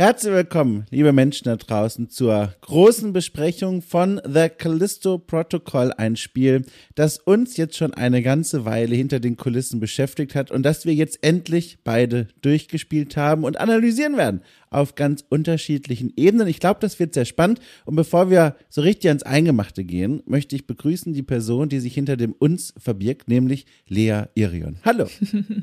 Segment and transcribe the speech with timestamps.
[0.00, 6.64] Herzlich willkommen, liebe Menschen da draußen, zur großen Besprechung von The Callisto Protocol, ein Spiel,
[6.94, 10.94] das uns jetzt schon eine ganze Weile hinter den Kulissen beschäftigt hat und das wir
[10.94, 16.46] jetzt endlich beide durchgespielt haben und analysieren werden auf ganz unterschiedlichen Ebenen.
[16.46, 17.58] Ich glaube, das wird sehr spannend.
[17.84, 21.94] Und bevor wir so richtig ans Eingemachte gehen, möchte ich begrüßen die Person, die sich
[21.94, 24.78] hinter dem uns verbirgt, nämlich Lea Irion.
[24.84, 25.08] Hallo.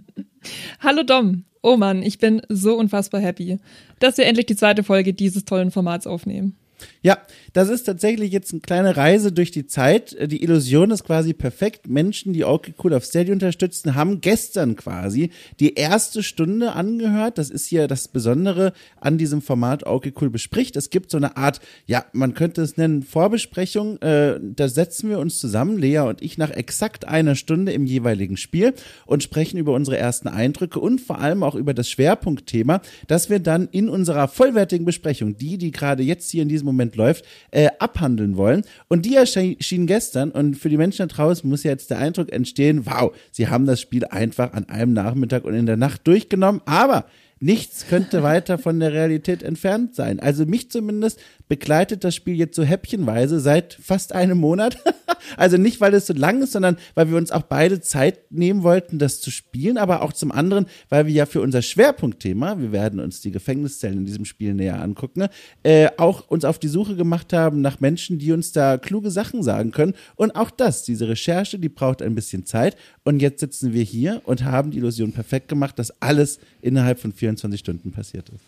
[0.82, 1.46] Hallo Dom.
[1.68, 3.58] Oh Mann, ich bin so unfassbar happy,
[3.98, 6.56] dass wir endlich die zweite Folge dieses tollen Formats aufnehmen.
[7.02, 7.20] Ja,
[7.54, 10.18] das ist tatsächlich jetzt eine kleine Reise durch die Zeit.
[10.30, 11.88] Die Illusion ist quasi perfekt.
[11.88, 15.30] Menschen, die okay cool auf Steady unterstützen, haben gestern quasi
[15.60, 17.38] die erste Stunde angehört.
[17.38, 20.76] Das ist hier das Besondere an diesem Format okay cool bespricht.
[20.76, 24.02] Es gibt so eine Art, ja, man könnte es nennen Vorbesprechung.
[24.02, 28.38] Äh, da setzen wir uns zusammen, Lea und ich, nach exakt einer Stunde im jeweiligen
[28.38, 28.74] Spiel
[29.06, 33.40] und sprechen über unsere ersten Eindrücke und vor allem auch über das Schwerpunktthema, das wir
[33.40, 37.70] dann in unserer vollwertigen Besprechung, die, die gerade jetzt hier in diesem Moment läuft, äh,
[37.80, 38.64] abhandeln wollen.
[38.88, 42.86] Und die erschien gestern und für die Menschen da draußen muss jetzt der Eindruck entstehen,
[42.86, 47.06] wow, sie haben das Spiel einfach an einem Nachmittag und in der Nacht durchgenommen, aber
[47.42, 50.22] Nichts könnte weiter von der Realität entfernt sein.
[50.22, 51.20] Also mich zumindest
[51.50, 54.78] begleitet das Spiel jetzt so häppchenweise seit fast einem Monat.
[55.38, 58.64] also nicht, weil es so lang ist, sondern weil wir uns auch beide Zeit nehmen
[58.64, 62.72] wollten, das zu spielen, aber auch zum anderen, weil wir ja für unser Schwerpunktthema, wir
[62.72, 65.28] werden uns die Gefängniszellen in diesem Spiel näher angucken,
[65.64, 69.44] äh, auch uns auf die Suche gemacht haben nach Menschen, die uns da kluge Sachen
[69.44, 69.94] sagen können.
[70.16, 72.78] Und auch das, diese Recherche, die braucht ein bisschen Zeit.
[73.04, 77.12] Und jetzt sitzen wir hier und haben die Illusion perfekt gemacht, dass alles innerhalb von
[77.26, 78.44] 24 Stunden passiert ist.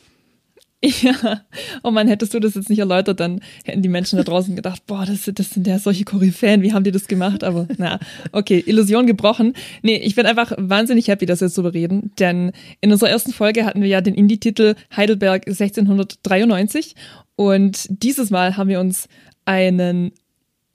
[1.01, 1.41] Ja,
[1.81, 4.85] oh man, hättest du das jetzt nicht erläutert, dann hätten die Menschen da draußen gedacht,
[4.85, 7.43] boah, das, das sind ja solche Koryphäen, wie haben die das gemacht?
[7.43, 7.99] Aber na,
[8.31, 9.53] okay, Illusion gebrochen.
[9.81, 13.33] Nee, ich bin einfach wahnsinnig happy, dass wir jetzt darüber reden, denn in unserer ersten
[13.33, 16.93] Folge hatten wir ja den Indie-Titel Heidelberg 1693
[17.35, 19.07] und dieses Mal haben wir uns
[19.45, 20.11] einen,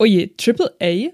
[0.01, 1.13] oh je, Triple A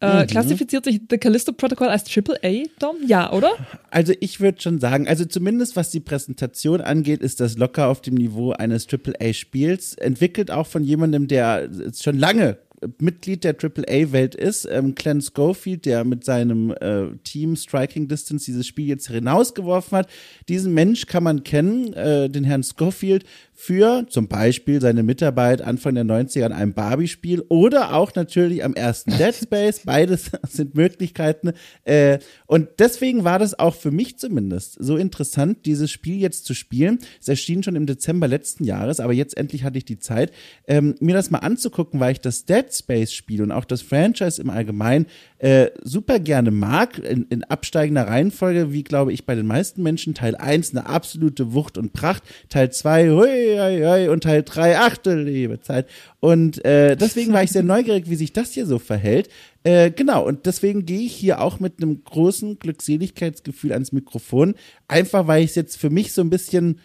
[0.00, 0.26] äh, mhm.
[0.28, 2.96] Klassifiziert sich The Callisto Protocol als AAA, Dom?
[3.06, 3.50] Ja, oder?
[3.90, 8.00] Also ich würde schon sagen, also zumindest was die Präsentation angeht, ist das locker auf
[8.00, 9.94] dem Niveau eines AAA-Spiels.
[9.94, 12.58] Entwickelt auch von jemandem, der schon lange
[12.98, 18.66] Mitglied der AAA-Welt ist, ähm, Glenn Schofield, der mit seinem äh, Team Striking Distance dieses
[18.66, 20.08] Spiel jetzt hinausgeworfen hat.
[20.48, 23.24] Diesen Mensch kann man kennen, äh, den Herrn Schofield,
[23.60, 28.72] für zum Beispiel seine Mitarbeit Anfang der 90er an einem Barbie-Spiel oder auch natürlich am
[28.72, 29.80] ersten Dead Space.
[29.84, 31.52] Beides sind Möglichkeiten.
[31.84, 36.54] Äh, und deswegen war das auch für mich zumindest so interessant, dieses Spiel jetzt zu
[36.54, 37.00] spielen.
[37.20, 40.32] Es erschien schon im Dezember letzten Jahres, aber jetzt endlich hatte ich die Zeit,
[40.66, 44.48] ähm, mir das mal anzugucken, weil ich das Dead Space-Spiel und auch das Franchise im
[44.48, 45.04] Allgemeinen
[45.36, 46.98] äh, super gerne mag.
[46.98, 50.14] In, in absteigender Reihenfolge, wie glaube ich bei den meisten Menschen.
[50.14, 52.22] Teil 1 eine absolute Wucht und Pracht.
[52.48, 55.86] Teil 2, hui, hui, hui, und Teil 3, achte liebe Zeit.
[56.20, 59.28] Und äh, deswegen war ich sehr neugierig, wie sich das hier so verhält.
[59.62, 64.54] Äh, genau, und deswegen gehe ich hier auch mit einem großen Glückseligkeitsgefühl ans Mikrofon.
[64.88, 66.80] Einfach weil ich es jetzt für mich so ein bisschen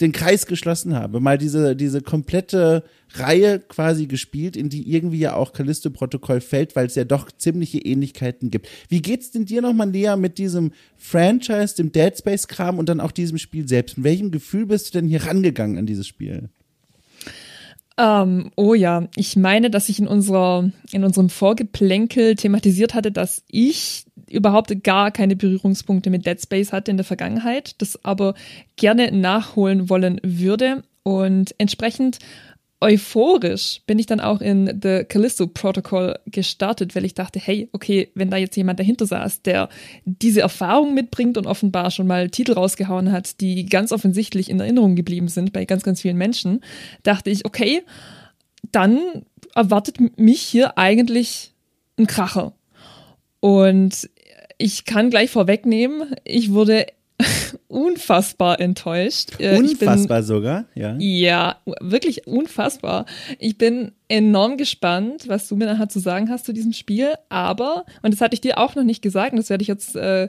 [0.00, 5.34] den Kreis geschlossen habe, mal diese, diese komplette Reihe quasi gespielt, in die irgendwie ja
[5.34, 8.68] auch Callisto-Protokoll fällt, weil es ja doch ziemliche Ähnlichkeiten gibt.
[8.88, 13.12] Wie geht's denn dir nochmal näher mit diesem Franchise, dem Dead Space-Kram und dann auch
[13.12, 13.96] diesem Spiel selbst?
[13.96, 16.50] Mit welchem Gefühl bist du denn hier rangegangen an dieses Spiel?
[17.98, 23.44] Ähm, oh ja, ich meine, dass ich in unserer, in unserem Vorgeplänkel thematisiert hatte, dass
[23.48, 28.34] ich überhaupt gar keine Berührungspunkte mit Dead Space hatte in der Vergangenheit, das aber
[28.76, 30.82] gerne nachholen wollen würde.
[31.02, 32.18] Und entsprechend
[32.82, 38.10] euphorisch bin ich dann auch in The Callisto Protocol gestartet, weil ich dachte, hey, okay,
[38.14, 39.68] wenn da jetzt jemand dahinter saß, der
[40.04, 44.96] diese Erfahrung mitbringt und offenbar schon mal Titel rausgehauen hat, die ganz offensichtlich in Erinnerung
[44.96, 46.60] geblieben sind bei ganz, ganz vielen Menschen,
[47.04, 47.82] dachte ich, okay,
[48.72, 48.98] dann
[49.54, 51.52] erwartet mich hier eigentlich
[51.98, 52.52] ein Kracher.
[53.40, 54.10] Und
[54.58, 56.86] ich kann gleich vorwegnehmen, ich wurde
[57.68, 59.30] unfassbar enttäuscht.
[59.38, 60.96] Äh, unfassbar bin, sogar, ja.
[60.98, 63.06] Ja, wirklich unfassbar.
[63.38, 67.14] Ich bin enorm gespannt, was du mir nachher zu sagen hast zu diesem Spiel.
[67.28, 69.96] Aber, und das hatte ich dir auch noch nicht gesagt, und das werde ich jetzt
[69.96, 70.28] äh,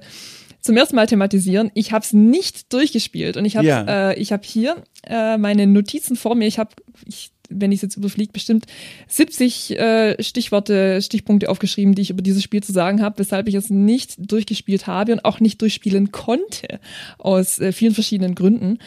[0.64, 1.72] zum ersten Mal thematisieren.
[1.74, 4.12] Ich habe es nicht durchgespielt und ich habe ja.
[4.12, 6.48] äh, ich habe hier äh, meine Notizen vor mir.
[6.48, 6.72] Ich habe
[7.06, 8.66] ich wenn ich es jetzt überfliege, bestimmt
[9.08, 13.56] 70 äh, Stichworte, Stichpunkte aufgeschrieben, die ich über dieses Spiel zu sagen habe, weshalb ich
[13.56, 16.80] es nicht durchgespielt habe und auch nicht durchspielen konnte,
[17.18, 18.80] aus äh, vielen verschiedenen Gründen.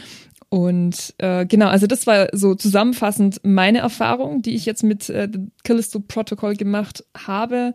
[0.48, 5.28] Und äh, genau, also das war so zusammenfassend meine Erfahrung, die ich jetzt mit äh,
[5.64, 7.74] Callisto Protocol gemacht habe.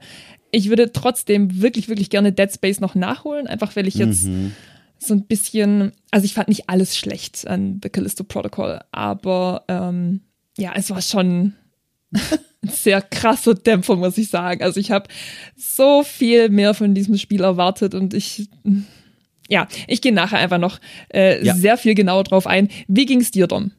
[0.52, 4.54] Ich würde trotzdem wirklich, wirklich gerne Dead Space noch nachholen, einfach weil ich jetzt mhm
[5.04, 10.22] so ein bisschen, also ich fand nicht alles schlecht an The Callisto Protocol, aber ähm,
[10.58, 11.54] ja, es war schon
[12.12, 14.64] ein sehr krasser Dämpfer, muss ich sagen.
[14.64, 15.08] Also ich habe
[15.56, 18.50] so viel mehr von diesem Spiel erwartet und ich,
[19.48, 20.80] ja, ich gehe nachher einfach noch
[21.14, 21.56] äh, ja.
[21.56, 22.70] sehr viel genauer drauf ein.
[22.88, 23.72] Wie ging's dir, Dom?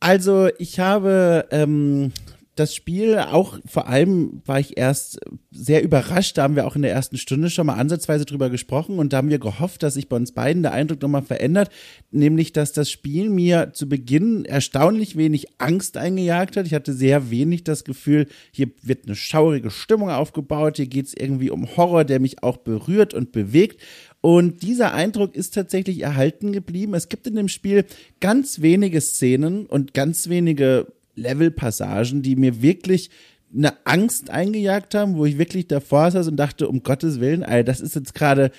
[0.00, 2.12] Also ich habe ähm,
[2.58, 5.20] das Spiel auch vor allem war ich erst
[5.50, 6.36] sehr überrascht.
[6.36, 9.18] Da haben wir auch in der ersten Stunde schon mal ansatzweise drüber gesprochen und da
[9.18, 11.70] haben wir gehofft, dass sich bei uns beiden der Eindruck nochmal verändert,
[12.10, 16.66] nämlich dass das Spiel mir zu Beginn erstaunlich wenig Angst eingejagt hat.
[16.66, 21.14] Ich hatte sehr wenig das Gefühl, hier wird eine schaurige Stimmung aufgebaut, hier geht es
[21.14, 23.80] irgendwie um Horror, der mich auch berührt und bewegt.
[24.20, 26.94] Und dieser Eindruck ist tatsächlich erhalten geblieben.
[26.94, 27.84] Es gibt in dem Spiel
[28.20, 30.88] ganz wenige Szenen und ganz wenige
[31.18, 33.10] Levelpassagen, die mir wirklich
[33.54, 37.64] eine Angst eingejagt haben, wo ich wirklich davor saß und dachte, um Gottes Willen, Alter,
[37.64, 38.50] das ist jetzt gerade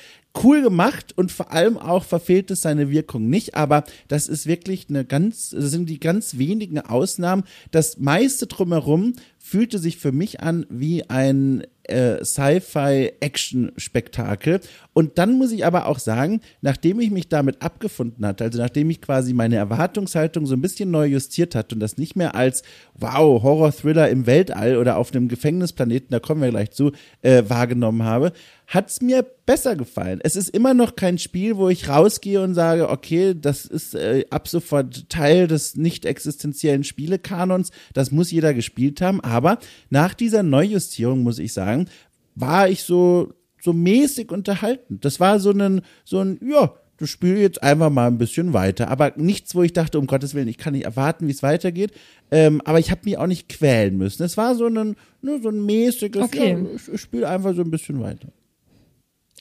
[0.44, 4.88] cool gemacht und vor allem auch verfehlt es seine Wirkung nicht, aber das ist wirklich
[4.90, 7.44] eine ganz, das sind die ganz wenigen Ausnahmen.
[7.72, 14.62] Das meiste drumherum fühlte sich für mich an wie ein äh, Sci-Fi-Action-Spektakel.
[14.94, 18.90] Und dann muss ich aber auch sagen, nachdem ich mich damit abgefunden hatte, also nachdem
[18.90, 22.64] ich quasi meine Erwartungshaltung so ein bisschen neu justiert hatte und das nicht mehr als
[22.96, 26.92] wow, Horror-Thriller im Weltall oder auf einem Gefängnisplaneten, da kommen wir gleich zu,
[27.22, 28.34] äh, wahrgenommen habe,
[28.68, 30.20] hat es mir besser gefallen.
[30.22, 34.24] Es ist immer noch kein Spiel, wo ich rausgehe und sage, okay, das ist äh,
[34.30, 39.58] ab sofort Teil des nicht existenziellen Spielekanons, das muss jeder gespielt haben, aber
[39.90, 41.88] nach dieser Neujustierung muss ich sagen,
[42.36, 45.00] war ich so so mäßig unterhalten.
[45.02, 48.90] Das war so ein so ein ja, das Spiel jetzt einfach mal ein bisschen weiter.
[48.90, 51.92] Aber nichts, wo ich dachte, um Gottes Willen, ich kann nicht erwarten, wie es weitergeht.
[52.30, 54.22] Ähm, aber ich habe mich auch nicht quälen müssen.
[54.22, 56.52] Es war so ein, nur so ein mäßiges, okay.
[56.52, 58.28] ja, ich spiele einfach so ein bisschen weiter.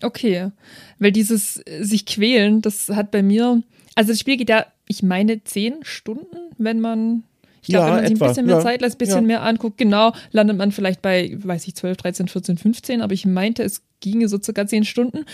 [0.02, 0.50] Okay,
[0.98, 3.62] weil dieses äh, sich quälen, das hat bei mir,
[3.94, 7.24] also das Spiel geht ja, ich meine, zehn Stunden, wenn man,
[7.62, 9.14] ich glaube, Ja, wenn man sich etwa, ein bisschen mehr ja, Zeit lässt, ein bisschen
[9.16, 9.26] ja.
[9.26, 13.26] mehr anguckt, genau, landet man vielleicht bei, weiß ich, 12, 13, 14, 15, aber ich
[13.26, 15.24] meinte, es ginge so circa zehn Stunden.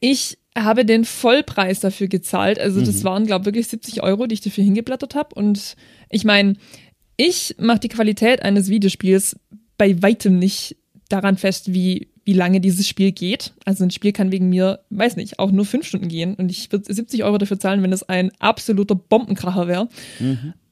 [0.00, 3.04] Ich habe den Vollpreis dafür gezahlt, also das Mhm.
[3.04, 5.76] waren, glaube ich, wirklich 70 Euro, die ich dafür hingeblättert habe und
[6.10, 6.54] ich meine,
[7.16, 9.36] ich mache die Qualität eines Videospiels
[9.78, 10.76] bei weitem nicht
[11.08, 13.54] daran fest, wie, wie lange dieses Spiel geht.
[13.64, 16.70] Also ein Spiel kann wegen mir, weiß nicht, auch nur fünf Stunden gehen und ich
[16.72, 19.88] würde 70 Euro dafür zahlen, wenn es ein absoluter Bombenkracher wäre.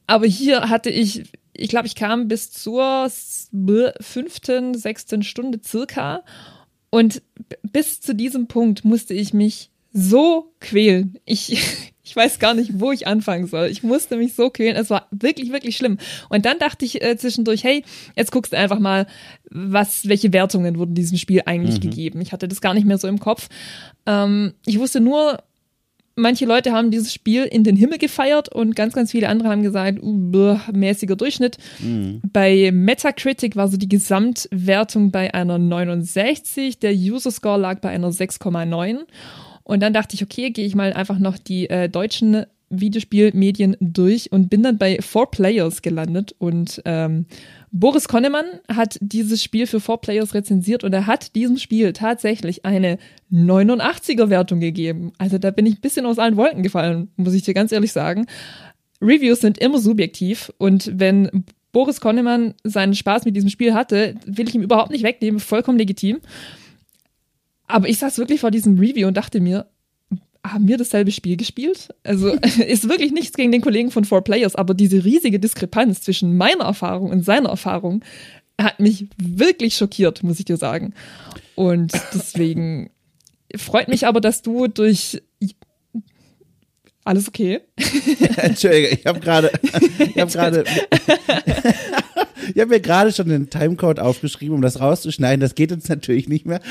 [0.05, 1.23] Aber hier hatte ich,
[1.53, 3.09] ich glaube, ich kam bis zur
[4.01, 6.23] fünften, sechsten Stunde circa
[6.89, 7.21] und
[7.63, 11.17] bis zu diesem Punkt musste ich mich so quälen.
[11.25, 13.67] Ich, ich weiß gar nicht, wo ich anfangen soll.
[13.67, 14.75] Ich musste mich so quälen.
[14.75, 15.97] Es war wirklich, wirklich schlimm.
[16.29, 17.83] Und dann dachte ich äh, zwischendurch, hey,
[18.15, 19.07] jetzt guckst du einfach mal,
[19.49, 22.21] was, welche Wertungen wurden diesem Spiel eigentlich gegeben.
[22.21, 23.49] Ich hatte das gar nicht mehr so im Kopf.
[24.05, 25.39] Ähm, ich wusste nur,
[26.15, 29.63] manche Leute haben dieses Spiel in den Himmel gefeiert und ganz, ganz viele andere haben
[29.63, 31.57] gesagt, uh, bäh, mäßiger Durchschnitt.
[32.31, 38.11] Bei Metacritic war so die Gesamtwertung bei einer 69, der User Score lag bei einer
[38.11, 38.99] 6,9.
[39.65, 44.31] Und dann dachte ich, okay, gehe ich mal einfach noch die äh, deutschen Videospielmedien durch
[44.31, 47.25] und bin dann bei Four Players gelandet und ähm,
[47.71, 52.65] Boris Konnemann hat dieses Spiel für Four Players rezensiert und er hat diesem Spiel tatsächlich
[52.65, 52.97] eine
[53.31, 55.11] 89er Wertung gegeben.
[55.17, 57.91] Also da bin ich ein bisschen aus allen Wolken gefallen, muss ich dir ganz ehrlich
[57.91, 58.25] sagen.
[59.01, 64.47] Reviews sind immer subjektiv und wenn Boris Konnemann seinen Spaß mit diesem Spiel hatte, will
[64.47, 66.19] ich ihm überhaupt nicht wegnehmen, vollkommen legitim.
[67.67, 69.67] Aber ich saß wirklich vor diesem Review und dachte mir,
[70.45, 71.89] haben wir dasselbe Spiel gespielt?
[72.03, 72.29] Also
[72.67, 76.65] ist wirklich nichts gegen den Kollegen von Four Players, aber diese riesige Diskrepanz zwischen meiner
[76.65, 78.03] Erfahrung und seiner Erfahrung
[78.59, 80.93] hat mich wirklich schockiert, muss ich dir sagen.
[81.55, 82.89] Und deswegen
[83.55, 85.21] freut mich aber, dass du durch
[87.03, 87.61] alles okay.
[88.37, 89.51] Entschuldige, ich habe gerade,
[89.99, 90.63] ich habe gerade,
[92.53, 95.39] ich habe mir gerade schon den Timecode aufgeschrieben, um das rauszuschneiden.
[95.39, 96.61] Das geht jetzt natürlich nicht mehr.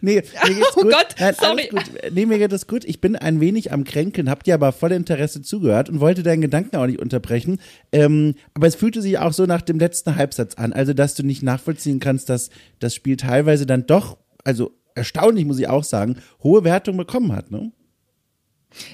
[0.00, 0.22] Nee, mir
[0.54, 0.92] geht's Oh gut.
[0.92, 1.68] Gott, Nein, sorry.
[1.68, 1.84] gut.
[2.12, 2.84] Nee, mir geht es gut.
[2.84, 6.40] Ich bin ein wenig am Kränkeln, hab dir aber voll Interesse zugehört und wollte deinen
[6.40, 7.60] Gedanken auch nicht unterbrechen.
[7.92, 11.22] Ähm, aber es fühlte sich auch so nach dem letzten Halbsatz an, also dass du
[11.22, 16.16] nicht nachvollziehen kannst, dass das Spiel teilweise dann doch, also erstaunlich muss ich auch sagen,
[16.42, 17.72] hohe Wertung bekommen hat, ne?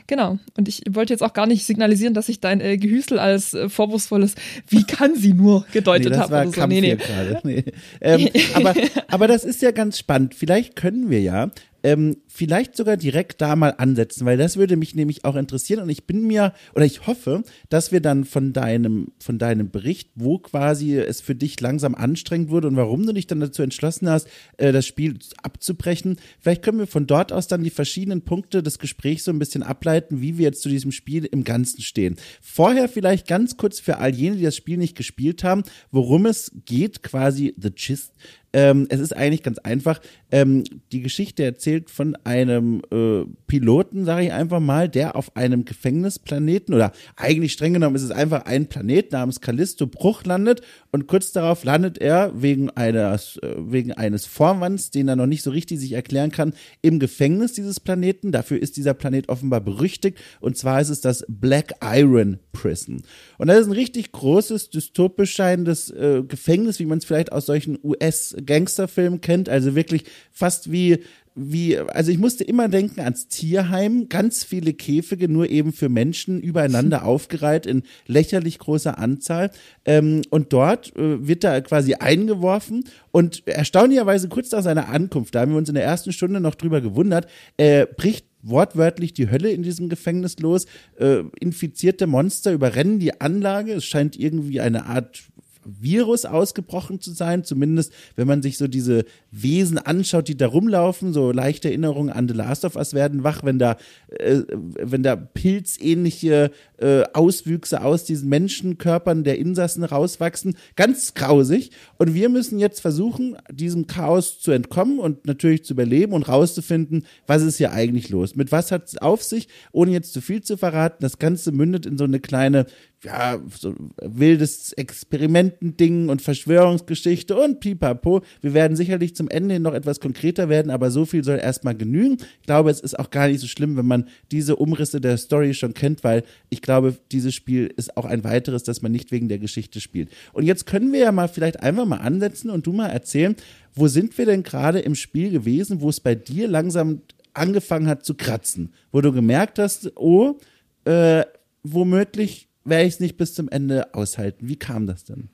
[0.06, 0.38] Genau.
[0.56, 3.68] Und ich wollte jetzt auch gar nicht signalisieren, dass ich dein äh, Gehüsel als äh,
[3.68, 4.35] vorwurfsvolles,
[4.68, 6.66] wie kann sie nur gedeutet das habe so.
[6.66, 6.99] Nee, nee.
[7.42, 7.64] Nee.
[8.00, 8.75] Ähm, aber,
[9.09, 10.35] aber das ist ja ganz spannend.
[10.35, 11.50] Vielleicht können wir ja
[11.87, 15.88] ähm, vielleicht sogar direkt da mal ansetzen, weil das würde mich nämlich auch interessieren und
[15.88, 20.38] ich bin mir oder ich hoffe, dass wir dann von deinem von deinem Bericht, wo
[20.38, 24.26] quasi es für dich langsam anstrengend wurde und warum du dich dann dazu entschlossen hast,
[24.57, 28.81] äh, das Spiel abzubrechen, vielleicht können wir von dort aus dann die verschiedenen Punkte des
[28.81, 32.16] Gesprächs so ein bisschen ableiten, wie wir jetzt zu diesem Spiel im Ganzen stehen.
[32.43, 35.62] Vorher vielleicht ganz kurz für all jene, die das Spiel nicht gespielt haben,
[35.93, 38.12] worum es geht, quasi The Gist
[38.56, 40.00] ähm, es ist eigentlich ganz einfach.
[40.32, 45.66] Ähm, die Geschichte erzählt von einem äh, Piloten, sage ich einfach mal, der auf einem
[45.66, 51.06] Gefängnisplaneten oder eigentlich streng genommen ist es einfach ein Planet namens Callisto Bruch landet und
[51.06, 55.50] kurz darauf landet er wegen eines, äh, wegen eines Vorwands, den er noch nicht so
[55.50, 58.32] richtig sich erklären kann, im Gefängnis dieses Planeten.
[58.32, 63.02] Dafür ist dieser Planet offenbar berüchtigt und zwar ist es das Black Iron Prison.
[63.36, 67.44] Und das ist ein richtig großes, dystopisch scheinendes äh, Gefängnis, wie man es vielleicht aus
[67.44, 71.00] solchen US- Gangsterfilm kennt, also wirklich fast wie
[71.38, 76.40] wie, also ich musste immer denken ans Tierheim, ganz viele Käfige nur eben für Menschen
[76.40, 79.50] übereinander aufgereiht in lächerlich großer Anzahl.
[79.84, 85.42] Ähm, und dort äh, wird er quasi eingeworfen und erstaunlicherweise kurz nach seiner Ankunft, da
[85.42, 89.50] haben wir uns in der ersten Stunde noch drüber gewundert, äh, bricht wortwörtlich die Hölle
[89.50, 90.66] in diesem Gefängnis los.
[90.98, 93.72] Äh, infizierte Monster überrennen die Anlage.
[93.72, 95.24] Es scheint irgendwie eine Art
[95.66, 101.12] Virus ausgebrochen zu sein, zumindest wenn man sich so diese Wesen anschaut, die da rumlaufen,
[101.12, 103.76] so leichte Erinnerungen an The Last of Us werden wach, wenn da,
[104.08, 110.56] äh, wenn da pilzähnliche äh, Auswüchse aus diesen Menschenkörpern der Insassen rauswachsen.
[110.76, 111.70] Ganz grausig.
[111.99, 117.06] Und wir müssen jetzt versuchen, diesem Chaos zu entkommen und natürlich zu überleben und rauszufinden,
[117.26, 118.37] was ist hier eigentlich los.
[118.37, 120.99] Mit was hat es auf sich, ohne jetzt zu viel zu verraten.
[121.00, 122.66] Das Ganze mündet in so eine kleine
[123.04, 128.22] ja, so wildes Experimentending und Verschwörungsgeschichte und pipapo.
[128.40, 132.16] Wir werden sicherlich zum Ende noch etwas konkreter werden, aber so viel soll erstmal genügen.
[132.40, 135.54] Ich glaube, es ist auch gar nicht so schlimm, wenn man diese Umrisse der Story
[135.54, 139.28] schon kennt, weil ich glaube, dieses Spiel ist auch ein weiteres, das man nicht wegen
[139.28, 140.10] der Geschichte spielt.
[140.32, 143.36] Und jetzt können wir ja mal vielleicht einfach mal ansetzen und du mal erzählen,
[143.74, 147.02] wo sind wir denn gerade im Spiel gewesen, wo es bei dir langsam
[147.34, 150.38] angefangen hat zu kratzen, wo du gemerkt hast, oh,
[150.86, 151.24] äh,
[151.62, 154.49] womöglich werde ich es nicht bis zum Ende aushalten.
[154.49, 155.28] Wie kam das denn?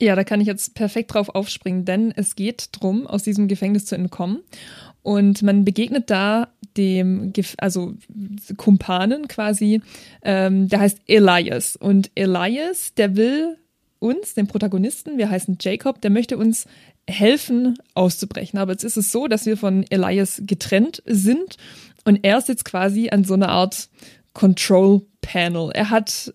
[0.00, 3.84] Ja, da kann ich jetzt perfekt drauf aufspringen, denn es geht darum, aus diesem Gefängnis
[3.84, 4.40] zu entkommen.
[5.02, 7.94] Und man begegnet da dem, also
[8.56, 9.82] Kumpanen quasi,
[10.22, 11.74] ähm, der heißt Elias.
[11.74, 13.56] Und Elias, der will
[13.98, 16.66] uns, den Protagonisten, wir heißen Jacob, der möchte uns
[17.08, 18.58] helfen, auszubrechen.
[18.58, 21.56] Aber jetzt ist es so, dass wir von Elias getrennt sind
[22.04, 23.88] und er sitzt quasi an so einer Art
[24.34, 25.70] Control Panel.
[25.72, 26.32] Er hat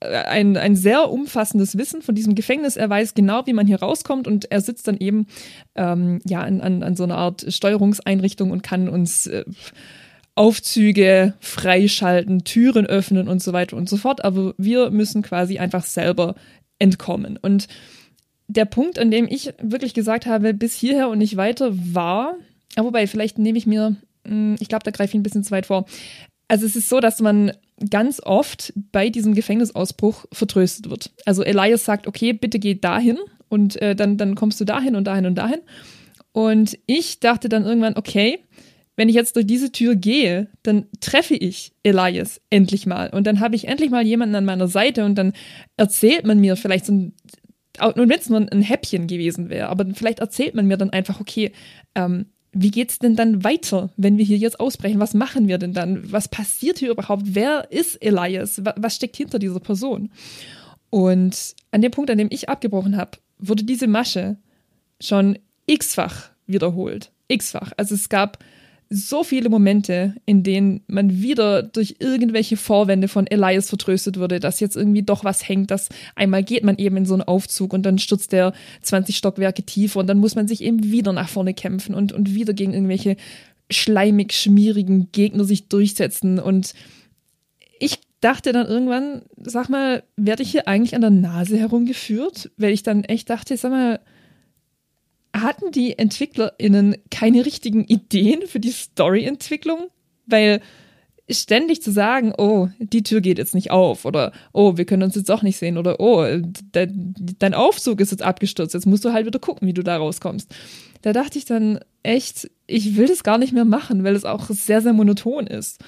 [0.00, 2.76] ein, ein sehr umfassendes Wissen von diesem Gefängnis.
[2.76, 5.26] Er weiß genau, wie man hier rauskommt und er sitzt dann eben
[5.74, 9.44] ähm, ja an, an, an so einer Art Steuerungseinrichtung und kann uns äh,
[10.34, 14.24] Aufzüge freischalten, Türen öffnen und so weiter und so fort.
[14.24, 16.34] Aber wir müssen quasi einfach selber
[16.78, 17.36] entkommen.
[17.36, 17.68] Und
[18.48, 22.36] der Punkt, an dem ich wirklich gesagt habe, bis hierher und nicht weiter, war,
[22.76, 25.66] wobei, vielleicht nehme ich mir, hm, ich glaube, da greife ich ein bisschen zu weit
[25.66, 25.84] vor.
[26.48, 27.52] Also es ist so, dass man
[27.88, 31.10] ganz oft bei diesem Gefängnisausbruch vertröstet wird.
[31.24, 33.18] Also Elias sagt, okay, bitte geh dahin
[33.48, 35.60] und äh, dann, dann kommst du dahin und dahin und dahin.
[36.32, 38.40] Und ich dachte dann irgendwann, okay,
[38.96, 43.08] wenn ich jetzt durch diese Tür gehe, dann treffe ich Elias endlich mal.
[43.10, 45.32] Und dann habe ich endlich mal jemanden an meiner Seite und dann
[45.76, 47.14] erzählt man mir vielleicht so ein,
[47.80, 51.18] und wenn es nur ein Häppchen gewesen wäre, aber vielleicht erzählt man mir dann einfach,
[51.18, 51.52] okay,
[51.94, 55.00] ähm, wie geht's denn dann weiter, wenn wir hier jetzt ausbrechen?
[55.00, 56.10] Was machen wir denn dann?
[56.10, 57.22] Was passiert hier überhaupt?
[57.26, 58.60] Wer ist Elias?
[58.76, 60.10] Was steckt hinter dieser Person?
[60.90, 64.36] Und an dem Punkt, an dem ich abgebrochen habe, wurde diese Masche
[65.00, 67.12] schon x-fach wiederholt.
[67.28, 67.72] X-fach.
[67.76, 68.42] Also es gab
[68.92, 74.58] so viele Momente, in denen man wieder durch irgendwelche Vorwände von Elias vertröstet wurde, dass
[74.58, 77.84] jetzt irgendwie doch was hängt, dass einmal geht man eben in so einen Aufzug und
[77.86, 81.54] dann stürzt der 20 Stockwerke tiefer und dann muss man sich eben wieder nach vorne
[81.54, 83.16] kämpfen und, und wieder gegen irgendwelche
[83.70, 86.74] schleimig schmierigen Gegner sich durchsetzen und
[87.78, 92.50] ich dachte dann irgendwann, sag mal, werde ich hier eigentlich an der Nase herumgeführt?
[92.58, 94.00] Weil ich dann echt dachte, sag mal,
[95.42, 99.88] hatten die EntwicklerInnen keine richtigen Ideen für die Story-Entwicklung?
[100.26, 100.60] Weil
[101.30, 105.14] ständig zu sagen, oh, die Tür geht jetzt nicht auf oder oh, wir können uns
[105.14, 109.12] jetzt auch nicht sehen oder oh, de dein Aufzug ist jetzt abgestürzt, jetzt musst du
[109.12, 110.52] halt wieder gucken, wie du da rauskommst.
[111.02, 114.46] Da dachte ich dann echt, ich will das gar nicht mehr machen, weil es auch
[114.48, 115.82] sehr, sehr monoton ist.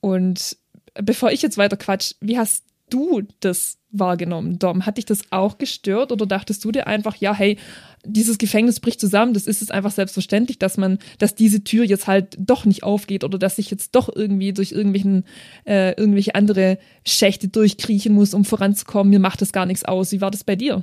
[0.00, 0.56] Und
[0.94, 4.86] bevor ich jetzt weiter quatsch, wie hast du das wahrgenommen, Dom?
[4.86, 7.58] Hat dich das auch gestört oder dachtest du dir einfach, ja, hey,
[8.04, 12.06] dieses Gefängnis bricht zusammen, das ist es einfach selbstverständlich, dass man, dass diese Tür jetzt
[12.06, 15.24] halt doch nicht aufgeht oder dass ich jetzt doch irgendwie durch irgendwelchen,
[15.66, 19.10] äh, irgendwelche andere Schächte durchkriechen muss, um voranzukommen.
[19.10, 20.12] Mir macht das gar nichts aus.
[20.12, 20.82] Wie war das bei dir?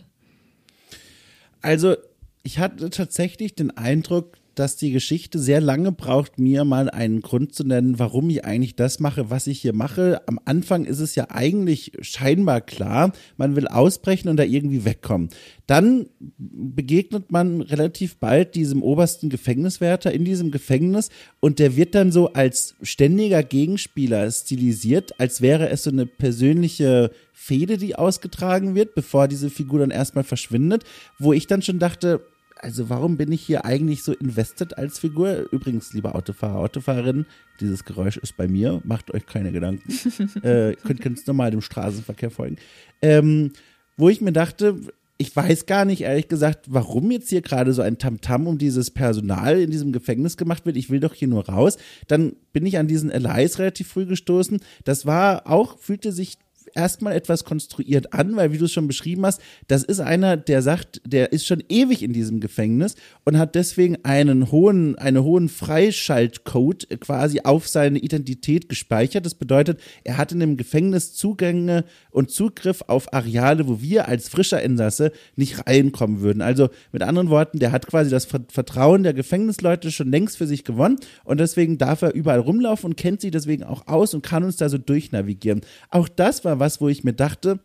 [1.62, 1.96] Also,
[2.44, 7.56] ich hatte tatsächlich den Eindruck, dass die Geschichte sehr lange braucht, mir mal einen Grund
[7.56, 10.22] zu nennen, warum ich eigentlich das mache, was ich hier mache.
[10.28, 15.30] Am Anfang ist es ja eigentlich scheinbar klar, man will ausbrechen und da irgendwie wegkommen.
[15.66, 16.06] Dann
[16.38, 22.34] begegnet man relativ bald diesem obersten Gefängniswärter in diesem Gefängnis und der wird dann so
[22.34, 29.28] als ständiger Gegenspieler stilisiert, als wäre es so eine persönliche Fehde, die ausgetragen wird, bevor
[29.28, 30.84] diese Figur dann erstmal verschwindet,
[31.18, 32.22] wo ich dann schon dachte,
[32.62, 35.48] also warum bin ich hier eigentlich so invested als Figur?
[35.52, 37.26] Übrigens, liebe Autofahrer, Autofahrerinnen,
[37.60, 39.92] dieses Geräusch ist bei mir, macht euch keine Gedanken.
[40.44, 42.58] äh, könnt ganz normal dem Straßenverkehr folgen.
[43.02, 43.52] Ähm,
[43.98, 44.80] wo ich mir dachte,
[45.18, 48.58] ich weiß gar nicht, ehrlich gesagt, warum jetzt hier gerade so ein Tamtam -Tam um
[48.58, 50.78] dieses Personal in diesem Gefängnis gemacht wird.
[50.78, 51.78] Ich will doch hier nur raus.
[52.08, 54.60] Dann bin ich an diesen Elias relativ früh gestoßen.
[54.84, 56.40] Das war auch, fühlte sich
[56.76, 60.62] erstmal etwas konstruiert an, weil wie du es schon beschrieben hast, das ist einer, der
[60.62, 65.50] sagt, der ist schon ewig in diesem Gefängnis und hat deswegen einen hohen, einen hohen
[65.50, 69.26] Freischaltcode quasi auf seine Identität gespeichert.
[69.26, 74.30] Das bedeutet, er hat in dem Gefängnis Zugänge und Zugriff auf Areale, wo wir als
[74.30, 76.42] frischer Insasse nicht reinkommen würden.
[76.42, 80.64] Also mit anderen Worten, der hat quasi das Vertrauen der Gefängnisleute schon längst für sich
[80.64, 84.44] gewonnen und deswegen darf er überall rumlaufen und kennt sich deswegen auch aus und kann
[84.44, 85.62] uns da so durchnavigieren.
[85.90, 87.60] Auch das war was, wo ich mir dachte,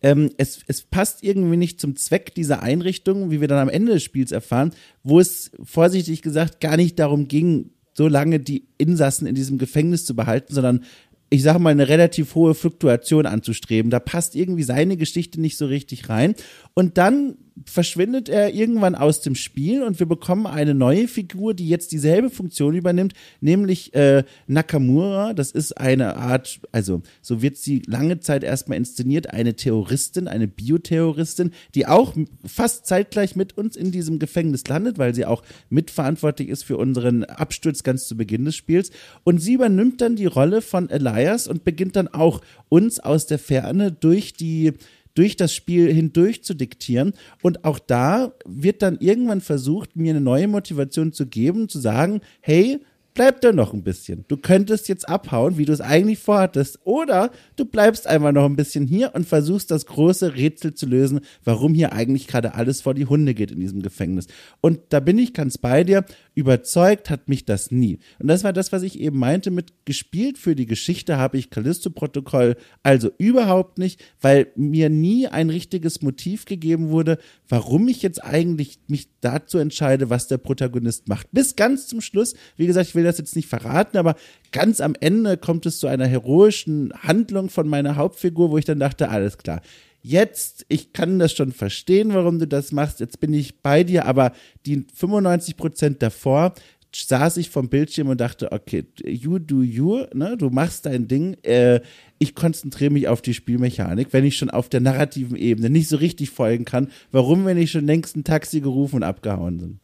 [0.00, 3.92] ähm, es, es passt irgendwie nicht zum Zweck dieser Einrichtung, wie wir dann am Ende
[3.92, 4.72] des Spiels erfahren,
[5.02, 10.06] wo es vorsichtig gesagt gar nicht darum ging, so lange die Insassen in diesem Gefängnis
[10.06, 10.84] zu behalten, sondern
[11.30, 13.90] ich sage mal, eine relativ hohe Fluktuation anzustreben.
[13.90, 16.34] Da passt irgendwie seine Geschichte nicht so richtig rein.
[16.74, 21.68] Und dann verschwindet er irgendwann aus dem Spiel und wir bekommen eine neue Figur, die
[21.68, 25.34] jetzt dieselbe Funktion übernimmt, nämlich äh, Nakamura.
[25.34, 30.48] Das ist eine Art, also so wird sie lange Zeit erstmal inszeniert, eine Terroristin, eine
[30.48, 36.48] Bioterroristin, die auch fast zeitgleich mit uns in diesem Gefängnis landet, weil sie auch mitverantwortlich
[36.48, 38.90] ist für unseren Absturz ganz zu Beginn des Spiels.
[39.24, 43.38] Und sie übernimmt dann die Rolle von Elias und beginnt dann auch uns aus der
[43.38, 44.72] Ferne durch die
[45.14, 47.12] durch das Spiel hindurch zu diktieren.
[47.42, 52.20] Und auch da wird dann irgendwann versucht, mir eine neue Motivation zu geben, zu sagen,
[52.40, 52.80] hey,
[53.14, 54.24] bleib da noch ein bisschen.
[54.28, 58.56] Du könntest jetzt abhauen, wie du es eigentlich vorhattest, oder du bleibst einfach noch ein
[58.56, 62.94] bisschen hier und versuchst das große Rätsel zu lösen, warum hier eigentlich gerade alles vor
[62.94, 64.26] die Hunde geht in diesem Gefängnis.
[64.60, 66.04] Und da bin ich ganz bei dir.
[66.34, 67.98] Überzeugt hat mich das nie.
[68.18, 71.50] Und das war das, was ich eben meinte mit gespielt für die Geschichte habe ich
[71.50, 78.22] Callisto-Protokoll also überhaupt nicht, weil mir nie ein richtiges Motiv gegeben wurde, warum ich jetzt
[78.24, 81.28] eigentlich mich dazu entscheide, was der Protagonist macht.
[81.32, 84.16] Bis ganz zum Schluss, wie gesagt, ich will das jetzt nicht verraten, aber
[84.50, 88.80] ganz am Ende kommt es zu einer heroischen Handlung von meiner Hauptfigur, wo ich dann
[88.80, 89.60] dachte, alles klar
[90.02, 94.06] jetzt, ich kann das schon verstehen, warum du das machst, jetzt bin ich bei dir,
[94.06, 94.32] aber
[94.66, 96.54] die 95 Prozent davor
[96.94, 101.36] saß ich vom Bildschirm und dachte, okay, you do you, ne, du machst dein Ding,
[101.42, 101.80] äh,
[102.18, 105.96] ich konzentriere mich auf die Spielmechanik, wenn ich schon auf der narrativen Ebene nicht so
[105.96, 109.80] richtig folgen kann, warum, wenn ich schon längst ein Taxi gerufen und abgehauen bin.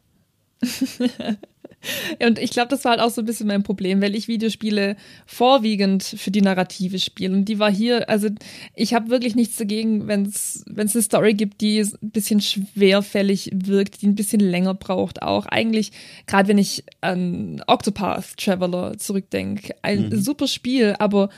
[2.25, 4.95] Und ich glaube, das war halt auch so ein bisschen mein Problem, weil ich Videospiele
[5.25, 7.33] vorwiegend für die Narrative spiele.
[7.33, 8.29] Und die war hier, also
[8.75, 14.01] ich habe wirklich nichts dagegen, wenn es eine Story gibt, die ein bisschen schwerfällig wirkt,
[14.01, 15.21] die ein bisschen länger braucht.
[15.21, 15.91] Auch eigentlich,
[16.27, 20.21] gerade wenn ich an Octopath Traveler zurückdenke, ein mhm.
[20.21, 21.29] super Spiel, aber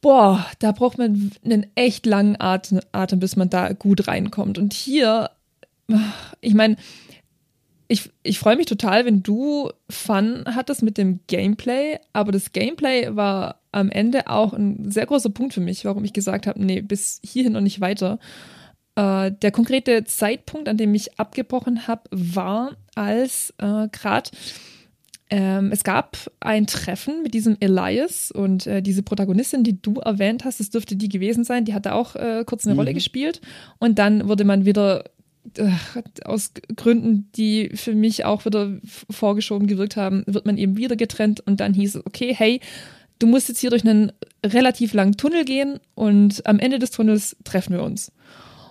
[0.00, 4.56] boah, da braucht man einen echt langen Atem, Atem, bis man da gut reinkommt.
[4.58, 5.30] Und hier,
[6.40, 6.76] ich meine,
[7.88, 13.14] ich, ich freue mich total, wenn du Fun hattest mit dem Gameplay, aber das Gameplay
[13.14, 16.80] war am Ende auch ein sehr großer Punkt für mich, warum ich gesagt habe, nee,
[16.80, 18.18] bis hierhin und nicht weiter.
[18.96, 24.30] Äh, der konkrete Zeitpunkt, an dem ich abgebrochen habe, war, als äh, gerade
[25.28, 30.44] ähm, es gab ein Treffen mit diesem Elias und äh, diese Protagonistin, die du erwähnt
[30.44, 32.80] hast, das dürfte die gewesen sein, die hatte auch äh, kurz eine mhm.
[32.80, 33.40] Rolle gespielt
[33.78, 35.04] und dann wurde man wieder
[36.24, 38.78] aus Gründen, die für mich auch wieder
[39.10, 42.60] vorgeschoben gewirkt haben, wird man eben wieder getrennt und dann hieß es, okay, hey,
[43.18, 44.12] du musst jetzt hier durch einen
[44.44, 48.12] relativ langen Tunnel gehen und am Ende des Tunnels treffen wir uns.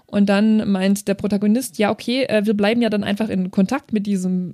[0.07, 3.91] Und dann meint der Protagonist, ja, okay, äh, wir bleiben ja dann einfach in Kontakt
[3.91, 4.53] mit diesem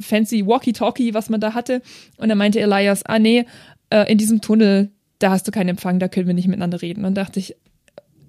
[0.00, 1.80] fancy Walkie-Talkie, was man da hatte.
[2.18, 3.46] Und dann meinte Elias, ah nee,
[3.88, 7.04] äh, in diesem Tunnel da hast du keinen Empfang, da können wir nicht miteinander reden.
[7.04, 7.54] Und dachte ich,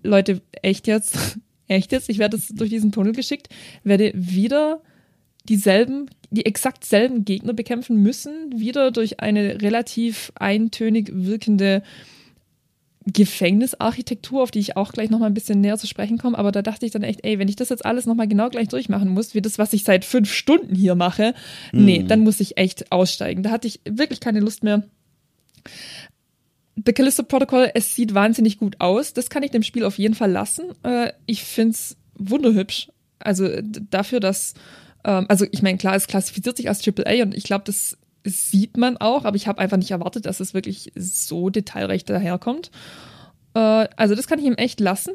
[0.03, 1.39] Leute, echt jetzt?
[1.71, 2.09] Echt jetzt?
[2.09, 3.47] Ich werde durch diesen Tunnel geschickt,
[3.85, 4.81] werde wieder
[5.47, 11.81] dieselben, die exakt selben Gegner bekämpfen müssen, wieder durch eine relativ eintönig wirkende
[13.05, 16.37] Gefängnisarchitektur, auf die ich auch gleich nochmal ein bisschen näher zu sprechen komme.
[16.37, 18.67] Aber da dachte ich dann echt, ey, wenn ich das jetzt alles nochmal genau gleich
[18.67, 21.33] durchmachen muss, wie das, was ich seit fünf Stunden hier mache,
[21.71, 23.43] nee, dann muss ich echt aussteigen.
[23.43, 24.83] Da hatte ich wirklich keine Lust mehr.
[26.75, 29.13] The Callisto Protocol, es sieht wahnsinnig gut aus.
[29.13, 30.71] Das kann ich dem Spiel auf jeden Fall lassen.
[30.83, 32.89] Äh, ich finde es wunderhübsch.
[33.19, 34.53] Also dafür, dass,
[35.03, 38.77] ähm, also ich meine, klar, es klassifiziert sich als AAA und ich glaube, das sieht
[38.77, 42.71] man auch, aber ich habe einfach nicht erwartet, dass es wirklich so detailreich daherkommt.
[43.53, 45.13] Äh, also das kann ich ihm echt lassen.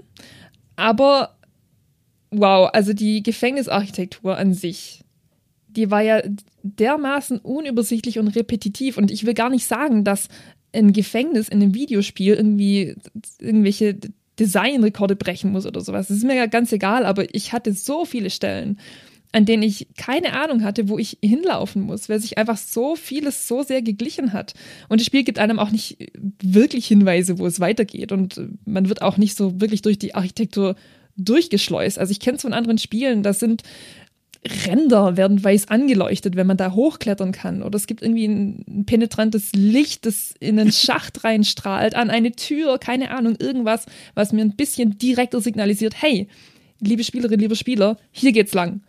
[0.76, 1.36] Aber
[2.30, 5.04] wow, also die Gefängnisarchitektur an sich,
[5.68, 6.22] die war ja
[6.62, 8.98] dermaßen unübersichtlich und repetitiv.
[8.98, 10.28] Und ich will gar nicht sagen, dass
[10.76, 12.94] ein Gefängnis in einem Videospiel irgendwie
[13.38, 13.96] irgendwelche
[14.38, 16.08] Designrekorde brechen muss oder sowas.
[16.08, 18.78] Das ist mir ganz egal, aber ich hatte so viele Stellen,
[19.32, 23.48] an denen ich keine Ahnung hatte, wo ich hinlaufen muss, weil sich einfach so vieles
[23.48, 24.54] so sehr geglichen hat.
[24.88, 26.10] Und das Spiel gibt einem auch nicht
[26.42, 28.12] wirklich Hinweise, wo es weitergeht.
[28.12, 30.76] Und man wird auch nicht so wirklich durch die Architektur
[31.16, 31.98] durchgeschleust.
[31.98, 33.62] Also ich kenne es von anderen Spielen, da sind
[34.66, 37.62] Ränder werden weiß angeleuchtet, wenn man da hochklettern kann.
[37.62, 42.78] Oder es gibt irgendwie ein, penetrantes Licht, das in einen Schacht reinstrahlt, an eine Tür,
[42.78, 46.28] keine Ahnung, irgendwas, was mir ein bisschen direkter signalisiert, hey,
[46.80, 48.82] liebe Spielerin, liebe Spieler, hier geht's lang.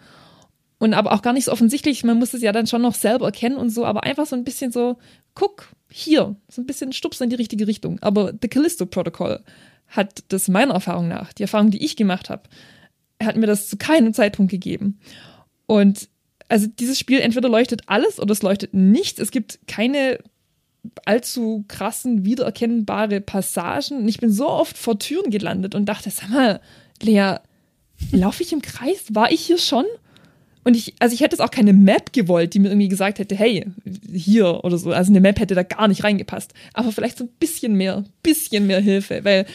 [0.79, 3.25] Und aber auch gar nicht so offensichtlich, man muss es ja dann schon noch selber
[3.25, 4.97] erkennen und so, aber einfach so ein bisschen so,
[5.33, 7.97] guck, hier, so ein bisschen Stups in die richtige Richtung.
[8.01, 9.43] Aber The Callisto Protocol
[9.87, 12.43] hat das meiner Erfahrung nach, die Erfahrung, die ich gemacht habe,
[13.21, 14.99] hat mir das zu keinem Zeitpunkt gegeben.
[15.67, 16.09] Und
[16.49, 19.19] also dieses Spiel entweder leuchtet alles oder es leuchtet nichts.
[19.19, 20.19] Es gibt keine
[21.05, 23.99] allzu krassen, wiedererkennbare Passagen.
[23.99, 26.61] Und ich bin so oft vor Türen gelandet und dachte, sag mal,
[27.01, 27.35] Lea,
[28.11, 29.05] laufe ich im Kreis?
[29.09, 29.85] War ich hier schon?
[30.63, 33.35] Und ich, also ich hätte es auch keine Map gewollt, die mir irgendwie gesagt hätte,
[33.35, 33.65] hey,
[34.11, 34.91] hier oder so.
[34.91, 36.53] Also eine Map hätte da gar nicht reingepasst.
[36.73, 39.45] Aber vielleicht so ein bisschen mehr, bisschen mehr Hilfe, weil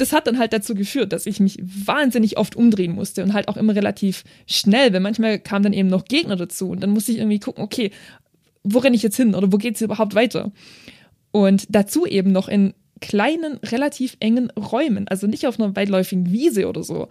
[0.00, 3.48] das hat dann halt dazu geführt, dass ich mich wahnsinnig oft umdrehen musste und halt
[3.48, 7.12] auch immer relativ schnell, weil manchmal kamen dann eben noch Gegner dazu und dann musste
[7.12, 7.90] ich irgendwie gucken, okay,
[8.62, 10.52] wo renne ich jetzt hin oder wo geht es überhaupt weiter?
[11.32, 16.68] Und dazu eben noch in kleinen, relativ engen Räumen, also nicht auf einer weitläufigen Wiese
[16.68, 17.08] oder so.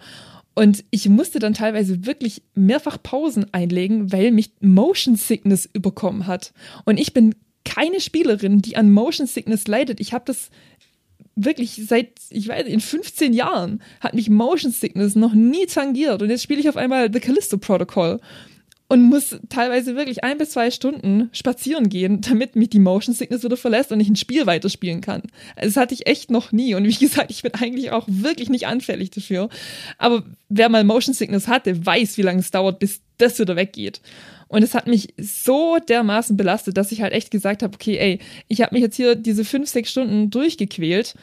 [0.54, 6.52] Und ich musste dann teilweise wirklich mehrfach Pausen einlegen, weil mich Motion Sickness überkommen hat.
[6.84, 10.00] Und ich bin keine Spielerin, die an Motion Sickness leidet.
[10.00, 10.50] Ich habe das
[11.36, 16.22] wirklich seit, ich weiß, in 15 Jahren hat mich Motion Sickness noch nie tangiert.
[16.22, 18.20] Und jetzt spiele ich auf einmal The Callisto Protocol
[18.90, 23.44] und muss teilweise wirklich ein bis zwei Stunden spazieren gehen, damit mich die Motion Sickness
[23.44, 25.22] wieder verlässt und ich ein Spiel weiterspielen kann.
[25.56, 26.74] Das hatte ich echt noch nie.
[26.74, 29.48] Und wie gesagt, ich bin eigentlich auch wirklich nicht anfällig dafür.
[29.96, 34.00] Aber wer mal Motion Sickness hatte, weiß, wie lange es dauert, bis das wieder weggeht.
[34.50, 38.18] Und es hat mich so dermaßen belastet, dass ich halt echt gesagt habe, okay, ey,
[38.48, 41.14] ich habe mich jetzt hier diese fünf, sechs Stunden durchgequält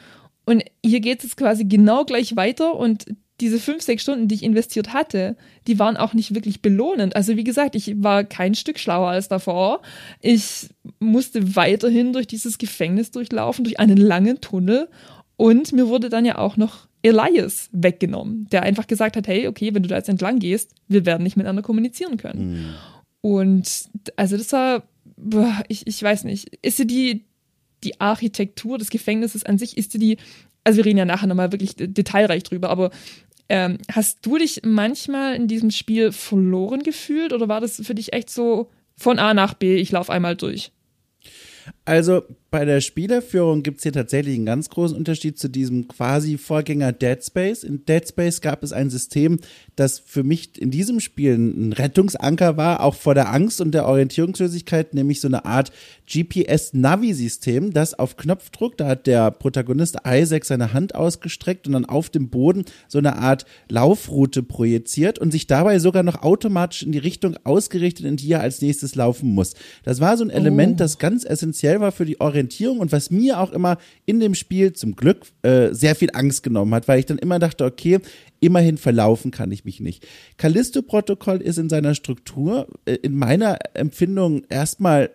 [0.46, 3.04] und hier geht es quasi genau gleich weiter und
[3.42, 5.36] diese fünf, sechs Stunden, die ich investiert hatte,
[5.66, 7.16] die waren auch nicht wirklich belohnend.
[7.16, 9.82] Also wie gesagt, ich war kein Stück schlauer als davor.
[10.22, 14.88] Ich musste weiterhin durch dieses Gefängnis durchlaufen, durch einen langen Tunnel
[15.36, 19.74] und mir wurde dann ja auch noch Elias weggenommen, der einfach gesagt hat, hey, okay,
[19.74, 22.52] wenn du da jetzt entlang gehst, wir werden nicht miteinander kommunizieren können.
[22.52, 22.74] Mhm.
[23.20, 27.24] Und also das war, ich, ich weiß nicht, ist dir die,
[27.84, 30.16] die Architektur des Gefängnisses an sich, ist dir die,
[30.64, 32.90] also wir reden ja nachher nochmal wirklich detailreich drüber, aber
[33.48, 38.12] ähm, hast du dich manchmal in diesem Spiel verloren gefühlt oder war das für dich
[38.12, 40.72] echt so von A nach B, ich laufe einmal durch?
[41.88, 46.38] Also bei der Spielerführung gibt es hier tatsächlich einen ganz großen Unterschied zu diesem quasi
[46.38, 47.62] Vorgänger Dead Space.
[47.62, 49.38] In Dead Space gab es ein System,
[49.76, 53.86] das für mich in diesem Spiel ein Rettungsanker war, auch vor der Angst und der
[53.86, 55.72] Orientierungslosigkeit, nämlich so eine Art
[56.10, 62.08] GPS-Navi-System, das auf Knopfdruck, da hat der Protagonist Isaac seine Hand ausgestreckt und dann auf
[62.08, 66.98] dem Boden so eine Art Laufroute projiziert und sich dabei sogar noch automatisch in die
[66.98, 69.54] Richtung ausgerichtet, in die er als nächstes laufen muss.
[69.84, 70.78] Das war so ein Element, oh.
[70.78, 74.72] das ganz essentiell war für die Orientierung und was mir auch immer in dem Spiel
[74.72, 78.00] zum Glück äh, sehr viel Angst genommen hat, weil ich dann immer dachte, okay,
[78.40, 80.06] Immerhin verlaufen kann ich mich nicht.
[80.36, 85.10] Callisto-Protokoll ist in seiner Struktur, äh, in meiner Empfindung erstmal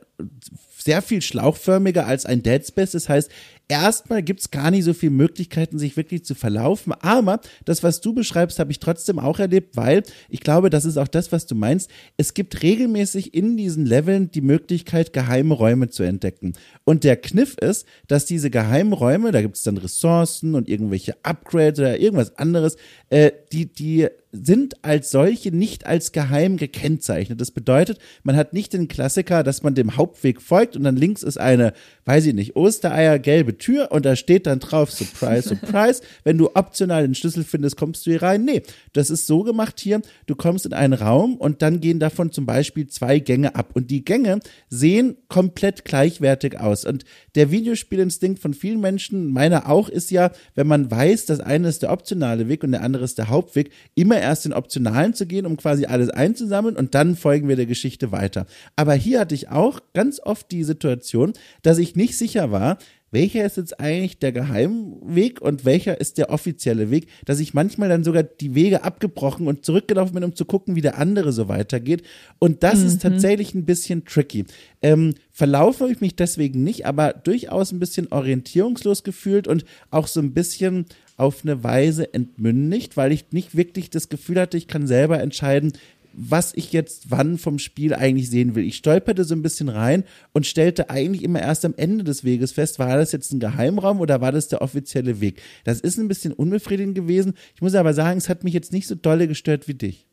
[0.84, 2.92] sehr viel schlauchförmiger als ein Dead Space.
[2.92, 3.30] Das heißt,
[3.68, 6.94] erstmal gibt's gar nicht so viele Möglichkeiten, sich wirklich zu verlaufen.
[6.94, 10.98] Aber das, was du beschreibst, habe ich trotzdem auch erlebt, weil ich glaube, das ist
[10.98, 11.90] auch das, was du meinst.
[12.18, 16.54] Es gibt regelmäßig in diesen Leveln die Möglichkeit, geheime Räume zu entdecken.
[16.84, 21.80] Und der Kniff ist, dass diese geheimen Räume, da gibt's dann Ressourcen und irgendwelche Upgrades
[21.80, 22.78] oder irgendwas anderes,
[23.10, 27.40] äh, die, die sind als solche nicht als geheim gekennzeichnet.
[27.40, 31.22] Das bedeutet, man hat nicht den Klassiker, dass man dem Hauptweg folgt und dann links
[31.22, 31.74] ist eine,
[32.06, 36.02] weiß ich nicht, Ostereier gelbe Tür und da steht dann drauf Surprise, Surprise.
[36.24, 38.44] Wenn du optional den Schlüssel findest, kommst du hier rein.
[38.44, 40.02] Nee, das ist so gemacht hier.
[40.26, 43.92] Du kommst in einen Raum und dann gehen davon zum Beispiel zwei Gänge ab und
[43.92, 46.86] die Gänge sehen komplett gleichwertig aus.
[46.86, 51.68] Und der Videospielinstinkt von vielen Menschen, meiner auch, ist ja, wenn man weiß, das eine
[51.68, 55.26] ist der optionale Weg und der andere ist der Hauptweg, immer erst den optionalen zu
[55.26, 58.46] gehen, um quasi alles einzusammeln und dann folgen wir der Geschichte weiter.
[58.76, 62.78] Aber hier hatte ich auch ganz oft die Situation, dass ich nicht sicher war,
[63.14, 67.88] welcher ist jetzt eigentlich der Geheimweg und welcher ist der offizielle Weg, dass ich manchmal
[67.88, 71.48] dann sogar die Wege abgebrochen und zurückgelaufen bin, um zu gucken, wie der andere so
[71.48, 72.02] weitergeht.
[72.40, 72.88] Und das mhm.
[72.88, 74.46] ist tatsächlich ein bisschen tricky.
[74.82, 80.20] Ähm, verlaufe ich mich deswegen nicht, aber durchaus ein bisschen orientierungslos gefühlt und auch so
[80.20, 84.88] ein bisschen auf eine Weise entmündigt, weil ich nicht wirklich das Gefühl hatte, ich kann
[84.88, 85.74] selber entscheiden,
[86.14, 88.66] was ich jetzt wann vom Spiel eigentlich sehen will.
[88.66, 92.52] Ich stolperte so ein bisschen rein und stellte eigentlich immer erst am Ende des Weges
[92.52, 95.42] fest, war das jetzt ein Geheimraum oder war das der offizielle Weg?
[95.64, 97.34] Das ist ein bisschen unbefriedigend gewesen.
[97.56, 100.06] Ich muss aber sagen, es hat mich jetzt nicht so dolle gestört wie dich.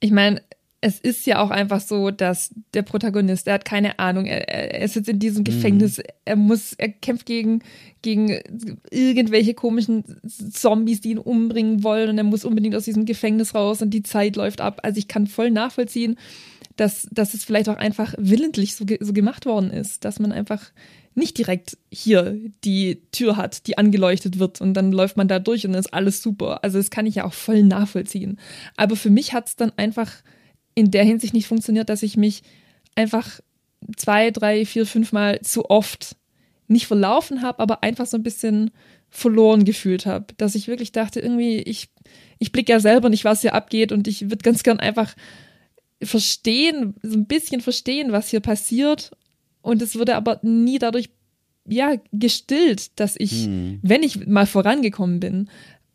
[0.00, 0.42] Ich meine,
[0.82, 4.88] es ist ja auch einfach so, dass der Protagonist, der hat keine Ahnung, er, er
[4.88, 6.04] sitzt in diesem Gefängnis, mhm.
[6.24, 7.62] er muss, er kämpft gegen,
[8.00, 8.40] gegen
[8.90, 13.82] irgendwelche komischen Zombies, die ihn umbringen wollen und er muss unbedingt aus diesem Gefängnis raus
[13.82, 14.80] und die Zeit läuft ab.
[14.82, 16.16] Also ich kann voll nachvollziehen,
[16.76, 20.70] dass, dass es vielleicht auch einfach willentlich so, so gemacht worden ist, dass man einfach
[21.14, 25.66] nicht direkt hier die Tür hat, die angeleuchtet wird und dann läuft man da durch
[25.66, 26.64] und dann ist alles super.
[26.64, 28.38] Also das kann ich ja auch voll nachvollziehen.
[28.76, 30.10] Aber für mich hat es dann einfach
[30.80, 32.42] in der Hinsicht nicht funktioniert, dass ich mich
[32.94, 33.40] einfach
[33.96, 36.16] zwei, drei, vier, fünf Mal zu oft
[36.68, 38.70] nicht verlaufen habe, aber einfach so ein bisschen
[39.08, 40.26] verloren gefühlt habe.
[40.36, 41.88] Dass ich wirklich dachte, irgendwie, ich,
[42.38, 45.14] ich blicke ja selber nicht, was hier abgeht und ich würde ganz gern einfach
[46.02, 49.10] verstehen, so ein bisschen verstehen, was hier passiert.
[49.62, 51.10] Und es wurde aber nie dadurch
[51.66, 53.80] ja, gestillt, dass ich, hm.
[53.82, 55.50] wenn ich mal vorangekommen bin,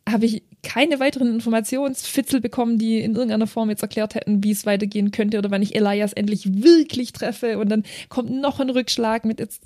[0.08, 4.66] habe ich keine weiteren Informationsfitzel bekommen, die in irgendeiner Form jetzt erklärt hätten, wie es
[4.66, 9.26] weitergehen könnte oder wann ich Elias endlich wirklich treffe und dann kommt noch ein Rückschlag
[9.26, 9.62] mit jetzt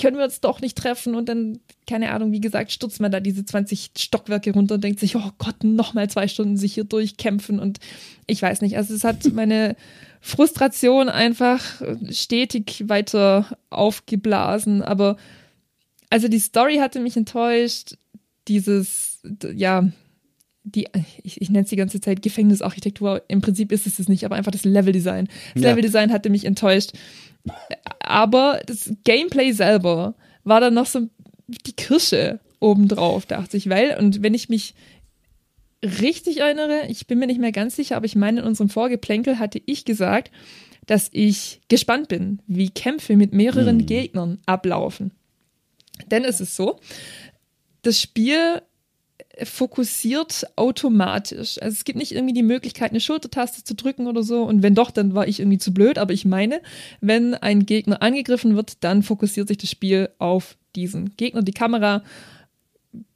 [0.00, 3.20] können wir uns doch nicht treffen und dann, keine Ahnung, wie gesagt, stürzt man da
[3.20, 6.84] diese 20 Stockwerke runter und denkt sich, oh Gott, noch mal zwei Stunden sich hier
[6.84, 7.80] durchkämpfen und
[8.26, 9.76] ich weiß nicht, also es hat meine
[10.20, 15.16] Frustration einfach stetig weiter aufgeblasen, aber
[16.10, 17.96] also die Story hatte mich enttäuscht,
[18.48, 19.20] dieses,
[19.54, 19.90] ja,
[20.64, 20.88] die,
[21.22, 23.22] ich, ich nenne es die ganze Zeit Gefängnisarchitektur.
[23.28, 25.28] Im Prinzip ist es es nicht, aber einfach das Leveldesign.
[25.54, 25.70] Das ja.
[25.70, 26.92] Leveldesign hatte mich enttäuscht.
[28.00, 31.08] Aber das Gameplay selber war dann noch so
[31.46, 34.74] die Kirsche obendrauf, dachte ich, weil, und wenn ich mich
[35.82, 39.38] richtig erinnere, ich bin mir nicht mehr ganz sicher, aber ich meine, in unserem Vorgeplänkel
[39.38, 40.30] hatte ich gesagt,
[40.86, 43.86] dass ich gespannt bin, wie Kämpfe mit mehreren hm.
[43.86, 45.12] Gegnern ablaufen.
[46.10, 46.78] Denn es ist so,
[47.82, 48.62] das Spiel
[49.44, 51.60] fokussiert automatisch.
[51.60, 54.44] Also es gibt nicht irgendwie die Möglichkeit, eine Schultertaste zu drücken oder so.
[54.44, 55.98] Und wenn doch, dann war ich irgendwie zu blöd.
[55.98, 56.60] Aber ich meine,
[57.00, 61.42] wenn ein Gegner angegriffen wird, dann fokussiert sich das Spiel auf diesen Gegner.
[61.42, 62.02] Die Kamera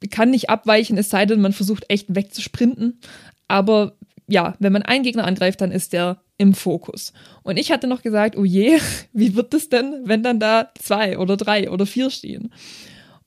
[0.09, 2.99] kann nicht abweichen, es sei denn, man versucht echt wegzusprinten.
[3.47, 7.13] Aber ja, wenn man einen Gegner angreift, dann ist der im Fokus.
[7.43, 8.79] Und ich hatte noch gesagt, oh je,
[9.13, 12.51] wie wird es denn, wenn dann da zwei oder drei oder vier stehen?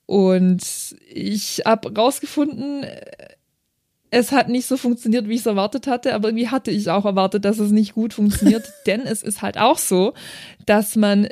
[0.09, 0.63] Und
[1.07, 2.83] ich habe rausgefunden,
[4.09, 7.05] es hat nicht so funktioniert, wie ich es erwartet hatte, aber irgendwie hatte ich auch
[7.05, 10.15] erwartet, dass es nicht gut funktioniert, denn es ist halt auch so,
[10.65, 11.29] dass man,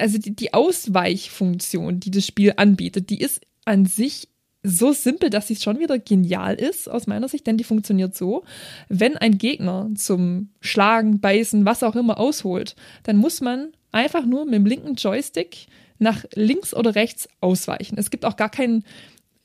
[0.00, 4.28] also die, die Ausweichfunktion, die das Spiel anbietet, die ist an sich
[4.62, 8.44] so simpel, dass sie schon wieder genial ist, aus meiner Sicht, denn die funktioniert so,
[8.88, 14.44] wenn ein Gegner zum Schlagen, Beißen, was auch immer ausholt, dann muss man einfach nur
[14.44, 15.66] mit dem linken Joystick
[15.98, 17.96] nach links oder rechts ausweichen.
[17.98, 18.84] Es gibt auch gar kein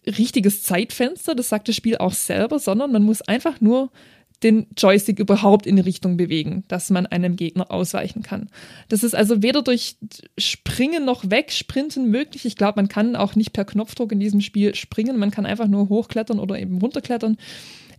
[0.05, 3.91] richtiges Zeitfenster, das sagt das Spiel auch selber, sondern man muss einfach nur
[4.43, 8.49] den Joystick überhaupt in die Richtung bewegen, dass man einem Gegner ausweichen kann.
[8.88, 9.97] Das ist also weder durch
[10.38, 12.45] Springen noch Wegsprinten möglich.
[12.45, 15.19] Ich glaube, man kann auch nicht per Knopfdruck in diesem Spiel springen.
[15.19, 17.38] Man kann einfach nur hochklettern oder eben runterklettern.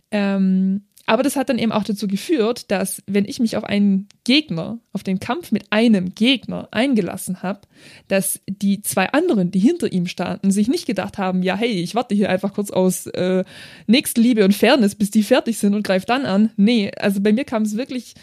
[0.09, 4.07] Ähm, aber das hat dann eben auch dazu geführt, dass wenn ich mich auf einen
[4.23, 7.61] Gegner, auf den Kampf mit einem Gegner eingelassen habe,
[8.07, 11.95] dass die zwei anderen, die hinter ihm standen, sich nicht gedacht haben, ja, hey, ich
[11.95, 13.43] warte hier einfach kurz aus äh,
[13.87, 16.51] Nächstenliebe und Fairness, bis die fertig sind und greif dann an.
[16.55, 18.13] Nee, also bei mir kam es wirklich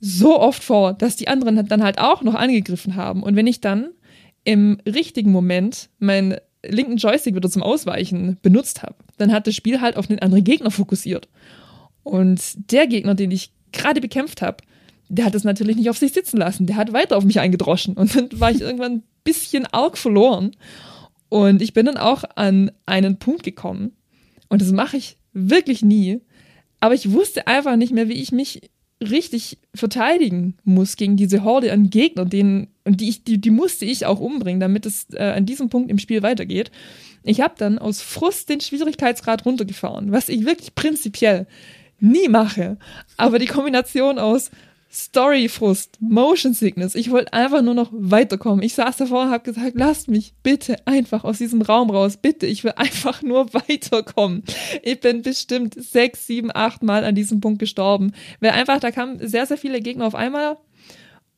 [0.00, 3.22] so oft vor, dass die anderen dann halt auch noch angegriffen haben.
[3.22, 3.90] Und wenn ich dann
[4.44, 9.80] im richtigen Moment meinen linken Joystick wieder zum Ausweichen benutzt habe, dann hat das Spiel
[9.80, 11.28] halt auf den anderen Gegner fokussiert.
[12.02, 14.58] Und der Gegner, den ich gerade bekämpft habe,
[15.08, 16.66] der hat es natürlich nicht auf sich sitzen lassen.
[16.66, 17.94] Der hat weiter auf mich eingedroschen.
[17.94, 20.56] Und dann war ich irgendwann ein bisschen arg verloren.
[21.28, 23.92] Und ich bin dann auch an einen Punkt gekommen.
[24.48, 26.20] Und das mache ich wirklich nie.
[26.80, 28.70] Aber ich wusste einfach nicht mehr, wie ich mich
[29.02, 33.84] richtig verteidigen muss gegen diese Horde an Gegnern, denen, und die, ich, die, die musste
[33.84, 36.70] ich auch umbringen, damit es äh, an diesem Punkt im Spiel weitergeht.
[37.24, 41.46] Ich habe dann aus Frust den Schwierigkeitsgrad runtergefahren, was ich wirklich prinzipiell
[42.02, 42.76] nie mache.
[43.16, 44.50] Aber die Kombination aus
[44.94, 46.94] Storyfrust, Motion Sickness.
[46.94, 48.62] Ich wollte einfach nur noch weiterkommen.
[48.62, 52.18] Ich saß davor und habe gesagt, lasst mich bitte einfach aus diesem Raum raus.
[52.18, 54.42] Bitte, ich will einfach nur weiterkommen.
[54.82, 58.12] Ich bin bestimmt sechs, sieben, acht Mal an diesem Punkt gestorben.
[58.40, 60.58] Weil einfach, da kamen sehr, sehr viele Gegner auf einmal.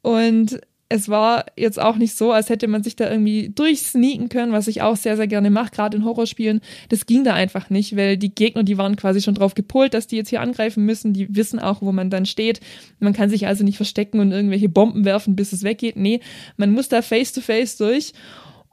[0.02, 4.52] Und es war jetzt auch nicht so, als hätte man sich da irgendwie durchsneaken können,
[4.52, 6.60] was ich auch sehr, sehr gerne mache, gerade in Horrorspielen.
[6.90, 10.06] Das ging da einfach nicht, weil die Gegner, die waren quasi schon drauf gepolt, dass
[10.06, 11.14] die jetzt hier angreifen müssen.
[11.14, 12.60] Die wissen auch, wo man dann steht.
[13.00, 15.96] Man kann sich also nicht verstecken und irgendwelche Bomben werfen, bis es weggeht.
[15.96, 16.20] Nee,
[16.56, 18.12] man muss da face to face durch.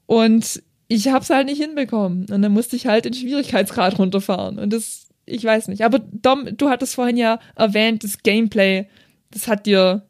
[0.06, 2.26] Und ich hab's halt nicht hinbekommen.
[2.30, 4.60] Und dann musste ich halt den Schwierigkeitsgrad runterfahren.
[4.60, 5.86] Und das, ich weiß nicht.
[5.86, 8.88] Aber Dom, du hattest vorhin ja erwähnt, das Gameplay,
[9.32, 10.04] das hat dir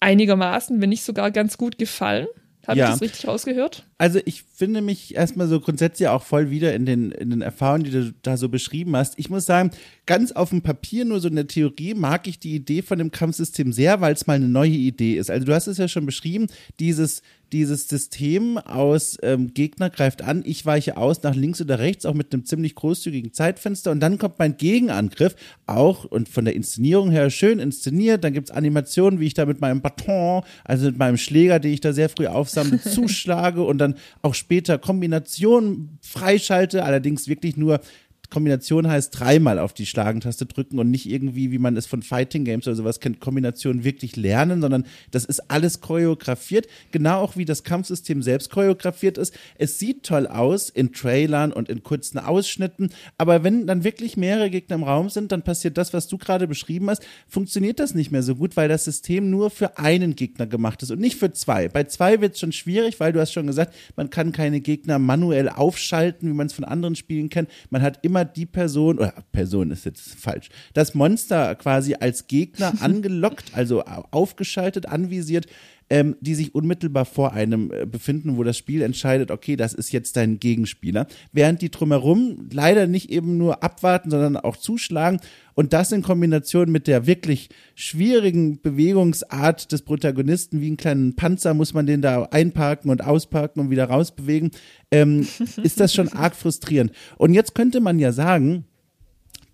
[0.00, 2.26] einigermaßen, wenn nicht sogar ganz gut gefallen.
[2.66, 2.86] Habe ja.
[2.86, 3.84] ich das richtig rausgehört?
[3.98, 7.84] Also ich finde mich erstmal so grundsätzlich auch voll wieder in den, in den Erfahrungen,
[7.84, 9.18] die du da so beschrieben hast.
[9.18, 9.70] Ich muss sagen,
[10.04, 13.10] ganz auf dem Papier, nur so in der Theorie, mag ich die Idee von dem
[13.10, 15.30] Kampfsystem sehr, weil es mal eine neue Idee ist.
[15.30, 16.46] Also du hast es ja schon beschrieben,
[16.78, 22.04] dieses dieses System aus ähm, Gegner greift an, ich weiche aus nach links oder rechts,
[22.04, 26.54] auch mit einem ziemlich großzügigen Zeitfenster und dann kommt mein Gegenangriff, auch und von der
[26.54, 30.98] Inszenierung her schön inszeniert, dann gibt's Animationen, wie ich da mit meinem Baton, also mit
[30.98, 33.85] meinem Schläger, den ich da sehr früh aufsammle, zuschlage und dann
[34.22, 37.80] auch später Kombinationen freischalte, allerdings wirklich nur
[38.30, 42.44] Kombination heißt dreimal auf die Schlagentaste drücken und nicht irgendwie, wie man es von Fighting
[42.44, 47.44] Games oder sowas kennt, Kombination wirklich lernen, sondern das ist alles choreografiert, genau auch wie
[47.44, 49.34] das Kampfsystem selbst choreografiert ist.
[49.58, 54.50] Es sieht toll aus in Trailern und in kurzen Ausschnitten, aber wenn dann wirklich mehrere
[54.50, 58.10] Gegner im Raum sind, dann passiert das, was du gerade beschrieben hast, funktioniert das nicht
[58.10, 61.32] mehr so gut, weil das System nur für einen Gegner gemacht ist und nicht für
[61.32, 61.68] zwei.
[61.68, 64.98] Bei zwei wird es schon schwierig, weil du hast schon gesagt, man kann keine Gegner
[64.98, 67.50] manuell aufschalten, wie man es von anderen Spielen kennt.
[67.70, 72.26] Man hat immer immer die Person, oder Person ist jetzt falsch, das Monster quasi als
[72.26, 75.46] Gegner angelockt, also aufgeschaltet, anvisiert,
[75.88, 79.92] ähm, die sich unmittelbar vor einem äh, befinden, wo das Spiel entscheidet, okay, das ist
[79.92, 81.06] jetzt dein Gegenspieler.
[81.32, 85.20] Während die drumherum leider nicht eben nur abwarten, sondern auch zuschlagen.
[85.54, 91.54] Und das in Kombination mit der wirklich schwierigen Bewegungsart des Protagonisten, wie einen kleinen Panzer,
[91.54, 94.50] muss man den da einparken und ausparken und wieder rausbewegen,
[94.90, 95.26] ähm,
[95.62, 96.92] ist das schon arg frustrierend.
[97.16, 98.64] Und jetzt könnte man ja sagen,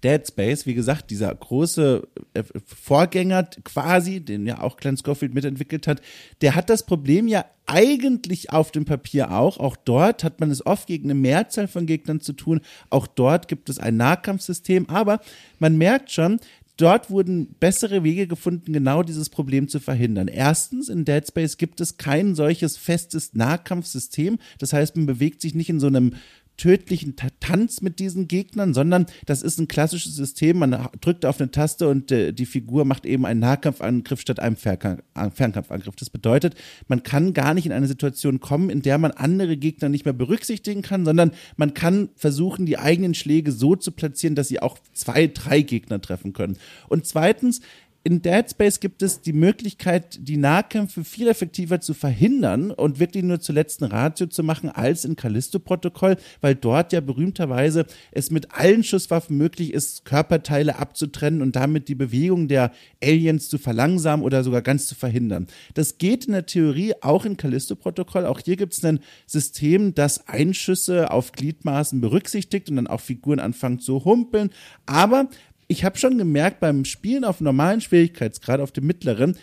[0.05, 5.87] Dead Space, wie gesagt, dieser große äh, Vorgänger quasi, den ja auch Glenn Schofield mitentwickelt
[5.87, 6.01] hat,
[6.41, 9.59] der hat das Problem ja eigentlich auf dem Papier auch.
[9.59, 12.61] Auch dort hat man es oft gegen eine Mehrzahl von Gegnern zu tun.
[12.91, 15.21] Auch dort gibt es ein Nahkampfsystem, aber
[15.59, 16.41] man merkt schon,
[16.77, 20.29] dort wurden bessere Wege gefunden, genau dieses Problem zu verhindern.
[20.29, 24.39] Erstens, in Dead Space gibt es kein solches festes Nahkampfsystem.
[24.59, 26.15] Das heißt, man bewegt sich nicht in so einem
[26.57, 30.59] tödlichen Tanz mit diesen Gegnern, sondern das ist ein klassisches System.
[30.59, 34.57] Man drückt auf eine Taste und äh, die Figur macht eben einen Nahkampfangriff statt einem
[34.57, 35.97] äh, Fernkampfangriff.
[35.97, 36.55] Das bedeutet,
[36.89, 40.15] man kann gar nicht in eine Situation kommen, in der man andere Gegner nicht mehr
[40.15, 44.79] berücksichtigen kann, sondern man kann versuchen, die eigenen Schläge so zu platzieren, dass sie auch
[44.93, 46.59] zwei, drei Gegner treffen können.
[46.89, 47.61] Und zweitens,
[48.05, 53.23] in Dead Space gibt es die Möglichkeit, die Nahkämpfe viel effektiver zu verhindern und wirklich
[53.23, 58.53] nur zur letzten Ratio zu machen als in Callisto-Protokoll, weil dort ja berühmterweise es mit
[58.53, 64.43] allen Schusswaffen möglich ist, Körperteile abzutrennen und damit die Bewegung der Aliens zu verlangsamen oder
[64.43, 65.47] sogar ganz zu verhindern.
[65.75, 68.27] Das geht in der Theorie auch in Callisto-Protokoll.
[68.27, 73.39] Auch hier gibt es ein System, das Einschüsse auf Gliedmaßen berücksichtigt und dann auch Figuren
[73.39, 74.51] anfangen zu humpeln.
[74.87, 75.29] Aber
[75.73, 79.37] ich habe schon gemerkt beim Spielen auf normalen Schwierigkeitsgrad, auf dem mittleren,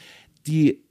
[0.45, 0.83] die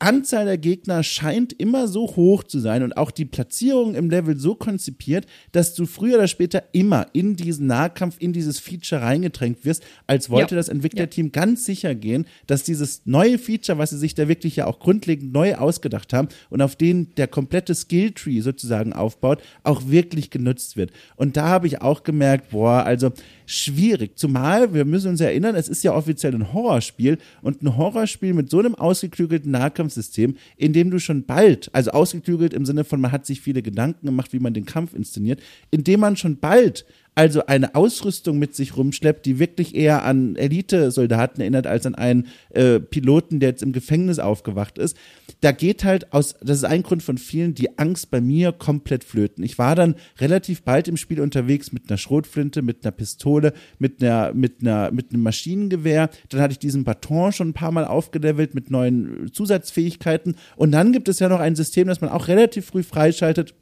[0.00, 4.36] Anzahl der Gegner scheint immer so hoch zu sein und auch die Platzierung im Level
[4.38, 9.64] so konzipiert, dass du früher oder später immer in diesen Nahkampf, in dieses Feature reingedrängt
[9.64, 10.56] wirst, als wollte ja.
[10.56, 11.32] das Entwicklerteam ja.
[11.32, 15.32] ganz sicher gehen, dass dieses neue Feature, was sie sich da wirklich ja auch grundlegend
[15.32, 20.92] neu ausgedacht haben und auf den der komplette Skilltree sozusagen aufbaut, auch wirklich genutzt wird.
[21.16, 23.12] Und da habe ich auch gemerkt, boah, also
[23.44, 24.16] schwierig.
[24.16, 28.48] Zumal, wir müssen uns erinnern, es ist ja offiziell ein Horrorspiel und ein Horrorspiel mit
[28.48, 29.50] so einem ausgeklügelten
[29.90, 33.62] Nahkampfsystem, in dem du schon bald, also ausgeklügelt im Sinne von, man hat sich viele
[33.62, 38.38] Gedanken gemacht, wie man den Kampf inszeniert, in dem man schon bald also eine Ausrüstung
[38.38, 43.50] mit sich rumschleppt, die wirklich eher an Elite-Soldaten erinnert als an einen äh, Piloten, der
[43.50, 44.96] jetzt im Gefängnis aufgewacht ist.
[45.40, 49.04] Da geht halt aus, das ist ein Grund von vielen, die Angst bei mir komplett
[49.04, 49.42] flöten.
[49.42, 54.02] Ich war dann relativ bald im Spiel unterwegs mit einer Schrotflinte, mit einer Pistole, mit
[54.02, 56.10] einer, mit einer, mit einem Maschinengewehr.
[56.28, 60.36] Dann hatte ich diesen Baton schon ein paar Mal aufgelevelt mit neuen Zusatzfähigkeiten.
[60.56, 63.54] Und dann gibt es ja noch ein System, das man auch relativ früh freischaltet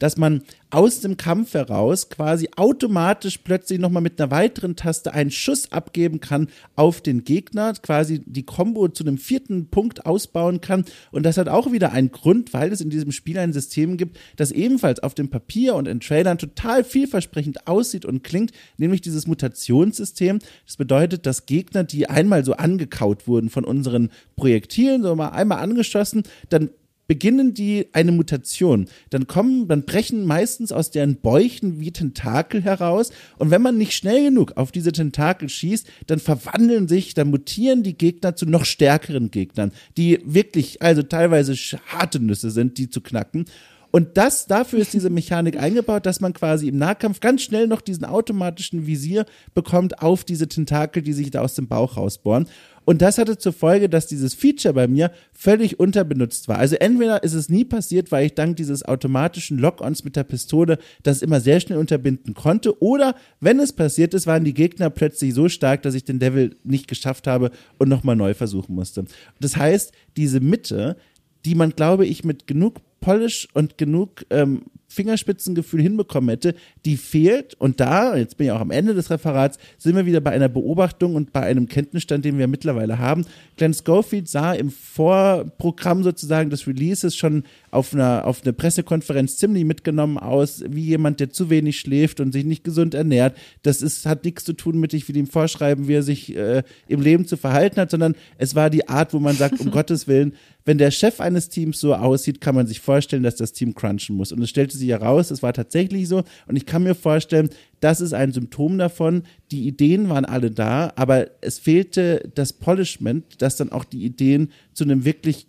[0.00, 5.30] dass man aus dem Kampf heraus quasi automatisch plötzlich nochmal mit einer weiteren Taste einen
[5.30, 10.84] Schuss abgeben kann auf den Gegner, quasi die Combo zu einem vierten Punkt ausbauen kann.
[11.12, 14.18] Und das hat auch wieder einen Grund, weil es in diesem Spiel ein System gibt,
[14.36, 19.26] das ebenfalls auf dem Papier und in Trailern total vielversprechend aussieht und klingt, nämlich dieses
[19.26, 20.38] Mutationssystem.
[20.66, 25.58] Das bedeutet, dass Gegner, die einmal so angekaut wurden von unseren Projektilen, so mal einmal
[25.58, 26.70] angeschossen, dann
[27.10, 28.86] beginnen die eine Mutation.
[29.10, 33.10] Dann kommen, dann brechen meistens aus deren Bäuchen wie Tentakel heraus.
[33.36, 37.82] Und wenn man nicht schnell genug auf diese Tentakel schießt, dann verwandeln sich, dann mutieren
[37.82, 41.56] die Gegner zu noch stärkeren Gegnern, die wirklich, also teilweise
[41.88, 43.46] harte Nüsse sind, die zu knacken.
[43.90, 47.80] Und das, dafür ist diese Mechanik eingebaut, dass man quasi im Nahkampf ganz schnell noch
[47.80, 52.46] diesen automatischen Visier bekommt auf diese Tentakel, die sich da aus dem Bauch rausbohren.
[52.84, 56.58] Und das hatte zur Folge, dass dieses Feature bei mir völlig unterbenutzt war.
[56.58, 60.78] Also entweder ist es nie passiert, weil ich dank dieses automatischen Lock-ons mit der Pistole
[61.02, 62.82] das immer sehr schnell unterbinden konnte.
[62.82, 66.56] Oder wenn es passiert ist, waren die Gegner plötzlich so stark, dass ich den Devil
[66.64, 69.04] nicht geschafft habe und nochmal neu versuchen musste.
[69.40, 70.96] Das heißt, diese Mitte,
[71.44, 77.54] die man, glaube ich, mit genug Polish und genug ähm, Fingerspitzengefühl hinbekommen hätte, die fehlt.
[77.54, 80.48] Und da, jetzt bin ich auch am Ende des Referats, sind wir wieder bei einer
[80.48, 83.24] Beobachtung und bei einem Kenntnisstand, den wir mittlerweile haben.
[83.56, 89.64] Glenn Schofield sah im Vorprogramm sozusagen des Releases schon auf einer, auf einer Pressekonferenz ziemlich
[89.64, 93.36] mitgenommen aus, wie jemand, der zu wenig schläft und sich nicht gesund ernährt.
[93.62, 96.62] Das ist, hat nichts zu tun mit, ich will ihm vorschreiben, wie er sich äh,
[96.88, 100.08] im Leben zu verhalten hat, sondern es war die Art, wo man sagt, um Gottes
[100.08, 103.74] Willen, wenn der Chef eines Teams so aussieht, kann man sich vorstellen, dass das Team
[103.74, 104.32] crunchen muss.
[104.32, 106.24] Und es stellte sich heraus, es war tatsächlich so.
[106.46, 107.50] Und ich kann mir vorstellen,
[107.80, 109.22] das ist ein Symptom davon.
[109.50, 114.50] Die Ideen waren alle da, aber es fehlte das Polishment, das dann auch die Ideen
[114.74, 115.46] zu einem wirklich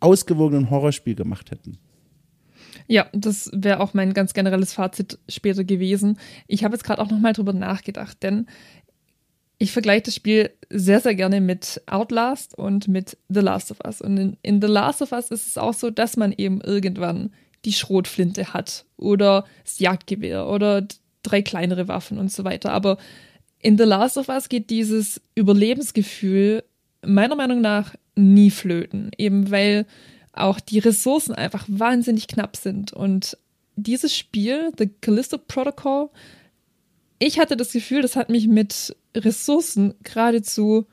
[0.00, 1.78] ausgewogenen Horrorspiel gemacht hätten.
[2.86, 6.18] Ja, das wäre auch mein ganz generelles Fazit später gewesen.
[6.48, 8.46] Ich habe jetzt gerade auch nochmal drüber nachgedacht, denn
[9.58, 14.00] ich vergleiche das Spiel sehr, sehr gerne mit Outlast und mit The Last of Us.
[14.00, 17.30] Und in, in, The Last of Us ist es auch so, dass man eben irgendwann
[17.66, 20.86] die Schrotflinte hat oder das Jagdgewehr oder
[21.22, 22.72] drei kleinere Waffen und so weiter.
[22.72, 22.96] Aber
[23.58, 26.64] in The Last of Us geht dieses Überlebensgefühl
[27.06, 29.86] meiner Meinung nach nie flöten, eben weil
[30.32, 32.92] auch die Ressourcen einfach wahnsinnig knapp sind.
[32.92, 33.36] Und
[33.76, 36.10] dieses Spiel, The Callisto Protocol,
[37.18, 40.86] ich hatte das Gefühl, das hat mich mit Ressourcen geradezu,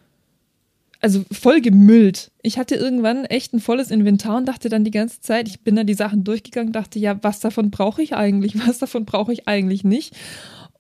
[0.99, 2.31] also voll gemüllt.
[2.41, 5.75] Ich hatte irgendwann echt ein volles Inventar und dachte dann die ganze Zeit, ich bin
[5.75, 9.47] da die Sachen durchgegangen, dachte, ja, was davon brauche ich eigentlich, was davon brauche ich
[9.47, 10.15] eigentlich nicht.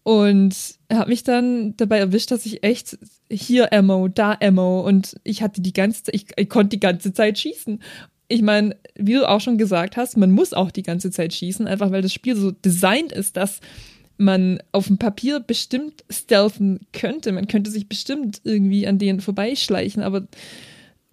[0.07, 0.55] Und
[0.89, 2.97] habe mich dann dabei erwischt, dass ich echt
[3.29, 7.11] hier Ammo, da Ammo und ich hatte die ganze Zeit, ich, ich konnte die ganze
[7.11, 7.83] Zeit schießen.
[8.29, 11.67] Ich meine, wie du auch schon gesagt hast, man muss auch die ganze Zeit schießen,
[11.67, 13.59] einfach weil das Spiel so designt ist, dass
[14.15, 17.33] man auf dem Papier bestimmt stealthen könnte.
[17.33, 20.25] Man könnte sich bestimmt irgendwie an denen vorbeischleichen, aber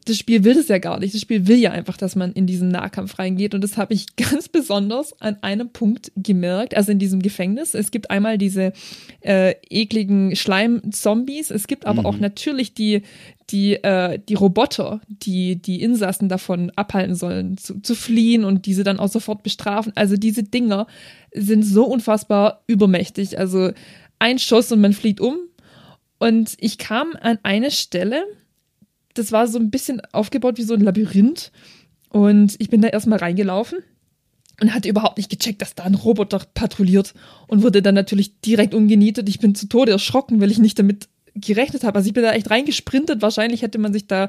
[0.04, 1.14] das Spiel will das ja gar nicht.
[1.14, 3.54] Das Spiel will ja einfach, dass man in diesen Nahkampf reingeht.
[3.54, 7.74] Und das habe ich ganz besonders an einem Punkt gemerkt, also in diesem Gefängnis.
[7.74, 8.72] Es gibt einmal diese
[9.20, 11.50] äh, ekligen Schleim-Zombies.
[11.50, 12.06] Es gibt aber mhm.
[12.06, 13.02] auch natürlich die,
[13.50, 18.84] die, äh, die Roboter, die die Insassen davon abhalten sollen, zu, zu fliehen und diese
[18.84, 19.92] dann auch sofort bestrafen.
[19.94, 20.86] Also diese Dinger
[21.32, 23.38] sind so unfassbar übermächtig.
[23.38, 23.70] Also
[24.18, 25.36] ein Schuss und man fliegt um.
[26.18, 28.24] Und ich kam an eine Stelle,
[29.14, 31.52] das war so ein bisschen aufgebaut wie so ein Labyrinth.
[32.10, 33.78] Und ich bin da erstmal reingelaufen.
[34.60, 37.14] und hatte überhaupt nicht gecheckt, dass da ein Roboter patrouilliert
[37.48, 39.28] und wurde dann natürlich direkt umgenietet.
[39.28, 41.96] Ich bin zu Tode erschrocken, weil ich nicht damit gerechnet habe.
[41.96, 43.20] Also ich bin da echt reingesprintet.
[43.20, 44.28] Wahrscheinlich hätte man sich da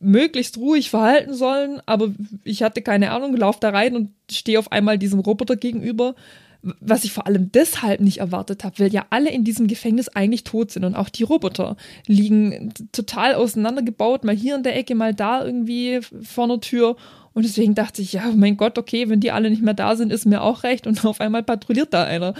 [0.00, 2.14] möglichst ruhig verhalten sollen, aber
[2.44, 6.14] ich hatte keine Ahnung, lauf da rein und stehe auf einmal diesem Roboter gegenüber.
[6.62, 10.44] Was ich vor allem deshalb nicht erwartet habe, weil ja alle in diesem Gefängnis eigentlich
[10.44, 15.14] tot sind und auch die Roboter liegen total auseinandergebaut, mal hier in der Ecke, mal
[15.14, 16.96] da irgendwie vor der Tür.
[17.32, 20.12] Und deswegen dachte ich, ja, mein Gott, okay, wenn die alle nicht mehr da sind,
[20.12, 20.86] ist mir auch recht.
[20.88, 22.34] Und auf einmal patrouilliert da einer.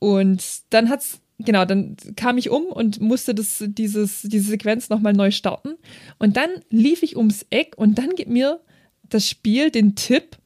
[0.00, 5.12] Und dann hat's genau, dann kam ich um und musste das, dieses, diese Sequenz nochmal
[5.12, 5.74] neu starten.
[6.18, 8.60] Und dann lief ich ums Eck und dann gibt mir
[9.08, 10.36] das Spiel den Tipp,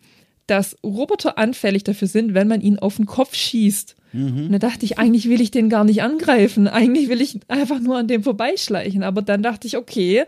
[0.48, 3.94] dass Roboter anfällig dafür sind, wenn man ihn auf den Kopf schießt.
[4.12, 4.46] Mhm.
[4.46, 6.66] Und da dachte ich, eigentlich will ich den gar nicht angreifen.
[6.66, 9.02] Eigentlich will ich einfach nur an dem vorbeischleichen.
[9.02, 10.24] Aber dann dachte ich, okay,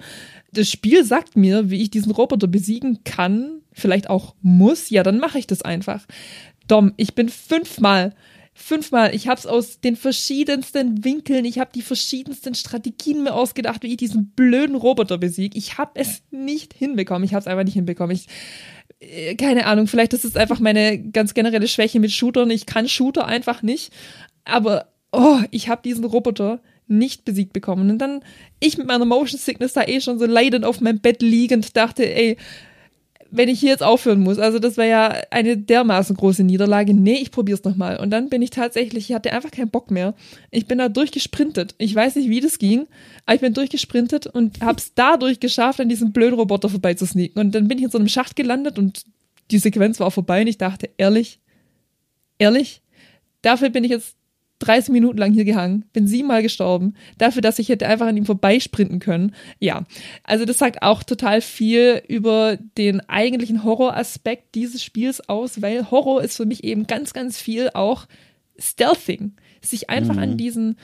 [0.52, 4.90] das Spiel sagt mir, wie ich diesen Roboter besiegen kann, vielleicht auch muss.
[4.90, 6.06] Ja, dann mache ich das einfach.
[6.68, 8.14] Dom, ich bin fünfmal
[8.60, 9.14] fünfmal.
[9.14, 13.88] Ich habe es aus den verschiedensten Winkeln, ich habe die verschiedensten Strategien mir ausgedacht, wie
[13.88, 15.56] ich diesen blöden Roboter besiege.
[15.56, 17.24] Ich habe es nicht hinbekommen.
[17.24, 18.14] Ich habe es einfach nicht hinbekommen.
[18.14, 18.26] Ich,
[19.38, 22.50] keine Ahnung, vielleicht ist es einfach meine ganz generelle Schwäche mit Shootern.
[22.50, 23.92] Ich kann Shooter einfach nicht.
[24.44, 27.88] Aber, oh, ich habe diesen Roboter nicht besiegt bekommen.
[27.90, 28.22] Und dann
[28.58, 32.04] ich mit meiner Motion Sickness da eh schon so leidend auf meinem Bett liegend dachte,
[32.04, 32.36] ey,
[33.30, 36.94] wenn ich hier jetzt aufhören muss, also das wäre ja eine dermaßen große Niederlage.
[36.94, 37.98] Nee, ich probier's nochmal.
[37.98, 40.14] Und dann bin ich tatsächlich, ich hatte einfach keinen Bock mehr.
[40.50, 41.74] Ich bin da durchgesprintet.
[41.78, 42.86] Ich weiß nicht, wie das ging,
[43.26, 47.40] aber ich bin durchgesprintet und hab's dadurch geschafft, an diesem blöden Roboter vorbeizusneaken.
[47.40, 49.04] Und dann bin ich in so einem Schacht gelandet und
[49.50, 51.40] die Sequenz war vorbei und ich dachte, ehrlich,
[52.38, 52.82] ehrlich,
[53.42, 54.16] dafür bin ich jetzt
[54.60, 58.26] 30 Minuten lang hier gehangen, bin siebenmal gestorben, dafür, dass ich hätte einfach an ihm
[58.26, 59.34] vorbeisprinten können.
[59.58, 59.84] Ja,
[60.22, 66.22] also das sagt auch total viel über den eigentlichen Horroraspekt dieses Spiels aus, weil Horror
[66.22, 68.06] ist für mich eben ganz, ganz viel auch
[68.58, 69.32] Stealthing.
[69.62, 70.22] Sich einfach mhm.
[70.22, 70.76] an diesen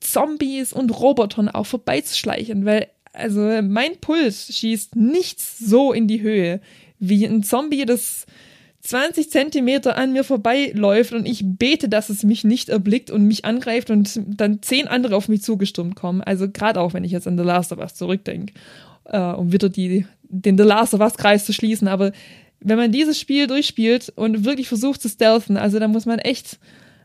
[0.00, 6.60] Zombies und Robotern auch vorbeizuschleichen, weil also mein Puls schießt nichts so in die Höhe
[6.98, 8.26] wie ein Zombie, das
[8.84, 13.46] 20 Zentimeter an mir vorbeiläuft und ich bete, dass es mich nicht erblickt und mich
[13.46, 16.20] angreift und dann zehn andere auf mich zugestürmt kommen.
[16.20, 18.52] Also gerade auch, wenn ich jetzt an The Last of Us zurückdenke,
[19.04, 21.88] äh, um wieder die, den The Last of Us Kreis zu schließen.
[21.88, 22.12] Aber
[22.60, 26.58] wenn man dieses Spiel durchspielt und wirklich versucht zu stealthen, also da muss man echt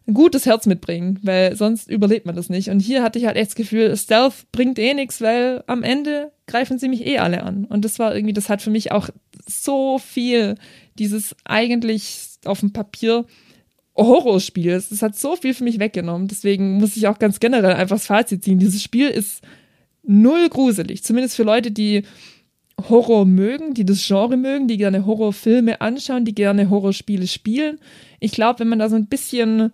[0.06, 2.70] ein gutes Herz mitbringen, weil sonst überlebt man das nicht.
[2.70, 6.32] Und hier hatte ich halt echt das Gefühl, Stealth bringt eh nichts, weil am Ende
[6.46, 7.64] greifen sie mich eh alle an.
[7.64, 9.10] Und das war irgendwie, das hat für mich auch
[9.48, 10.56] so viel
[11.00, 13.26] dieses eigentlich auf dem Papier
[13.96, 14.72] Horrorspiel.
[14.72, 16.28] Es hat so viel für mich weggenommen.
[16.28, 18.60] Deswegen muss ich auch ganz generell einfach das Fazit ziehen.
[18.60, 19.44] Dieses Spiel ist
[20.04, 21.04] null gruselig.
[21.04, 22.04] Zumindest für Leute, die
[22.88, 27.80] Horror mögen, die das Genre mögen, die gerne Horrorfilme anschauen, die gerne Horrorspiele spielen.
[28.20, 29.72] Ich glaube, wenn man da so ein bisschen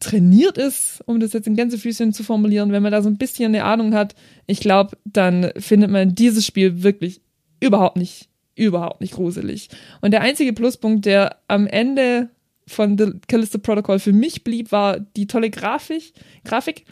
[0.00, 3.54] trainiert ist, um das jetzt in Gänsefüßchen zu formulieren, wenn man da so ein bisschen
[3.54, 4.14] eine Ahnung hat,
[4.46, 7.22] ich glaube, dann findet man dieses Spiel wirklich
[7.60, 9.68] überhaupt nicht überhaupt nicht gruselig.
[10.00, 12.30] Und der einzige Pluspunkt, der am Ende
[12.66, 16.12] von The Callisto Protocol für mich blieb, war die tolle Grafik,
[16.44, 16.84] Grafik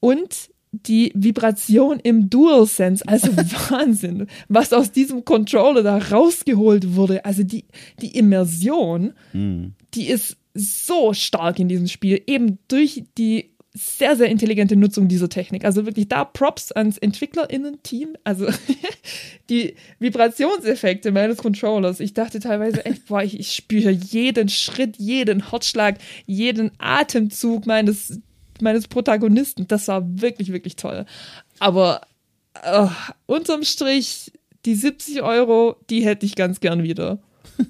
[0.00, 3.06] und die Vibration im DualSense.
[3.06, 3.28] Also
[3.70, 7.24] Wahnsinn, was aus diesem Controller da rausgeholt wurde.
[7.24, 7.64] Also die,
[8.00, 9.74] die Immersion, mhm.
[9.94, 15.28] die ist so stark in diesem Spiel, eben durch die sehr, sehr intelligente Nutzung dieser
[15.28, 15.64] Technik.
[15.64, 18.16] Also wirklich da Props ans EntwicklerInnen-Team.
[18.24, 18.48] Also
[19.50, 22.00] die Vibrationseffekte meines Controllers.
[22.00, 28.20] Ich dachte teilweise echt, boah, ich, ich spüre jeden Schritt, jeden Herzschlag, jeden Atemzug meines,
[28.60, 29.68] meines Protagonisten.
[29.68, 31.06] Das war wirklich, wirklich toll.
[31.58, 32.02] Aber
[32.66, 32.88] uh,
[33.26, 34.32] unterm Strich,
[34.64, 37.20] die 70 Euro, die hätte ich ganz gern wieder.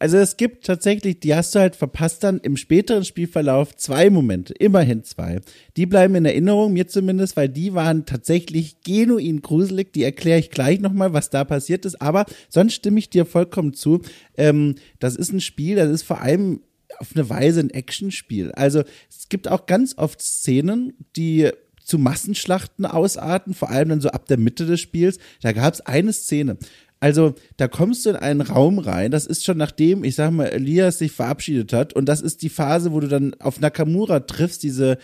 [0.00, 4.54] Also es gibt tatsächlich, die hast du halt verpasst dann im späteren Spielverlauf zwei Momente,
[4.54, 5.40] immerhin zwei.
[5.76, 9.92] Die bleiben in Erinnerung, mir zumindest, weil die waren tatsächlich genuin gruselig.
[9.92, 12.00] Die erkläre ich gleich nochmal, was da passiert ist.
[12.00, 14.00] Aber sonst stimme ich dir vollkommen zu.
[14.38, 16.62] Ähm, das ist ein Spiel, das ist vor allem
[16.98, 18.52] auf eine Weise ein Actionspiel.
[18.52, 21.50] Also es gibt auch ganz oft Szenen, die
[21.84, 25.18] zu Massenschlachten ausarten, vor allem dann so ab der Mitte des Spiels.
[25.42, 26.56] Da gab es eine Szene.
[27.00, 30.48] Also, da kommst du in einen Raum rein, das ist schon nachdem, ich sag mal,
[30.48, 34.62] Elias sich verabschiedet hat und das ist die Phase, wo du dann auf Nakamura triffst,
[34.62, 34.98] diese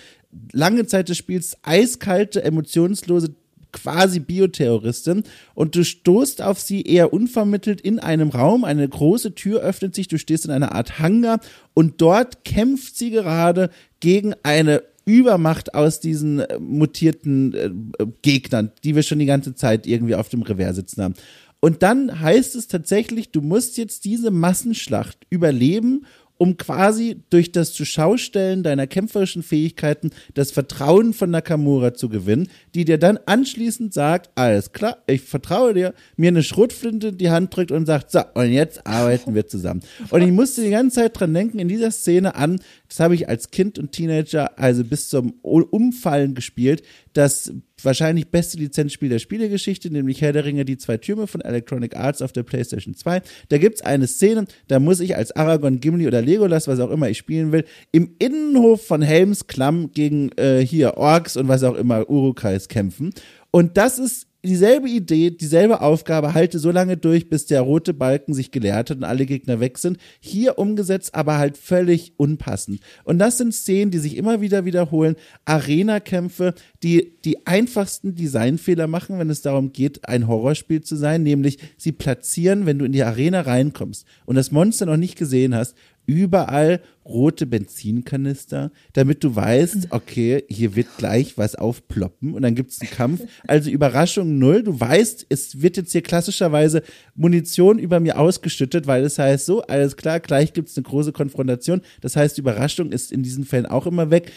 [0.53, 3.35] lange Zeit des Spiels eiskalte, emotionslose
[3.73, 5.25] quasi Bioterroristin
[5.55, 10.09] und du stoßt auf sie eher unvermittelt in einem Raum, eine große Tür öffnet sich,
[10.09, 11.41] du stehst in einer Art Hangar
[11.73, 13.71] und dort kämpft sie gerade
[14.01, 19.87] gegen eine Übermacht aus diesen äh, mutierten äh, Gegnern, die wir schon die ganze Zeit
[19.87, 21.15] irgendwie auf dem Revers sitzen haben.
[21.61, 26.07] Und dann heißt es tatsächlich, du musst jetzt diese Massenschlacht überleben
[26.39, 32.85] um quasi durch das Zuschaustellen deiner kämpferischen Fähigkeiten das Vertrauen von Nakamura zu gewinnen, die
[32.85, 37.57] dir dann anschließend sagt, alles klar, ich vertraue dir, mir eine Schrotflinte in die Hand
[37.57, 39.83] drückt und sagt, so, und jetzt arbeiten wir zusammen.
[40.11, 43.29] Und ich musste die ganze Zeit dran denken, in dieser Szene an, das habe ich
[43.29, 46.83] als Kind und Teenager, also bis zum Umfallen gespielt,
[47.13, 47.53] das
[47.83, 52.23] wahrscheinlich beste Lizenzspiel der Spielegeschichte, nämlich Herr der Ringe, die zwei Türme von Electronic Arts
[52.23, 53.23] auf der PlayStation 2.
[53.49, 57.09] Da gibt's eine Szene, da muss ich als Aragorn, Gimli oder Legolas, was auch immer
[57.09, 61.75] ich spielen will, im Innenhof von Helms Klamm gegen äh, hier Orks und was auch
[61.75, 63.11] immer Urukais kämpfen.
[63.51, 68.35] Und das ist dieselbe Idee, dieselbe Aufgabe, halte so lange durch, bis der rote Balken
[68.35, 69.99] sich geleert hat und alle Gegner weg sind.
[70.21, 72.81] Hier umgesetzt, aber halt völlig unpassend.
[73.05, 75.17] Und das sind Szenen, die sich immer wieder wiederholen.
[75.45, 81.59] Arena-Kämpfe, die die einfachsten Designfehler machen, wenn es darum geht, ein Horrorspiel zu sein, nämlich
[81.77, 85.75] sie platzieren, wenn du in die Arena reinkommst und das Monster noch nicht gesehen hast,
[86.07, 92.81] überall rote Benzinkanister, damit du weißt, okay, hier wird gleich was aufploppen und dann gibt's
[92.81, 93.23] einen Kampf.
[93.47, 94.63] Also Überraschung null.
[94.63, 96.83] Du weißt, es wird jetzt hier klassischerweise
[97.15, 101.83] Munition über mir ausgeschüttet, weil es heißt so, alles klar, gleich gibt's eine große Konfrontation.
[102.01, 104.33] Das heißt, Überraschung ist in diesen Fällen auch immer weg.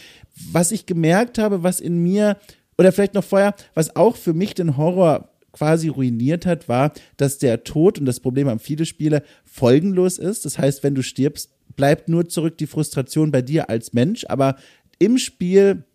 [0.51, 2.37] Was ich gemerkt habe, was in mir
[2.77, 7.39] oder vielleicht noch vorher, was auch für mich den Horror quasi ruiniert hat, war, dass
[7.39, 10.45] der Tod, und das Problem haben viele Spiele, folgenlos ist.
[10.45, 11.49] Das heißt, wenn du stirbst,
[11.79, 14.57] bleibt nur zurück die Frustration bei dir als Mensch, aber
[14.97, 15.85] im Spiel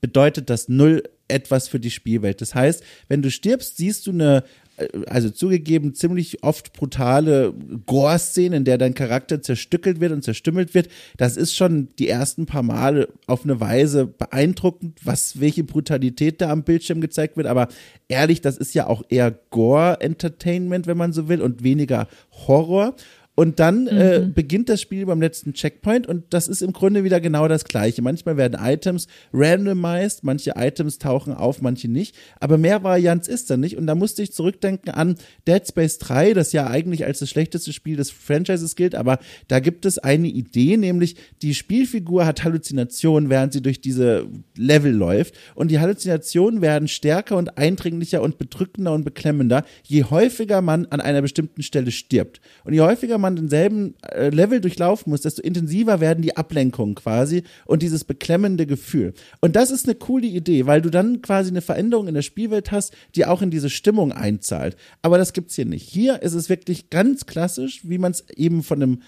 [0.00, 2.40] bedeutet das null etwas für die Spielwelt.
[2.40, 4.44] Das heißt, wenn du stirbst, siehst du eine
[4.76, 7.52] äh, also zugegeben ziemlich oft brutale
[7.86, 10.88] Gore-Szene, in der dein Charakter zerstückelt wird und zerstümmelt wird.
[11.16, 16.50] Das ist schon die ersten paar Male auf eine Weise beeindruckend, was welche Brutalität da
[16.50, 17.48] am Bildschirm gezeigt wird.
[17.48, 17.66] Aber
[18.06, 22.06] ehrlich, das ist ja auch eher Gore-Entertainment, wenn man so will, und weniger
[22.46, 22.94] Horror.
[23.38, 24.24] Und dann äh, mhm.
[24.24, 27.66] äh, beginnt das Spiel beim letzten Checkpoint und das ist im Grunde wieder genau das
[27.66, 28.02] Gleiche.
[28.02, 32.16] Manchmal werden Items randomized, manche Items tauchen auf, manche nicht.
[32.40, 33.76] Aber mehr Varianz ist da nicht.
[33.76, 35.14] Und da musste ich zurückdenken an
[35.46, 38.96] Dead Space 3, das ja eigentlich als das schlechteste Spiel des Franchises gilt.
[38.96, 44.26] Aber da gibt es eine Idee, nämlich die Spielfigur hat Halluzinationen, während sie durch diese
[44.56, 45.36] Level läuft.
[45.54, 51.00] Und die Halluzinationen werden stärker und eindringlicher und bedrückender und beklemmender, je häufiger man an
[51.00, 52.40] einer bestimmten Stelle stirbt.
[52.64, 56.94] Und je häufiger man man denselben äh, Level durchlaufen muss, desto intensiver werden die Ablenkungen
[56.94, 59.12] quasi und dieses beklemmende Gefühl.
[59.40, 62.70] Und das ist eine coole Idee, weil du dann quasi eine Veränderung in der Spielwelt
[62.72, 64.76] hast, die auch in diese Stimmung einzahlt.
[65.02, 65.88] Aber das gibt's hier nicht.
[65.88, 69.02] Hier ist es wirklich ganz klassisch, wie man es eben von einem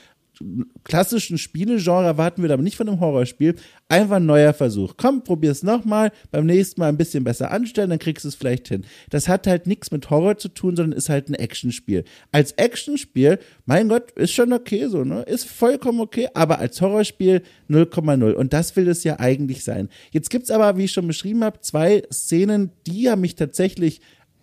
[0.84, 3.56] klassischen Spielegenre erwarten würde, aber nicht von einem Horrorspiel.
[3.88, 4.94] Einfach ein neuer Versuch.
[4.96, 8.68] Komm, probier's nochmal, beim nächsten Mal ein bisschen besser anstellen, dann kriegst du es vielleicht
[8.68, 8.84] hin.
[9.10, 12.04] Das hat halt nichts mit Horror zu tun, sondern ist halt ein Actionspiel.
[12.32, 15.22] Als Actionspiel, mein Gott, ist schon okay so, ne?
[15.22, 18.32] Ist vollkommen okay, aber als Horrorspiel 0,0.
[18.32, 19.88] Und das will es ja eigentlich sein.
[20.10, 24.00] Jetzt gibt's aber, wie ich schon beschrieben habe, zwei Szenen, die haben mich tatsächlich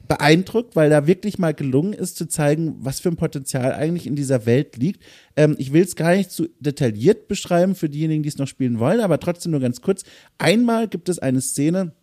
[0.07, 4.15] beeindruckt, weil da wirklich mal gelungen ist zu zeigen, was für ein Potenzial eigentlich in
[4.15, 5.03] dieser Welt liegt.
[5.35, 8.79] Ähm, ich will es gar nicht zu detailliert beschreiben für diejenigen, die es noch spielen
[8.79, 10.03] wollen, aber trotzdem nur ganz kurz.
[10.37, 11.93] Einmal gibt es eine Szene,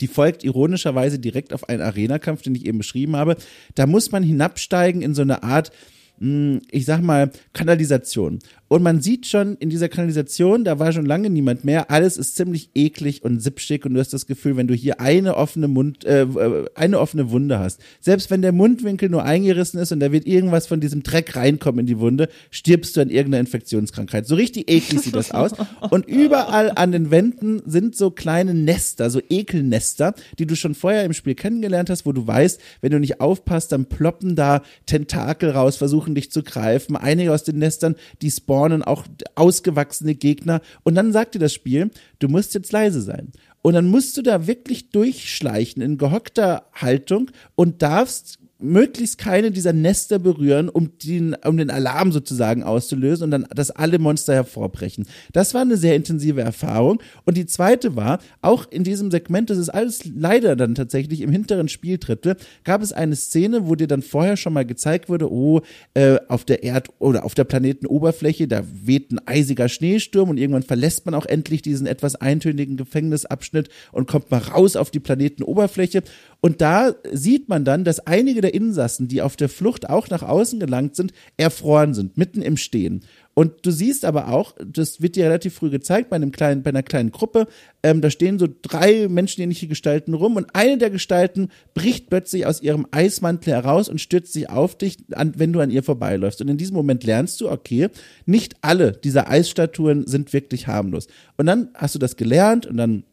[0.00, 3.36] die folgt ironischerweise direkt auf einen Arena-Kampf, den ich eben beschrieben habe.
[3.74, 5.70] Da muss man hinabsteigen in so eine Art,
[6.18, 8.40] hm, ich sag mal, Kanalisation.
[8.72, 11.90] Und man sieht schon in dieser Kanalisation, da war schon lange niemand mehr.
[11.90, 15.36] Alles ist ziemlich eklig und sippschick und du hast das Gefühl, wenn du hier eine
[15.36, 16.26] offene Mund, äh,
[16.74, 20.66] eine offene Wunde hast, selbst wenn der Mundwinkel nur eingerissen ist und da wird irgendwas
[20.66, 24.26] von diesem Dreck reinkommen in die Wunde, stirbst du an irgendeiner Infektionskrankheit.
[24.26, 25.52] So richtig eklig sieht das aus.
[25.90, 31.04] Und überall an den Wänden sind so kleine Nester, so Ekelnester, die du schon vorher
[31.04, 35.50] im Spiel kennengelernt hast, wo du weißt, wenn du nicht aufpasst, dann ploppen da Tentakel
[35.50, 36.96] raus, versuchen dich zu greifen.
[36.96, 39.04] Einige aus den Nestern, die spawnen spawnen auch
[39.34, 40.60] ausgewachsene Gegner.
[40.84, 43.32] Und dann sagt dir das Spiel, du musst jetzt leise sein.
[43.62, 49.72] Und dann musst du da wirklich durchschleichen in gehockter Haltung und darfst möglichst keine dieser
[49.72, 55.06] Nester berühren, um den, um den Alarm sozusagen auszulösen und dann, dass alle Monster hervorbrechen.
[55.32, 57.02] Das war eine sehr intensive Erfahrung.
[57.24, 61.30] Und die zweite war, auch in diesem Segment, das ist alles leider dann tatsächlich im
[61.30, 65.60] hinteren Spieldrittel, gab es eine Szene, wo dir dann vorher schon mal gezeigt wurde, oh,
[65.94, 70.62] äh, auf der Erd- oder auf der Planetenoberfläche, da weht ein eisiger Schneesturm und irgendwann
[70.62, 76.02] verlässt man auch endlich diesen etwas eintönigen Gefängnisabschnitt und kommt mal raus auf die Planetenoberfläche.
[76.44, 80.24] Und da sieht man dann, dass einige der Insassen, die auf der Flucht auch nach
[80.24, 83.04] außen gelangt sind, erfroren sind, mitten im Stehen.
[83.34, 86.70] Und du siehst aber auch, das wird dir relativ früh gezeigt bei einem kleinen, bei
[86.70, 87.46] einer kleinen Gruppe,
[87.84, 92.60] ähm, da stehen so drei menschenähnliche Gestalten rum und eine der Gestalten bricht plötzlich aus
[92.60, 96.42] ihrem Eismantel heraus und stürzt sich auf dich, an, wenn du an ihr vorbeiläufst.
[96.42, 97.88] Und in diesem Moment lernst du, okay,
[98.26, 101.06] nicht alle dieser Eisstatuen sind wirklich harmlos.
[101.36, 103.04] Und dann hast du das gelernt und dann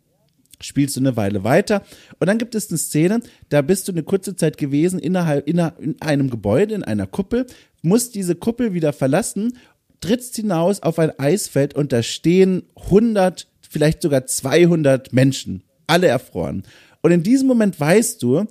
[0.62, 1.84] spielst du eine Weile weiter
[2.20, 5.60] und dann gibt es eine Szene, da bist du eine kurze Zeit gewesen innerhalb in
[6.01, 7.45] einem Gebäude, in einer Kuppel,
[7.82, 9.57] musst diese Kuppel wieder verlassen,
[10.01, 16.64] trittst hinaus auf ein Eisfeld und da stehen 100, vielleicht sogar 200 Menschen, alle erfroren.
[17.01, 18.45] Und in diesem Moment weißt du,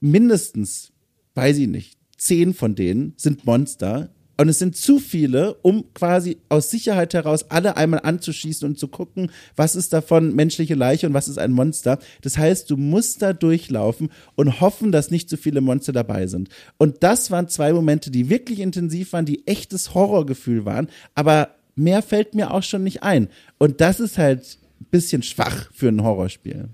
[0.00, 0.92] mindestens,
[1.34, 6.38] weiß ich nicht, zehn von denen sind Monster, und es sind zu viele, um quasi
[6.48, 11.14] aus Sicherheit heraus alle einmal anzuschießen und zu gucken, was ist davon menschliche Leiche und
[11.14, 11.98] was ist ein Monster.
[12.22, 16.48] Das heißt, du musst da durchlaufen und hoffen, dass nicht zu viele Monster dabei sind.
[16.78, 20.88] Und das waren zwei Momente, die wirklich intensiv waren, die echtes Horrorgefühl waren.
[21.14, 23.28] Aber mehr fällt mir auch schon nicht ein.
[23.58, 26.68] Und das ist halt ein bisschen schwach für ein Horrorspiel.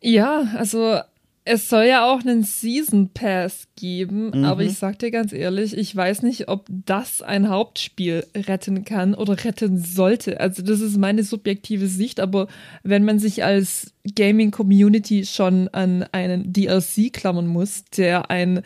[0.00, 1.00] Ja, also
[1.46, 4.44] es soll ja auch einen Season Pass geben, mhm.
[4.44, 9.14] aber ich sag dir ganz ehrlich, ich weiß nicht, ob das ein Hauptspiel retten kann
[9.14, 10.40] oder retten sollte.
[10.40, 12.48] Also das ist meine subjektive Sicht, aber
[12.82, 18.62] wenn man sich als Gaming Community schon an einen DLC klammern muss, der ein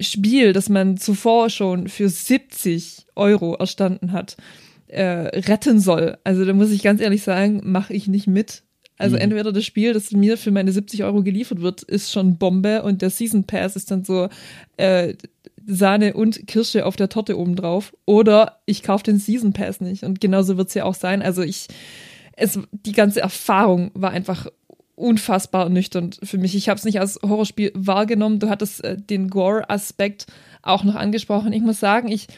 [0.00, 4.38] Spiel, das man zuvor schon für 70 Euro erstanden hat,
[4.86, 6.16] äh, retten soll.
[6.24, 8.62] Also da muss ich ganz ehrlich sagen, mache ich nicht mit.
[9.02, 9.22] Also mhm.
[9.22, 13.02] entweder das Spiel, das mir für meine 70 Euro geliefert wird, ist schon Bombe und
[13.02, 14.28] der Season Pass ist dann so
[14.76, 15.14] äh,
[15.66, 17.92] Sahne und Kirsche auf der Torte obendrauf.
[18.06, 20.04] Oder ich kaufe den Season Pass nicht.
[20.04, 21.20] Und genauso wird es ja auch sein.
[21.20, 21.66] Also ich,
[22.36, 24.46] es, die ganze Erfahrung war einfach
[24.94, 26.54] unfassbar nüchtern für mich.
[26.54, 28.38] Ich habe es nicht als Horrorspiel wahrgenommen.
[28.38, 30.26] Du hattest äh, den Gore-Aspekt
[30.62, 31.52] auch noch angesprochen.
[31.52, 32.28] Ich muss sagen, ich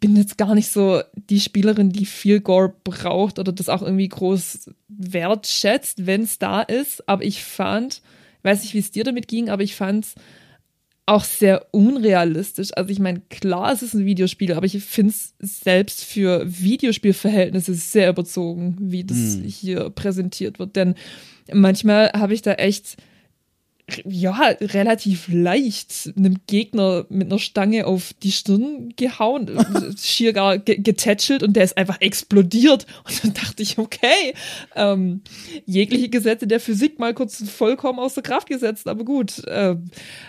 [0.00, 4.08] bin jetzt gar nicht so die Spielerin, die viel Gore braucht oder das auch irgendwie
[4.08, 7.08] groß wertschätzt, wenn es da ist.
[7.08, 8.02] Aber ich fand,
[8.42, 10.14] weiß nicht, wie es dir damit ging, aber ich fand es
[11.06, 12.70] auch sehr unrealistisch.
[12.74, 17.74] Also ich meine, klar, es ist ein Videospiel, aber ich finde es selbst für Videospielverhältnisse
[17.74, 19.44] sehr überzogen, wie das hm.
[19.44, 20.76] hier präsentiert wird.
[20.76, 20.94] Denn
[21.52, 22.96] manchmal habe ich da echt
[24.04, 29.50] ja, relativ leicht einem Gegner mit einer Stange auf die Stirn gehauen,
[29.98, 32.86] schier gar getätschelt und der ist einfach explodiert.
[33.04, 34.34] Und dann dachte ich, okay,
[34.74, 35.20] ähm,
[35.66, 39.44] jegliche Gesetze der Physik mal kurz vollkommen außer Kraft gesetzt, aber gut.
[39.46, 39.76] Äh,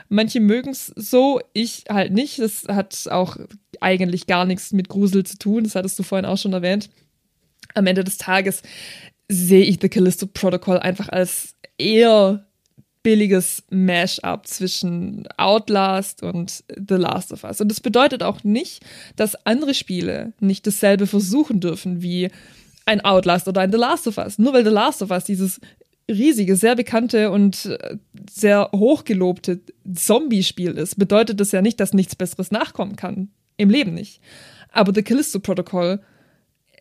[0.10, 2.40] manche mögen es so, ich halt nicht.
[2.40, 3.38] Das hat auch
[3.80, 6.90] eigentlich gar nichts mit Grusel zu tun, das hattest du vorhin auch schon erwähnt.
[7.74, 8.64] Am Ende des Tages
[9.30, 12.45] sehe ich The Callisto Protocol einfach als eher
[13.06, 17.62] billiges Mash-up zwischen Outlast und The Last of Us.
[17.62, 18.84] Und das bedeutet auch nicht,
[19.16, 22.32] dass andere Spiele nicht dasselbe versuchen dürfen wie
[22.88, 24.40] ein Outlast oder ein The Last of Us.
[24.40, 25.62] Nur weil The Last of Us dieses
[26.10, 27.98] riesige, sehr bekannte und äh,
[28.28, 29.60] sehr hochgelobte
[29.94, 33.30] Zombie-Spiel ist, bedeutet das ja nicht, dass nichts Besseres nachkommen kann.
[33.58, 34.20] Im Leben nicht.
[34.72, 36.02] Aber The Callisto Protocol,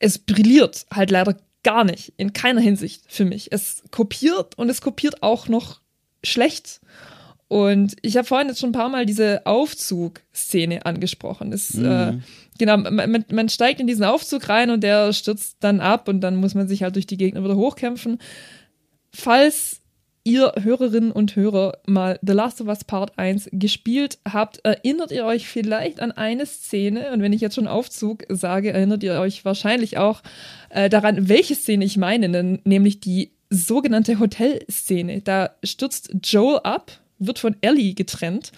[0.01, 3.53] es brilliert halt leider gar nicht, in keiner Hinsicht für mich.
[3.53, 5.84] Es kopiert und es kopiert auch noch
[6.25, 6.81] schlecht.
[7.49, 11.53] Und ich habe vorhin jetzt schon ein paar Mal diese Aufzugszene angesprochen.
[11.53, 11.85] Es, mhm.
[11.85, 12.13] äh,
[12.59, 16.37] genau, man, man, steigt in diesen Aufzug rein und der stürzt dann ab und dann
[16.37, 18.19] muss man sich halt durch die Gegner wieder hochkämpfen.
[19.13, 19.83] Falls
[20.25, 25.27] ihr Hörerinnen und Hörer mal The Last of Us Part 1 gespielt habt, erinnert ihr
[25.27, 29.45] euch vielleicht an eine Szene, und wenn ich jetzt schon Aufzug sage, erinnert ihr euch
[29.45, 30.23] wahrscheinlich auch
[30.71, 32.29] äh, daran, welche Szene ich meine,
[32.65, 35.21] nämlich die sogenannte Hotelszene.
[35.21, 38.53] Da stürzt Joel ab, wird von Ellie getrennt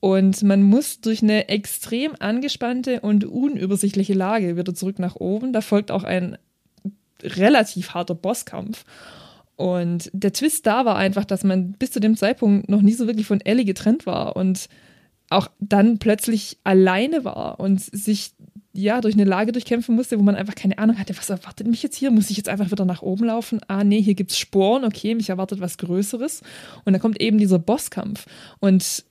[0.00, 5.52] und man muss durch eine extrem angespannte und unübersichtliche Lage wieder zurück nach oben.
[5.52, 6.38] Da folgt auch ein
[7.22, 8.84] relativ harter Bosskampf.
[9.56, 13.08] Und der Twist da war einfach, dass man bis zu dem Zeitpunkt noch nie so
[13.08, 14.68] wirklich von Ellie getrennt war und
[15.30, 18.32] auch dann plötzlich alleine war und sich
[18.78, 21.82] ja, durch eine Lage durchkämpfen musste, wo man einfach keine Ahnung hatte, was erwartet mich
[21.82, 22.10] jetzt hier?
[22.10, 23.60] Muss ich jetzt einfach wieder nach oben laufen?
[23.66, 26.42] Ah, nee, hier gibt's Sporen, okay, mich erwartet was Größeres.
[26.84, 28.26] Und dann kommt eben dieser Bosskampf.
[28.60, 29.04] Und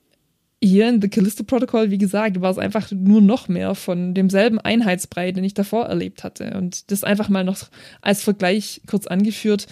[0.62, 4.58] hier in The Callisto Protocol, wie gesagt, war es einfach nur noch mehr von demselben
[4.58, 6.56] Einheitsbrei, den ich davor erlebt hatte.
[6.56, 7.58] Und das einfach mal noch
[8.00, 9.66] als Vergleich kurz angeführt.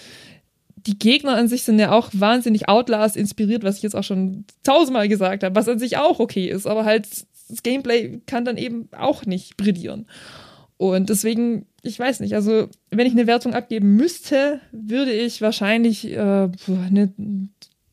[0.75, 4.45] Die Gegner an sich sind ja auch wahnsinnig Outlast inspiriert, was ich jetzt auch schon
[4.63, 7.07] tausendmal gesagt habe, was an sich auch okay ist, aber halt
[7.47, 10.07] das Gameplay kann dann eben auch nicht brillieren.
[10.77, 16.11] Und deswegen, ich weiß nicht, also wenn ich eine Wertung abgeben müsste, würde ich wahrscheinlich
[16.11, 17.13] äh, eine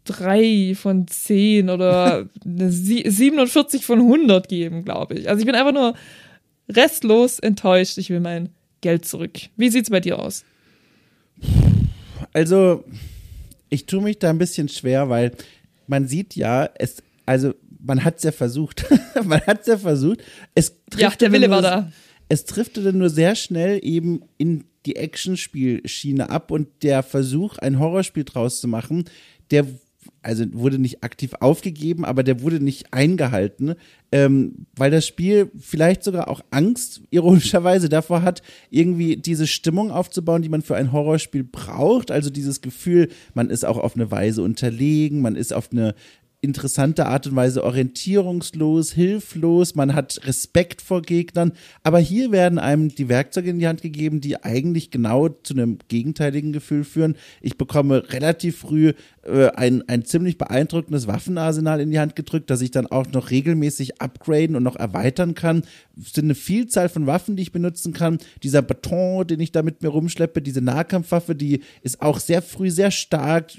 [0.04, 5.28] 3 von 10 oder eine 47 von 100 geben, glaube ich.
[5.28, 5.94] Also ich bin einfach nur
[6.68, 7.96] restlos enttäuscht.
[7.98, 8.50] Ich will mein
[8.80, 9.38] Geld zurück.
[9.56, 10.44] Wie sieht's bei dir aus?
[12.32, 12.84] Also,
[13.70, 15.32] ich tue mich da ein bisschen schwer, weil
[15.86, 18.84] man sieht ja, es, also man hat es ja versucht.
[19.24, 20.22] man hat es ja versucht.
[20.54, 21.92] Es ja, der Wille war da.
[22.28, 27.78] Es trifft dann nur sehr schnell eben in die Actionspielschiene ab und der Versuch, ein
[27.78, 29.04] Horrorspiel draus zu machen,
[29.50, 29.66] der
[30.22, 33.74] also wurde nicht aktiv aufgegeben, aber der wurde nicht eingehalten,
[34.10, 40.42] ähm, weil das Spiel vielleicht sogar auch Angst, ironischerweise, davor hat, irgendwie diese Stimmung aufzubauen,
[40.42, 42.10] die man für ein Horrorspiel braucht.
[42.10, 45.94] Also dieses Gefühl, man ist auch auf eine Weise unterlegen, man ist auf eine
[46.44, 52.94] interessante Art und Weise orientierungslos, hilflos, man hat Respekt vor Gegnern, aber hier werden einem
[52.94, 57.16] die Werkzeuge in die Hand gegeben, die eigentlich genau zu einem gegenteiligen Gefühl führen.
[57.40, 58.92] Ich bekomme relativ früh
[59.26, 63.30] äh, ein, ein ziemlich beeindruckendes Waffenarsenal in die Hand gedrückt, das ich dann auch noch
[63.30, 65.62] regelmäßig upgraden und noch erweitern kann.
[66.00, 68.18] Es sind eine Vielzahl von Waffen, die ich benutzen kann.
[68.42, 72.70] Dieser Baton, den ich da mit mir rumschleppe, diese Nahkampfwaffe, die ist auch sehr früh
[72.70, 73.52] sehr stark.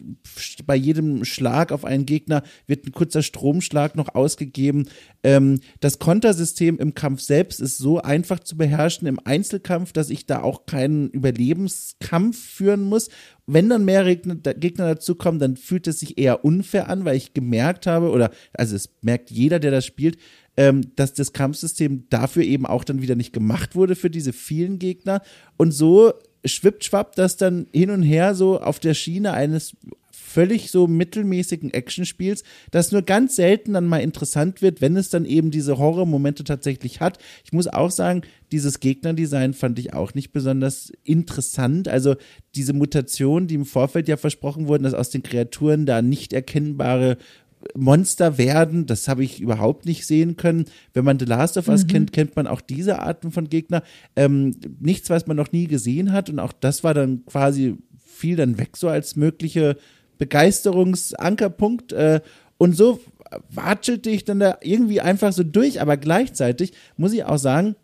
[0.66, 4.88] Bei jedem Schlag auf einen Gegner wird ein kurzer Stromschlag noch ausgegeben.
[5.24, 10.26] Ähm, das Kontersystem im Kampf selbst ist so einfach zu beherrschen im Einzelkampf, dass ich
[10.26, 13.10] da auch keinen Überlebenskampf führen muss
[13.48, 17.86] wenn dann mehr Gegner dazukommen, dann fühlt es sich eher unfair an, weil ich gemerkt
[17.86, 20.18] habe, oder also es merkt jeder, der das spielt,
[20.58, 24.80] ähm, dass das Kampfsystem dafür eben auch dann wieder nicht gemacht wurde für diese vielen
[24.80, 25.22] Gegner.
[25.58, 26.14] Und so
[26.46, 29.76] schwippt schwapp das dann hin und her so auf der Schiene eines
[30.36, 35.24] völlig so mittelmäßigen Actionspiels, das nur ganz selten dann mal interessant wird, wenn es dann
[35.24, 37.20] eben diese Horrormomente tatsächlich hat.
[37.46, 41.88] Ich muss auch sagen, dieses Gegnerdesign fand ich auch nicht besonders interessant.
[41.88, 42.18] Also
[42.54, 47.18] diese Mutation, die im Vorfeld ja versprochen wurden, dass aus den Kreaturen da nicht erkennbare
[47.74, 50.66] Monster werden, das habe ich überhaupt nicht sehen können.
[50.94, 51.88] Wenn man The Last of Us mhm.
[51.88, 53.84] kennt, kennt man auch diese Arten von Gegner.
[54.18, 56.30] Ähm, nichts, was man noch nie gesehen hat.
[56.30, 57.78] Und auch das war dann quasi
[58.16, 59.78] viel dann weg so als mögliche
[60.18, 61.94] Begeisterungsankerpunkt.
[61.94, 62.22] Äh,
[62.58, 63.00] und so
[63.50, 67.76] watschelte ich dann da irgendwie einfach so durch, aber gleichzeitig muss ich auch sagen,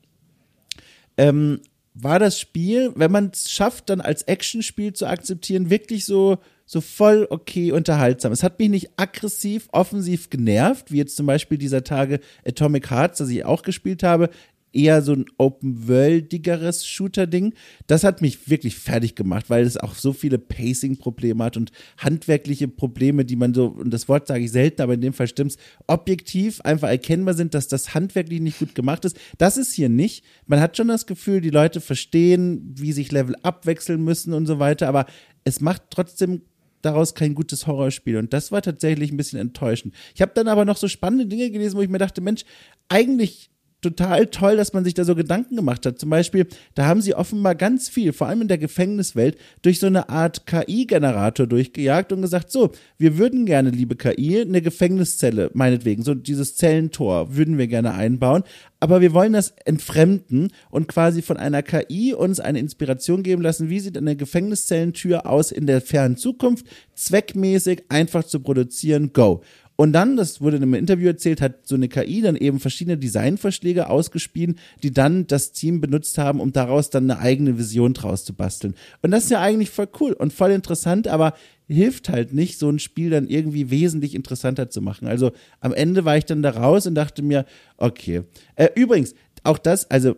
[1.17, 1.61] ähm,
[1.93, 6.79] war das Spiel, wenn man es schafft, dann als Actionspiel zu akzeptieren, wirklich so, so
[6.79, 8.32] voll okay unterhaltsam.
[8.32, 13.17] Es hat mich nicht aggressiv, offensiv genervt, wie jetzt zum Beispiel dieser Tage Atomic Hearts,
[13.17, 14.29] das ich auch gespielt habe
[14.74, 17.53] eher so ein open-worldigeres Shooter-Ding.
[17.88, 22.67] Das hat mich wirklich fertig gemacht, weil es auch so viele Pacing-Probleme hat und handwerkliche
[22.67, 25.57] Probleme, die man so, und das Wort sage ich selten, aber in dem Fall stimmt's,
[25.88, 29.17] objektiv einfach erkennbar sind, dass das handwerklich nicht gut gemacht ist.
[29.38, 30.24] Das ist hier nicht.
[30.45, 34.59] Man hat schon das Gefühl, die Leute verstehen, wie sich Level abwechseln müssen und so
[34.59, 35.05] weiter, aber
[35.43, 36.41] es macht trotzdem
[36.82, 38.17] daraus kein gutes Horrorspiel.
[38.17, 39.93] Und das war tatsächlich ein bisschen enttäuschend.
[40.15, 42.43] Ich habe dann aber noch so spannende Dinge gelesen, wo ich mir dachte, Mensch,
[42.89, 43.49] eigentlich
[43.82, 45.99] total toll, dass man sich da so Gedanken gemacht hat.
[45.99, 49.88] Zum Beispiel, da haben sie offenbar ganz viel, vor allem in der Gefängniswelt, durch so
[49.88, 56.03] eine Art KI-Generator durchgejagt und gesagt, so, wir würden gerne, liebe KI, eine Gefängniszelle, meinetwegen,
[56.03, 58.43] so dieses Zellentor würden wir gerne einbauen,
[58.79, 63.69] aber wir wollen das entfremden und quasi von einer KI uns eine Inspiration geben lassen,
[63.69, 66.65] wie sieht eine Gefängniszellentür aus in der fernen Zukunft,
[66.95, 69.41] zweckmäßig, einfach zu produzieren, go.
[69.82, 72.99] Und dann, das wurde in einem Interview erzählt, hat so eine KI dann eben verschiedene
[72.99, 78.23] Designvorschläge ausgespielt, die dann das Team benutzt haben, um daraus dann eine eigene Vision draus
[78.23, 78.75] zu basteln.
[79.01, 81.34] Und das ist ja eigentlich voll cool und voll interessant, aber
[81.67, 85.07] hilft halt nicht, so ein Spiel dann irgendwie wesentlich interessanter zu machen.
[85.07, 87.45] Also am Ende war ich dann da raus und dachte mir,
[87.77, 88.21] okay.
[88.55, 90.15] Äh, übrigens, auch das, also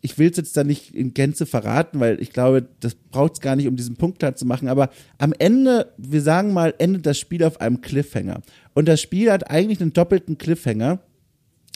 [0.00, 3.40] ich will es jetzt da nicht in Gänze verraten, weil ich glaube, das braucht es
[3.40, 4.68] gar nicht, um diesen Punkt klar zu machen.
[4.68, 8.42] Aber am Ende, wir sagen mal, endet das Spiel auf einem Cliffhanger.
[8.74, 11.00] Und das Spiel hat eigentlich einen doppelten Cliffhanger.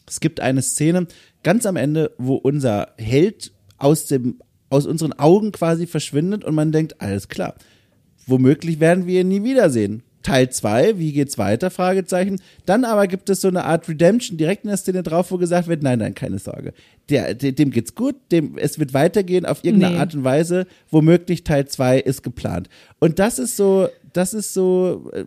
[0.06, 1.06] Es gibt eine Szene
[1.44, 6.72] ganz am Ende, wo unser Held aus dem aus unseren Augen quasi verschwindet und man
[6.72, 7.56] denkt, alles klar.
[8.26, 10.04] Womöglich werden wir ihn nie wiedersehen.
[10.22, 11.70] Teil 2, wie geht's weiter?
[11.70, 12.40] Fragezeichen.
[12.66, 15.66] Dann aber gibt es so eine Art Redemption direkt in der Szene drauf, wo gesagt
[15.66, 16.74] wird, nein, nein, keine Sorge.
[17.08, 20.00] Der, dem geht's gut, dem, es wird weitergehen auf irgendeine nee.
[20.00, 20.66] Art und Weise.
[20.90, 22.68] Womöglich Teil 2 ist geplant.
[22.98, 25.24] Und das ist so, das ist so äh,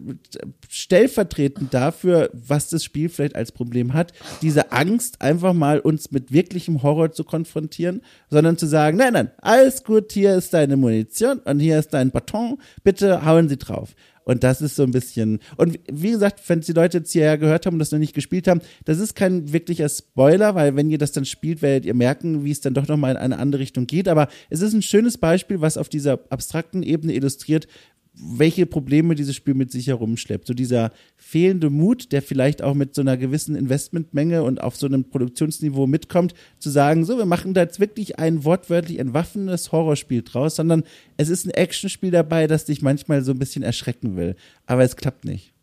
[0.69, 4.13] stellvertretend dafür, was das Spiel vielleicht als Problem hat.
[4.41, 9.31] Diese Angst, einfach mal uns mit wirklichem Horror zu konfrontieren, sondern zu sagen, nein, nein,
[9.41, 13.95] alles gut, hier ist deine Munition und hier ist dein Baton, bitte hauen Sie drauf.
[14.25, 15.39] Und das ist so ein bisschen.
[15.57, 18.47] Und wie gesagt, wenn die Leute jetzt hierher gehört haben und das noch nicht gespielt
[18.47, 22.43] haben, das ist kein wirklicher Spoiler, weil wenn ihr das dann spielt, werdet ihr merken,
[22.43, 24.07] wie es dann doch nochmal in eine andere Richtung geht.
[24.07, 27.67] Aber es ist ein schönes Beispiel, was auf dieser abstrakten Ebene illustriert,
[28.15, 30.47] welche Probleme dieses Spiel mit sich herumschleppt.
[30.47, 34.85] So dieser fehlende Mut, der vielleicht auch mit so einer gewissen Investmentmenge und auf so
[34.85, 40.21] einem Produktionsniveau mitkommt, zu sagen, so, wir machen da jetzt wirklich ein wortwörtlich entwaffnenes Horrorspiel
[40.21, 40.83] draus, sondern
[41.17, 44.35] es ist ein Actionspiel dabei, das dich manchmal so ein bisschen erschrecken will.
[44.67, 45.53] Aber es klappt nicht.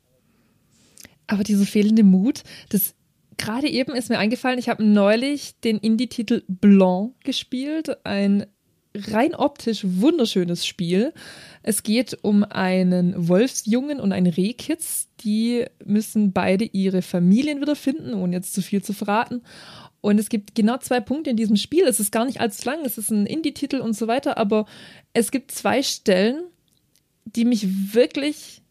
[1.28, 2.94] Aber dieser fehlende Mut, das
[3.36, 8.46] gerade eben ist mir eingefallen, ich habe neulich den Indie-Titel Blanc gespielt, ein
[8.94, 11.12] rein optisch wunderschönes Spiel.
[11.62, 15.08] Es geht um einen Wolfsjungen und einen Rehkitz.
[15.20, 19.42] Die müssen beide ihre Familien wiederfinden, ohne jetzt zu viel zu verraten.
[20.00, 21.84] Und es gibt genau zwei Punkte in diesem Spiel.
[21.84, 24.64] Es ist gar nicht allzu lang, es ist ein Indie-Titel und so weiter, aber
[25.12, 26.44] es gibt zwei Stellen,
[27.24, 28.62] die mich wirklich,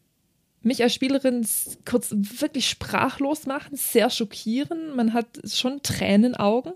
[0.62, 1.46] mich als Spielerin
[1.84, 4.94] kurz wirklich sprachlos machen, sehr schockieren.
[4.96, 6.72] Man hat schon Tränenaugen.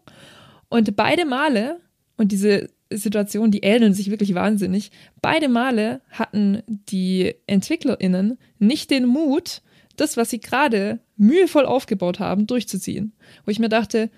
[0.68, 1.80] Und beide Male,
[2.16, 4.90] und diese Situationen, die ähneln sich wirklich wahnsinnig.
[5.20, 9.62] Beide Male hatten die EntwicklerInnen nicht den Mut,
[9.96, 13.12] das, was sie gerade mühevoll aufgebaut haben, durchzuziehen.
[13.44, 14.10] Wo ich mir dachte,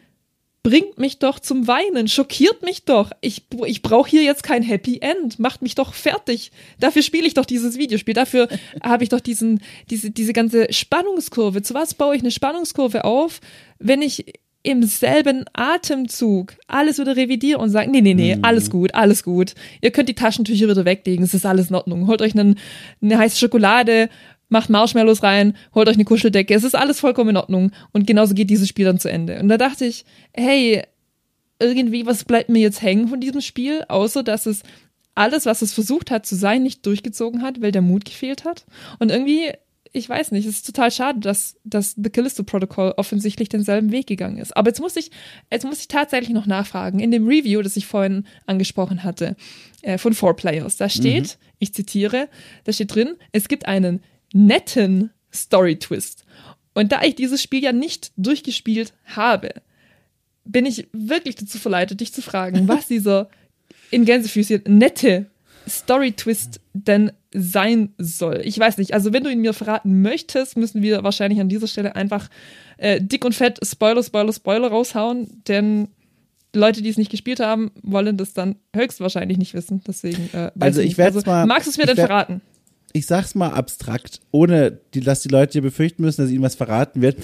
[0.67, 3.13] bringt mich doch zum Weinen, schockiert mich doch.
[3.21, 6.51] Ich, ich brauche hier jetzt kein Happy End, macht mich doch fertig.
[6.81, 8.49] Dafür spiele ich doch dieses Videospiel, dafür
[8.83, 9.61] habe ich doch diesen,
[9.91, 11.63] diese, diese ganze Spannungskurve.
[11.63, 13.41] Zu was baue ich eine Spannungskurve auf,
[13.79, 14.25] wenn ich
[14.67, 18.45] im selben Atemzug alles wieder revidieren und sagen, nee, nee, nee, mhm.
[18.45, 19.55] alles gut, alles gut.
[19.81, 22.09] Ihr könnt die Taschentücher wieder weglegen, es ist alles in Ordnung.
[22.09, 22.59] Holt euch einen,
[23.01, 24.09] eine heiße Schokolade,
[24.49, 27.71] macht Marshmallows rein, holt euch eine Kuscheldecke, es ist alles vollkommen in Ordnung.
[27.93, 29.39] Und genauso geht dieses Spiel dann zu Ende.
[29.39, 30.83] Und da dachte ich, hey,
[31.61, 34.65] irgendwie, was bleibt mir jetzt hängen von diesem Spiel, außer dass es
[35.15, 38.67] alles, was es versucht hat zu sein, nicht durchgezogen hat, weil der Mut gefehlt hat.
[38.99, 39.53] Und irgendwie
[39.97, 44.07] ich weiß nicht, es ist total schade, dass, dass The Callisto Protocol offensichtlich denselben Weg
[44.07, 44.57] gegangen ist.
[44.57, 45.11] Aber jetzt muss ich,
[45.51, 47.01] jetzt muss ich tatsächlich noch nachfragen.
[47.01, 49.37] In dem Review, das ich vorhin angesprochen hatte,
[49.83, 51.47] äh, von Four Players, da steht, mhm.
[51.59, 52.29] ich zitiere,
[52.65, 56.25] da steht drin, es gibt einen netten Story-Twist.
[56.75, 59.55] Und da ich dieses Spiel ja nicht durchgespielt habe,
[60.45, 63.31] bin ich wirklich dazu verleitet, dich zu fragen, was dieser
[63.91, 65.31] in Gänsefüßchen nette
[65.69, 68.41] Story-Twist denn sein soll.
[68.45, 71.67] Ich weiß nicht, also wenn du ihn mir verraten möchtest, müssen wir wahrscheinlich an dieser
[71.67, 72.29] Stelle einfach
[72.79, 75.89] äh, dick und fett Spoiler, Spoiler, Spoiler raushauen, denn
[76.55, 79.83] Leute, die es nicht gespielt haben, wollen das dann höchstwahrscheinlich nicht wissen.
[79.87, 81.47] Deswegen, äh, also ich, werde also, mal.
[81.47, 82.41] Magst du es mir denn verraten?
[82.93, 86.55] Ich sag's mal abstrakt, ohne die, dass die Leute hier befürchten müssen, dass ihnen was
[86.55, 87.19] verraten wird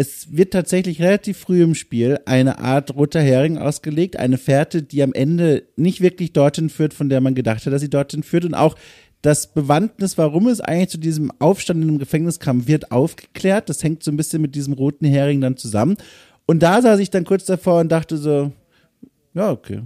[0.00, 5.02] es wird tatsächlich relativ früh im Spiel eine Art roter Hering ausgelegt, eine Fährte, die
[5.02, 8.44] am Ende nicht wirklich dorthin führt, von der man gedacht hat, dass sie dorthin führt
[8.44, 8.76] und auch
[9.22, 13.68] das Bewandtnis, warum es eigentlich zu diesem Aufstand in einem Gefängnis kam, wird aufgeklärt.
[13.68, 15.96] Das hängt so ein bisschen mit diesem roten Hering dann zusammen.
[16.46, 18.52] Und da saß ich dann kurz davor und dachte so,
[19.34, 19.82] ja, okay.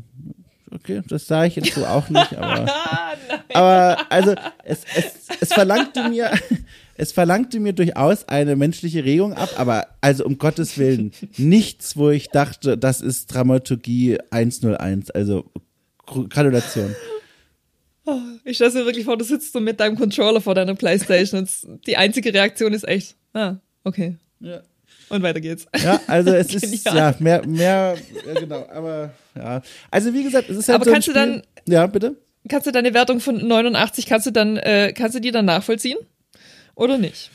[0.71, 2.67] Okay, das sah ich jetzt so auch nicht, aber,
[3.55, 4.35] aber also
[4.65, 6.31] es, es, es verlangte mir,
[6.97, 12.11] es verlangte mir durchaus eine menschliche Regung ab, aber also um Gottes Willen nichts, wo
[12.11, 15.11] ich dachte, das ist Dramaturgie 101.
[15.11, 15.45] Also
[16.07, 16.95] Gratulation.
[18.05, 21.41] Oh, ich stelle mir wirklich vor, du sitzt so mit deinem Controller vor deiner Playstation
[21.41, 24.17] und die einzige Reaktion ist echt, ah, okay.
[24.41, 24.63] Ja.
[25.09, 25.67] Und weiter geht's.
[25.83, 29.63] Ja, also es ist ja mehr, mehr, ja, genau, aber ja.
[29.91, 32.17] Also wie gesagt, es ist halt aber so kannst du dann, ja, bitte?
[32.49, 35.99] Kannst du deine Wertung von 89, kannst du dann, äh, kannst du die dann nachvollziehen?
[36.75, 37.31] Oder nicht?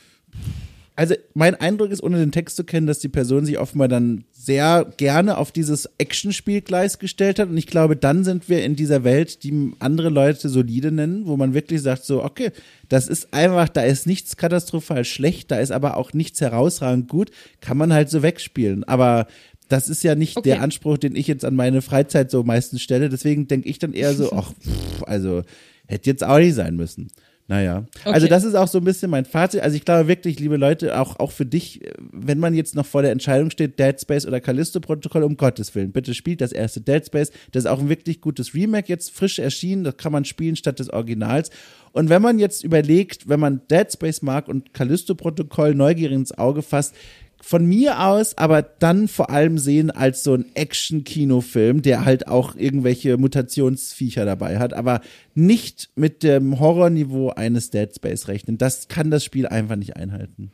[0.98, 4.24] Also mein Eindruck ist, ohne den Text zu kennen, dass die Person sich offenbar dann
[4.32, 7.50] sehr gerne auf dieses Actionspielgleis gestellt hat.
[7.50, 11.38] Und ich glaube, dann sind wir in dieser Welt, die andere Leute solide nennen, wo
[11.38, 12.50] man wirklich sagt, so, okay,
[12.90, 17.30] das ist einfach, da ist nichts katastrophal schlecht, da ist aber auch nichts herausragend gut,
[17.62, 18.84] kann man halt so wegspielen.
[18.84, 19.28] Aber
[19.70, 20.50] das ist ja nicht okay.
[20.50, 23.10] der Anspruch, den ich jetzt an meine Freizeit so meistens stelle.
[23.10, 25.44] Deswegen denke ich dann eher so, ach, pff, also
[25.88, 27.10] hätte jetzt auch nicht sein müssen.
[27.50, 27.86] Naja.
[28.02, 28.14] Okay.
[28.14, 29.62] Also das ist auch so ein bisschen mein Fazit.
[29.62, 31.82] Also ich glaube wirklich, liebe Leute, auch, auch für dich,
[32.12, 35.94] wenn man jetzt noch vor der Entscheidung steht, Dead Space oder Callisto-Protokoll, um Gottes Willen,
[35.94, 37.32] bitte spielt das erste Dead Space.
[37.54, 39.86] Das ist auch ein wirklich gutes Remake, jetzt frisch erschienen.
[39.86, 41.50] Das kann man spielen statt des Originals.
[41.94, 46.62] Und wenn man jetzt überlegt, wenn man Dead Space mag und Callisto-Protokoll neugierig ins Auge
[46.62, 46.96] fasst,
[47.42, 52.56] von mir aus, aber dann vor allem sehen als so ein Action-Kinofilm, der halt auch
[52.56, 55.02] irgendwelche Mutationsviecher dabei hat, aber
[55.34, 58.58] nicht mit dem Horrorniveau eines Dead Space rechnen.
[58.58, 60.52] Das kann das Spiel einfach nicht einhalten.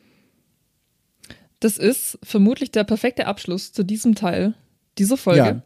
[1.59, 4.53] Das ist vermutlich der perfekte Abschluss zu diesem Teil
[4.97, 5.39] dieser Folge.
[5.39, 5.61] Ja.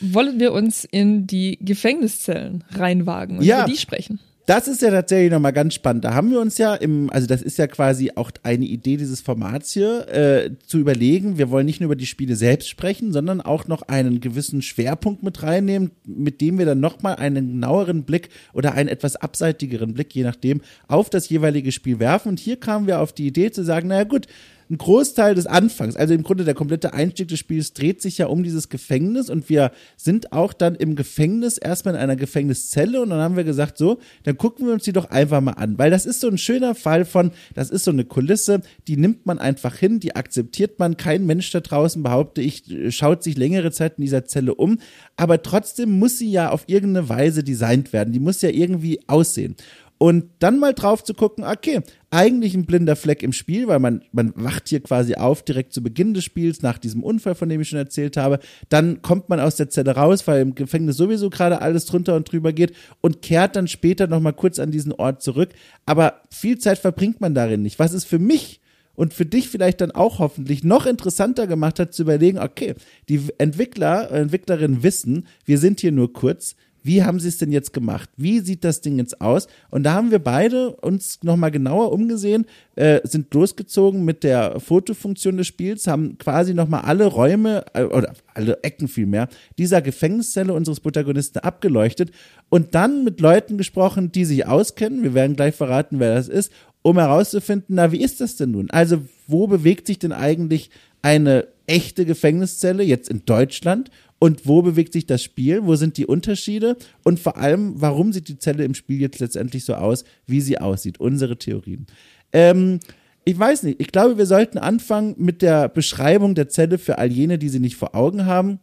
[0.00, 3.60] Wollen wir uns in die Gefängniszellen reinwagen und ja.
[3.60, 4.18] über die sprechen?
[4.46, 6.04] Das ist ja tatsächlich nochmal ganz spannend.
[6.04, 9.22] Da haben wir uns ja im, also das ist ja quasi auch eine Idee dieses
[9.22, 13.40] Formats hier, äh, zu überlegen, wir wollen nicht nur über die Spiele selbst sprechen, sondern
[13.40, 18.28] auch noch einen gewissen Schwerpunkt mit reinnehmen, mit dem wir dann nochmal einen genaueren Blick
[18.52, 22.28] oder einen etwas abseitigeren Blick, je nachdem, auf das jeweilige Spiel werfen.
[22.28, 24.26] Und hier kamen wir auf die Idee zu sagen, naja gut,
[24.70, 28.26] ein Großteil des Anfangs, also im Grunde der komplette Einstieg des Spiels, dreht sich ja
[28.26, 33.10] um dieses Gefängnis und wir sind auch dann im Gefängnis erstmal in einer Gefängniszelle und
[33.10, 35.90] dann haben wir gesagt, so, dann gucken wir uns die doch einfach mal an, weil
[35.90, 39.38] das ist so ein schöner Fall von, das ist so eine Kulisse, die nimmt man
[39.38, 43.98] einfach hin, die akzeptiert man, kein Mensch da draußen, behaupte ich, schaut sich längere Zeit
[43.98, 44.78] in dieser Zelle um,
[45.16, 49.56] aber trotzdem muss sie ja auf irgendeine Weise designt werden, die muss ja irgendwie aussehen.
[49.98, 51.80] Und dann mal drauf zu gucken, okay,
[52.10, 55.82] eigentlich ein blinder Fleck im Spiel, weil man, man wacht hier quasi auf direkt zu
[55.82, 58.40] Beginn des Spiels nach diesem Unfall, von dem ich schon erzählt habe.
[58.68, 62.30] Dann kommt man aus der Zelle raus, weil im Gefängnis sowieso gerade alles drunter und
[62.30, 65.50] drüber geht und kehrt dann später nochmal kurz an diesen Ort zurück.
[65.86, 67.78] Aber viel Zeit verbringt man darin nicht.
[67.78, 68.60] Was ist für mich
[68.94, 72.74] und für dich vielleicht dann auch hoffentlich noch interessanter gemacht hat, zu überlegen, okay,
[73.08, 77.72] die Entwickler, Entwicklerinnen wissen, wir sind hier nur kurz, wie haben sie es denn jetzt
[77.72, 78.10] gemacht?
[78.18, 79.48] Wie sieht das Ding jetzt aus?
[79.70, 82.44] Und da haben wir beide uns nochmal genauer umgesehen,
[82.76, 88.12] äh, sind losgezogen mit der Fotofunktion des Spiels, haben quasi nochmal alle Räume äh, oder
[88.34, 92.10] alle Ecken vielmehr dieser Gefängniszelle unseres Protagonisten abgeleuchtet
[92.50, 95.02] und dann mit Leuten gesprochen, die sich auskennen.
[95.02, 98.70] Wir werden gleich verraten, wer das ist, um herauszufinden, na, wie ist das denn nun?
[98.70, 100.68] Also, wo bewegt sich denn eigentlich
[101.00, 106.06] eine echte Gefängniszelle jetzt in Deutschland und wo bewegt sich das Spiel, wo sind die
[106.06, 110.40] Unterschiede und vor allem, warum sieht die Zelle im Spiel jetzt letztendlich so aus, wie
[110.40, 111.86] sie aussieht, unsere Theorien.
[112.32, 112.80] Ähm,
[113.24, 117.10] ich weiß nicht, ich glaube, wir sollten anfangen mit der Beschreibung der Zelle für all
[117.10, 118.60] jene, die sie nicht vor Augen haben.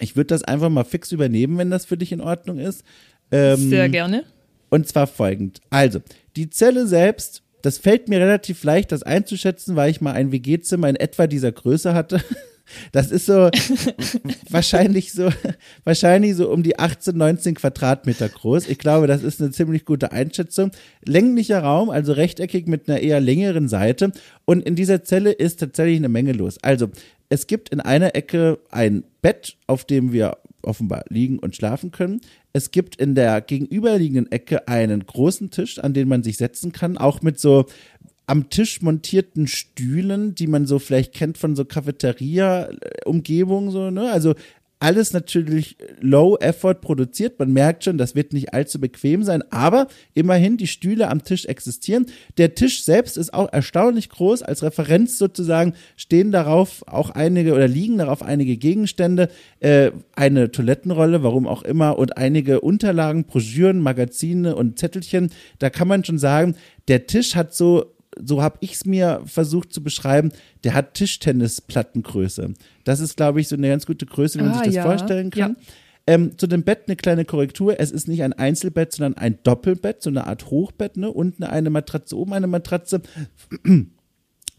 [0.00, 2.82] Ich würde das einfach mal fix übernehmen, wenn das für dich in Ordnung ist.
[3.30, 4.24] Ähm, Sehr gerne.
[4.70, 5.60] Und zwar folgend.
[5.70, 6.00] Also,
[6.36, 10.88] die Zelle selbst, das fällt mir relativ leicht, das einzuschätzen, weil ich mal ein WG-Zimmer
[10.88, 12.22] in etwa dieser Größe hatte.
[12.92, 13.50] Das ist so
[14.50, 15.28] wahrscheinlich so
[15.84, 18.68] wahrscheinlich so um die 18, 19 Quadratmeter groß.
[18.68, 20.70] Ich glaube, das ist eine ziemlich gute Einschätzung.
[21.04, 24.12] Länglicher Raum, also rechteckig mit einer eher längeren Seite.
[24.44, 26.58] Und in dieser Zelle ist tatsächlich eine Menge los.
[26.62, 26.88] Also
[27.28, 32.20] es gibt in einer Ecke ein Bett, auf dem wir offenbar liegen und schlafen können.
[32.52, 36.96] Es gibt in der gegenüberliegenden Ecke einen großen Tisch, an den man sich setzen kann,
[36.96, 37.66] auch mit so
[38.26, 44.10] am Tisch montierten Stühlen, die man so vielleicht kennt von so Cafeteria-Umgebungen, so, ne?
[44.10, 44.34] Also
[44.84, 47.38] alles natürlich low effort produziert.
[47.38, 51.46] Man merkt schon, das wird nicht allzu bequem sein, aber immerhin die Stühle am Tisch
[51.46, 52.04] existieren.
[52.36, 54.42] Der Tisch selbst ist auch erstaunlich groß.
[54.42, 61.22] Als Referenz sozusagen stehen darauf auch einige oder liegen darauf einige Gegenstände, äh, eine Toilettenrolle,
[61.22, 65.30] warum auch immer, und einige Unterlagen, Broschüren, Magazine und Zettelchen.
[65.60, 66.56] Da kann man schon sagen,
[66.88, 72.54] der Tisch hat so so habe ich es mir versucht zu beschreiben, der hat Tischtennisplattengröße.
[72.84, 74.82] Das ist, glaube ich, so eine ganz gute Größe, wenn man ah, sich das ja.
[74.82, 75.56] vorstellen kann.
[75.58, 75.72] Ja.
[76.06, 77.80] Ähm, zu dem Bett eine kleine Korrektur.
[77.80, 81.10] Es ist nicht ein Einzelbett, sondern ein Doppelbett, so eine Art Hochbett, ne?
[81.10, 83.00] Unten eine Matratze, oben eine Matratze.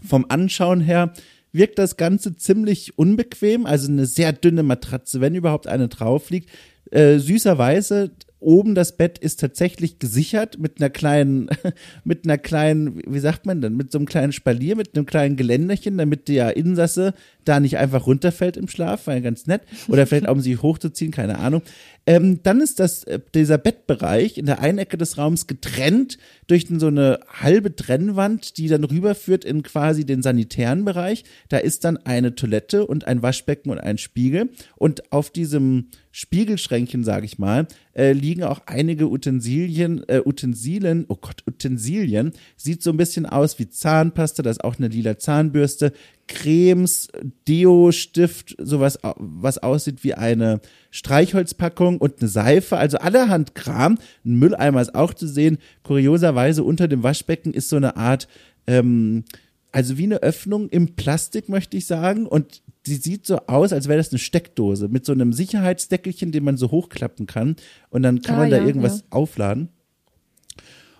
[0.03, 1.13] Vom Anschauen her
[1.51, 6.49] wirkt das Ganze ziemlich unbequem, also eine sehr dünne Matratze, wenn überhaupt eine drauf liegt.
[6.91, 11.49] Äh, süßerweise oben das Bett ist tatsächlich gesichert mit einer kleinen,
[12.03, 15.35] mit einer kleinen, wie sagt man denn, mit so einem kleinen Spalier, mit einem kleinen
[15.35, 17.13] Geländerchen, damit der Insasse
[17.43, 19.61] da nicht einfach runterfällt im Schlaf, war ja ganz nett.
[19.87, 21.61] Oder vielleicht auch um sich hochzuziehen, keine Ahnung.
[22.07, 26.67] Ähm, dann ist das, äh, dieser Bettbereich in der einen Ecke des Raums getrennt durch
[26.69, 31.23] so eine halbe Trennwand, die dann rüberführt in quasi den sanitären Bereich.
[31.49, 34.49] Da ist dann eine Toilette und ein Waschbecken und ein Spiegel.
[34.75, 41.17] Und auf diesem Spiegelschränkchen, sage ich mal, äh, liegen auch einige Utensilien, äh, Utensilien, oh
[41.19, 42.33] Gott, Utensilien.
[42.55, 45.91] Sieht so ein bisschen aus wie Zahnpasta, da ist auch eine lila Zahnbürste,
[46.27, 47.07] Cremes,
[47.47, 50.59] Deo-Stift, sowas, was aussieht wie eine
[50.89, 53.97] Streichholzpackung und eine Seife, also allerhand Kram.
[54.25, 55.59] Ein Mülleimer ist auch zu sehen.
[55.83, 58.27] Kurioserweise unter dem Waschbecken ist so eine Art,
[58.65, 59.23] ähm,
[59.71, 62.25] also wie eine Öffnung im Plastik, möchte ich sagen.
[62.25, 66.43] Und die sieht so aus, als wäre das eine Steckdose mit so einem Sicherheitsdeckelchen, den
[66.43, 67.55] man so hochklappen kann.
[67.89, 69.05] Und dann kann ah, man da ja, irgendwas ja.
[69.11, 69.69] aufladen.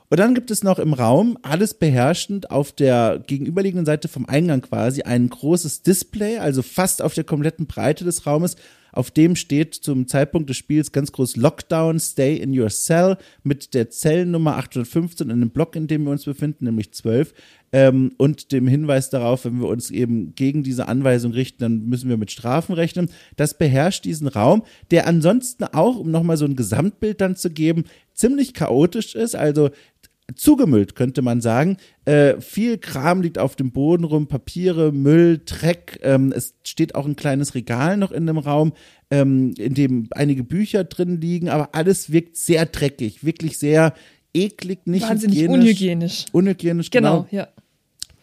[0.10, 4.62] Und dann gibt es noch im Raum, alles beherrschend, auf der gegenüberliegenden Seite vom Eingang
[4.62, 8.56] quasi, ein großes Display, also fast auf der kompletten Breite des Raumes.
[8.92, 13.74] Auf dem steht zum Zeitpunkt des Spiels ganz groß Lockdown, Stay in Your Cell mit
[13.74, 17.34] der Zellennummer 815 in dem Block, in dem wir uns befinden, nämlich 12
[17.74, 22.08] ähm, und dem Hinweis darauf, wenn wir uns eben gegen diese Anweisung richten, dann müssen
[22.08, 23.10] wir mit Strafen rechnen.
[23.36, 27.84] Das beherrscht diesen Raum, der ansonsten auch, um nochmal so ein Gesamtbild dann zu geben,
[28.14, 29.72] ziemlich chaotisch ist, also
[30.34, 31.78] zugemüllt, könnte man sagen.
[32.06, 36.00] Äh, viel Kram liegt auf dem Boden rum, Papiere, Müll, Dreck.
[36.02, 38.74] Ähm, es steht auch ein kleines Regal noch in dem Raum,
[39.12, 43.94] ähm, in dem einige Bücher drin liegen, aber alles wirkt sehr dreckig, wirklich sehr
[44.34, 45.60] eklig, nicht Wahnsinnig hygienisch.
[45.60, 46.26] unhygienisch.
[46.32, 47.28] Unhygienisch, Genau, genau.
[47.32, 47.48] ja.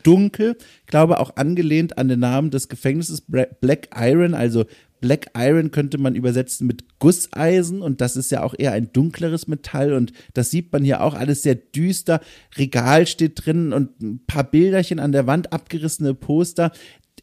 [0.02, 0.56] Dunkel,
[0.86, 4.64] glaube auch angelehnt an den Namen des Gefängnisses Black Iron, also
[5.02, 9.48] Black Iron könnte man übersetzen mit Gusseisen und das ist ja auch eher ein dunkleres
[9.48, 12.20] Metall und das sieht man hier auch alles sehr düster.
[12.56, 16.72] Regal steht drin und ein paar Bilderchen an der Wand, abgerissene Poster.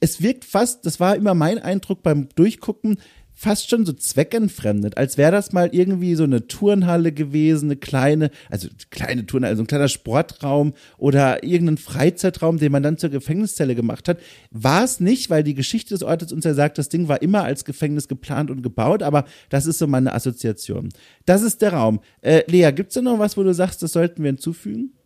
[0.01, 2.97] Es wirkt fast, das war immer mein Eindruck beim Durchgucken,
[3.39, 8.31] fast schon so zweckentfremdet, als wäre das mal irgendwie so eine Turnhalle gewesen, eine kleine,
[8.49, 13.75] also kleine Turnhalle, also ein kleiner Sportraum oder irgendein Freizeitraum, den man dann zur Gefängniszelle
[13.75, 14.19] gemacht hat.
[14.51, 17.45] War es nicht, weil die Geschichte des Ortes uns ja sagt, das Ding war immer
[17.45, 20.89] als Gefängnis geplant und gebaut, aber das ist so meine Assoziation.
[21.25, 22.01] Das ist der Raum.
[22.19, 24.98] Äh, Lea, gibt's da noch was, wo du sagst, das sollten wir hinzufügen?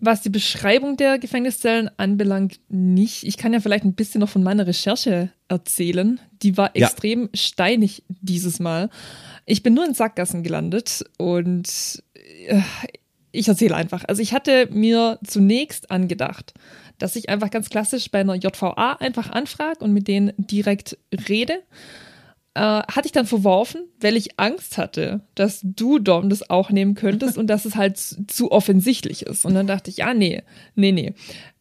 [0.00, 3.24] Was die Beschreibung der Gefängniszellen anbelangt, nicht.
[3.24, 6.20] Ich kann ja vielleicht ein bisschen noch von meiner Recherche erzählen.
[6.42, 6.86] Die war Ja.
[6.86, 8.90] extrem steinig dieses Mal.
[9.46, 11.68] Ich bin nur in Sackgassen gelandet und
[12.14, 12.60] äh,
[13.32, 14.04] ich erzähle einfach.
[14.06, 16.54] Also ich hatte mir zunächst angedacht,
[16.98, 20.98] dass ich einfach ganz klassisch bei einer JVA einfach anfrage und mit denen direkt
[21.28, 21.62] rede.
[22.58, 26.96] Äh, hatte ich dann verworfen, weil ich Angst hatte, dass du, Dom, das auch nehmen
[26.96, 29.44] könntest und dass es halt zu, offensichtlich ist.
[29.44, 30.42] Und dann dachte ich, ja, nee,
[30.74, 31.12] nee, nee,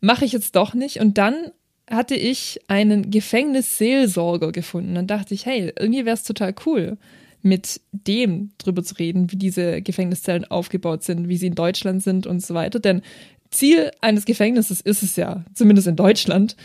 [0.01, 0.99] mache ich jetzt doch nicht.
[0.99, 1.51] Und dann
[1.87, 4.95] hatte ich einen Gefängnisseelsorger gefunden.
[4.95, 6.97] Dann dachte ich, hey, irgendwie wäre es total cool,
[7.43, 12.25] mit dem drüber zu reden, wie diese Gefängniszellen aufgebaut sind, wie sie in Deutschland sind
[12.25, 12.79] und so weiter.
[12.79, 13.03] Denn
[13.51, 16.55] Ziel eines Gefängnisses ist es ja, zumindest in Deutschland,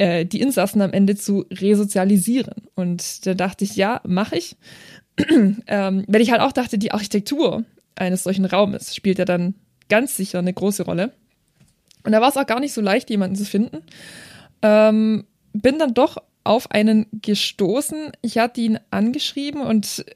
[0.00, 2.54] äh, die Insassen am Ende zu resozialisieren.
[2.74, 4.56] Und da dachte ich, ja, mache ich.
[5.66, 7.64] ähm, weil ich halt auch dachte, die Architektur
[7.96, 9.54] eines solchen Raumes spielt ja dann
[9.90, 11.12] ganz sicher eine große Rolle.
[12.02, 13.82] Und da war es auch gar nicht so leicht, jemanden zu finden.
[14.62, 18.12] Ähm, bin dann doch auf einen gestoßen.
[18.22, 20.06] Ich hatte ihn angeschrieben und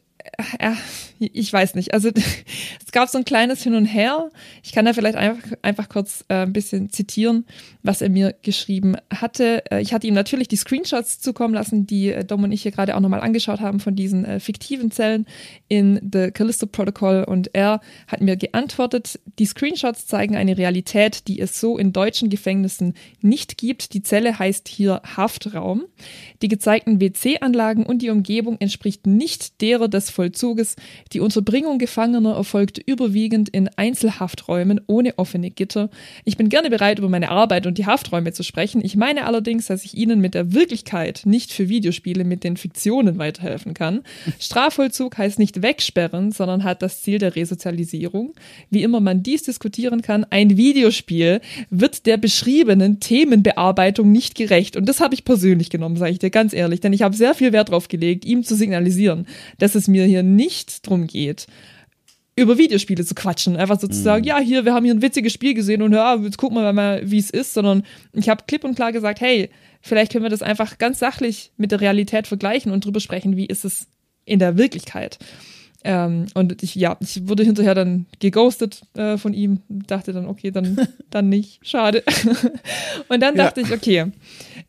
[0.59, 0.73] äh,
[1.19, 1.93] ich weiß nicht.
[1.93, 2.11] Also
[2.85, 4.31] es gab so ein kleines Hin und Her.
[4.63, 7.47] Ich kann da vielleicht einfach, einfach kurz äh, ein bisschen zitieren,
[7.83, 9.63] was er mir geschrieben hatte.
[9.71, 12.73] Äh, ich hatte ihm natürlich die Screenshots zukommen lassen, die äh, Dom und ich hier
[12.73, 15.27] gerade auch nochmal angeschaut haben von diesen äh, fiktiven Zellen
[15.69, 17.25] in The Callisto Protocol.
[17.25, 22.31] Und er hat mir geantwortet, die Screenshots zeigen eine Realität, die es so in deutschen
[22.31, 23.95] Gefängnissen nicht gibt.
[23.95, 25.85] Die Zelle heißt hier Haftraum.
[26.43, 30.77] Die gezeigten WC-Anlagen und die Umgebung entspricht nicht derer des Vollzuges.
[31.13, 35.91] Die Unterbringung Gefangener erfolgt überwiegend in Einzelhafträumen ohne offene Gitter.
[36.25, 38.83] Ich bin gerne bereit, über meine Arbeit und die Hafträume zu sprechen.
[38.85, 43.19] Ich meine allerdings, dass ich Ihnen mit der Wirklichkeit, nicht für Videospiele mit den Fiktionen
[43.19, 44.03] weiterhelfen kann.
[44.39, 48.35] Strafvollzug heißt nicht wegsperren, sondern hat das Ziel der Resozialisierung.
[48.71, 54.77] Wie immer man dies diskutieren kann, ein Videospiel wird der beschriebenen Themenbearbeitung nicht gerecht.
[54.77, 57.35] Und das habe ich persönlich genommen, sage ich dir ganz ehrlich, denn ich habe sehr
[57.35, 59.27] viel Wert darauf gelegt, ihm zu signalisieren,
[59.59, 61.47] dass es mir hier nicht drum geht,
[62.37, 63.57] über Videospiele zu quatschen.
[63.57, 64.29] Einfach sozusagen, Mhm.
[64.29, 67.03] ja, hier, wir haben hier ein witziges Spiel gesehen und ja, jetzt gucken wir mal,
[67.09, 69.51] wie es ist, sondern ich habe klipp und klar gesagt, hey,
[69.81, 73.47] vielleicht können wir das einfach ganz sachlich mit der Realität vergleichen und drüber sprechen, wie
[73.47, 73.87] ist es
[74.25, 75.19] in der Wirklichkeit.
[75.87, 80.51] Ähm, und ich, ja, ich wurde hinterher dann geghostet äh, von ihm, dachte dann, okay,
[80.51, 82.03] dann, dann nicht, schade.
[83.09, 83.45] und dann Ja.
[83.45, 84.07] dachte ich, okay,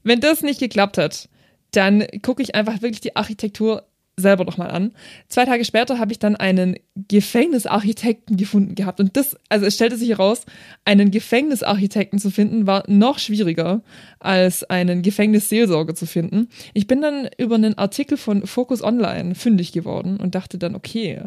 [0.03, 1.29] wenn das nicht geklappt hat,
[1.71, 3.85] dann gucke ich einfach wirklich die Architektur
[4.17, 4.93] selber nochmal an.
[5.27, 8.99] Zwei Tage später habe ich dann einen Gefängnisarchitekten gefunden gehabt.
[8.99, 10.45] Und das, also es stellte sich heraus,
[10.85, 13.81] einen Gefängnisarchitekten zu finden, war noch schwieriger
[14.19, 16.47] als einen Gefängnisseelsorger zu finden.
[16.73, 21.23] Ich bin dann über einen Artikel von Focus Online fündig geworden und dachte dann, okay,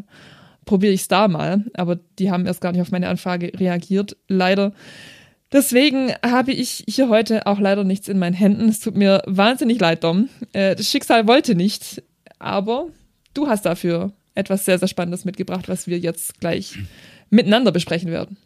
[0.64, 1.64] probiere ich es da mal.
[1.74, 4.72] Aber die haben erst gar nicht auf meine Anfrage reagiert, leider.
[5.50, 8.68] Deswegen habe ich hier heute auch leider nichts in meinen Händen.
[8.68, 10.28] Es tut mir wahnsinnig leid, Dom.
[10.52, 12.02] Äh, das Schicksal wollte nicht,
[12.38, 12.88] aber
[13.34, 16.78] du hast dafür etwas sehr, sehr Spannendes mitgebracht, was wir jetzt gleich
[17.30, 18.36] miteinander besprechen werden.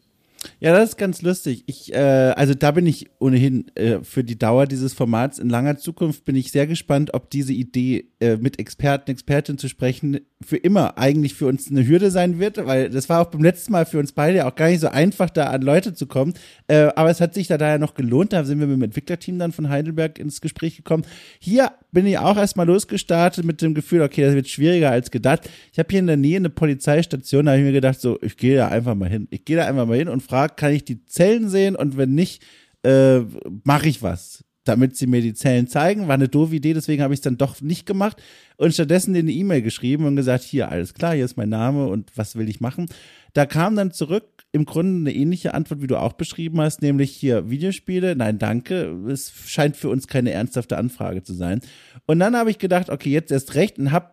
[0.61, 1.65] Ja, das ist ganz lustig.
[1.67, 5.77] Ich, äh, also da bin ich ohnehin äh, für die Dauer dieses Formats in langer
[5.79, 10.57] Zukunft bin ich sehr gespannt, ob diese Idee äh, mit Experten, Expertinnen zu sprechen für
[10.57, 13.87] immer eigentlich für uns eine Hürde sein wird, weil das war auch beim letzten Mal
[13.87, 16.35] für uns beide auch gar nicht so einfach, da an Leute zu kommen.
[16.69, 18.33] Äh, aber es hat sich da daher noch gelohnt.
[18.33, 21.05] Da sind wir mit dem Entwicklerteam dann von Heidelberg ins Gespräch gekommen.
[21.39, 25.49] Hier bin ich auch erstmal losgestartet mit dem Gefühl, okay, das wird schwieriger als gedacht.
[25.73, 28.37] Ich habe hier in der Nähe eine Polizeistation, da habe ich mir gedacht, so, ich
[28.37, 29.29] gehe da einfach mal hin.
[29.31, 31.77] Ich gehe da einfach mal hin und frage, kann ich die Zellen sehen?
[31.77, 32.43] Und wenn nicht,
[32.83, 33.21] äh,
[33.65, 36.09] mache ich was damit sie mir die Zellen zeigen.
[36.09, 38.23] War eine doofe Idee, deswegen habe ich es dann doch nicht gemacht.
[38.57, 42.13] und stattdessen eine E-Mail geschrieben und gesagt, hier, alles klar, hier ist mein Name und
[42.17, 42.87] was will ich machen.
[43.33, 47.11] Da kam dann zurück im Grunde eine ähnliche Antwort, wie du auch beschrieben hast, nämlich
[47.11, 48.15] hier Videospiele.
[48.15, 48.95] Nein, danke.
[49.09, 51.61] Es scheint für uns keine ernsthafte Anfrage zu sein.
[52.07, 54.13] Und dann habe ich gedacht, okay, jetzt erst recht und habe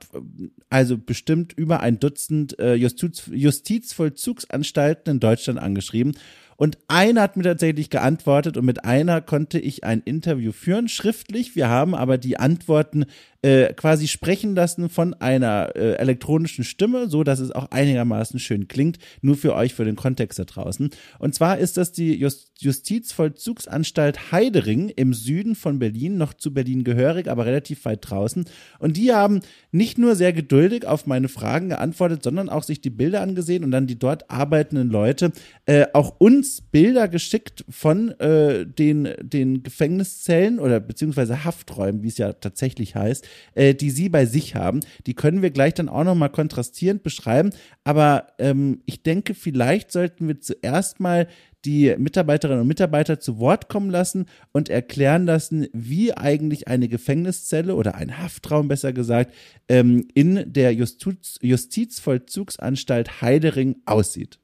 [0.69, 6.13] also bestimmt über ein Dutzend äh, Justiz Justizvollzugsanstalten in Deutschland angeschrieben
[6.59, 11.55] und einer hat mir tatsächlich geantwortet und mit einer konnte ich ein Interview führen, schriftlich.
[11.55, 13.05] Wir haben aber die Antworten
[13.41, 18.67] äh, quasi sprechen lassen von einer äh, elektronischen Stimme, so dass es auch einigermaßen schön
[18.67, 20.89] klingt, nur für euch, für den Kontext da draußen.
[21.19, 26.83] Und zwar ist das die Just Justizvollzugsanstalt Heidering im Süden von Berlin, noch zu Berlin
[26.83, 28.43] gehörig, aber relativ weit draußen.
[28.79, 29.39] Und die haben
[29.71, 33.71] nicht nur sehr geduldig auf meine Fragen geantwortet, sondern auch sich die Bilder angesehen und
[33.71, 35.31] dann die dort arbeitenden Leute
[35.67, 42.17] äh, auch uns Bilder geschickt von äh, den, den Gefängniszellen oder beziehungsweise Hafträumen, wie es
[42.17, 43.25] ja tatsächlich heißt,
[43.55, 44.79] äh, die sie bei sich haben.
[45.05, 47.51] Die können wir gleich dann auch nochmal kontrastierend beschreiben.
[47.83, 51.27] Aber ähm, ich denke, vielleicht sollten wir zuerst mal
[51.65, 57.75] die Mitarbeiterinnen und Mitarbeiter zu Wort kommen lassen und erklären lassen, wie eigentlich eine Gefängniszelle
[57.75, 59.33] oder ein Haftraum besser gesagt
[59.67, 64.39] ähm, in der Justiz Justizvollzugsanstalt Heidering aussieht.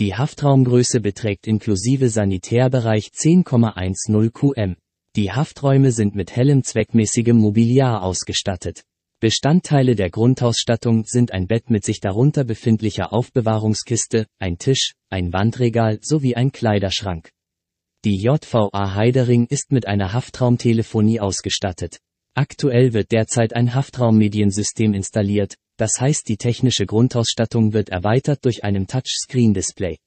[0.00, 4.76] Die Haftraumgröße beträgt inklusive Sanitärbereich 10,10 qm.
[5.16, 8.84] Die Hafträume sind mit hellem zweckmäßigem Mobiliar ausgestattet.
[9.20, 15.98] Bestandteile der Grundausstattung sind ein Bett mit sich darunter befindlicher Aufbewahrungskiste, ein Tisch, ein Wandregal
[16.02, 17.30] sowie ein Kleiderschrank.
[18.04, 21.98] Die JVA Heidering ist mit einer Haftraumtelefonie ausgestattet.
[22.34, 28.86] Aktuell wird derzeit ein Haftraummediensystem installiert, das heißt die technische Grundausstattung wird erweitert durch einen
[28.86, 29.98] Touchscreen-Display.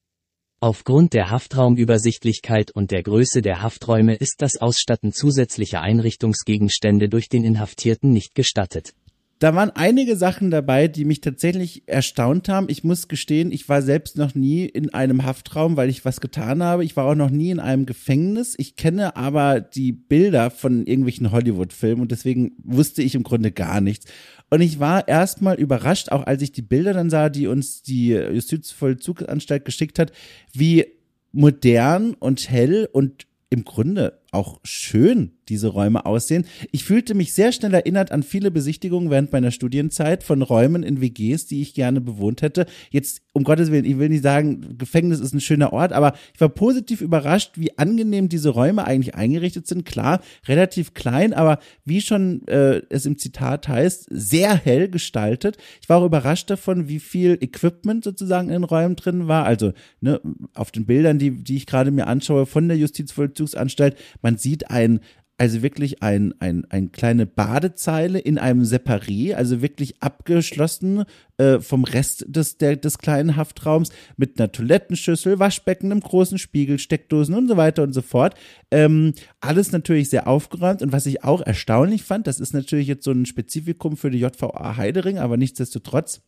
[0.64, 7.44] Aufgrund der Haftraumübersichtlichkeit und der Größe der Hafträume ist das Ausstatten zusätzlicher Einrichtungsgegenstände durch den
[7.44, 8.94] Inhaftierten nicht gestattet.
[9.42, 12.68] Da waren einige Sachen dabei, die mich tatsächlich erstaunt haben.
[12.70, 16.62] Ich muss gestehen, ich war selbst noch nie in einem Haftraum, weil ich was getan
[16.62, 16.86] habe.
[16.86, 18.54] Ich war auch noch nie in einem Gefängnis.
[18.60, 23.82] Ich kenne aber die Bilder von irgendwelchen Hollywood-Filmen und deswegen wusste ich im Grunde gar
[23.82, 24.06] nichts.
[24.52, 28.10] Und ich war erstmal überrascht, auch als ich die Bilder dann sah, die uns die
[28.10, 30.12] Justizvollzugsanstalt geschickt hat,
[30.54, 30.86] wie
[31.32, 36.45] modern und hell und im Grunde auch schön diese Räume aussehen.
[36.72, 41.02] Ich fühlte mich sehr schnell erinnert an viele Besichtigungen während meiner Studienzeit von Räumen in
[41.02, 42.65] WGs, die ich gerne bewohnt hätte.
[42.90, 46.40] Jetzt, um Gottes Willen, ich will nicht sagen, Gefängnis ist ein schöner Ort, aber ich
[46.40, 49.86] war positiv überrascht, wie angenehm diese Räume eigentlich eingerichtet sind.
[49.86, 55.57] Klar, relativ klein, aber wie schon äh, es im Zitat heißt, sehr hell gestaltet.
[55.82, 59.44] Ich war auch überrascht davon, wie viel Equipment sozusagen in den Räumen drin war.
[59.44, 60.22] Also ne,
[60.53, 65.02] auf den Bildern, die, die ich gerade mir anschaue von der Justizvollzugsanstalt, man sieht ein,
[65.42, 71.06] also wirklich ein, ein, eine kleine Badezeile in einem Separé, also wirklich abgeschlossen
[71.40, 76.78] äh, vom Rest des, der, des kleinen Haftraums mit einer Toilettenschüssel, Waschbecken, einem großen Spiegel,
[76.78, 78.36] Steckdosen und so weiter und so fort.
[78.70, 83.04] Ähm, alles natürlich sehr aufgeräumt und was ich auch erstaunlich fand, das ist natürlich jetzt
[83.04, 86.22] so ein Spezifikum für die JVA Heidering, aber nichtsdestotrotz,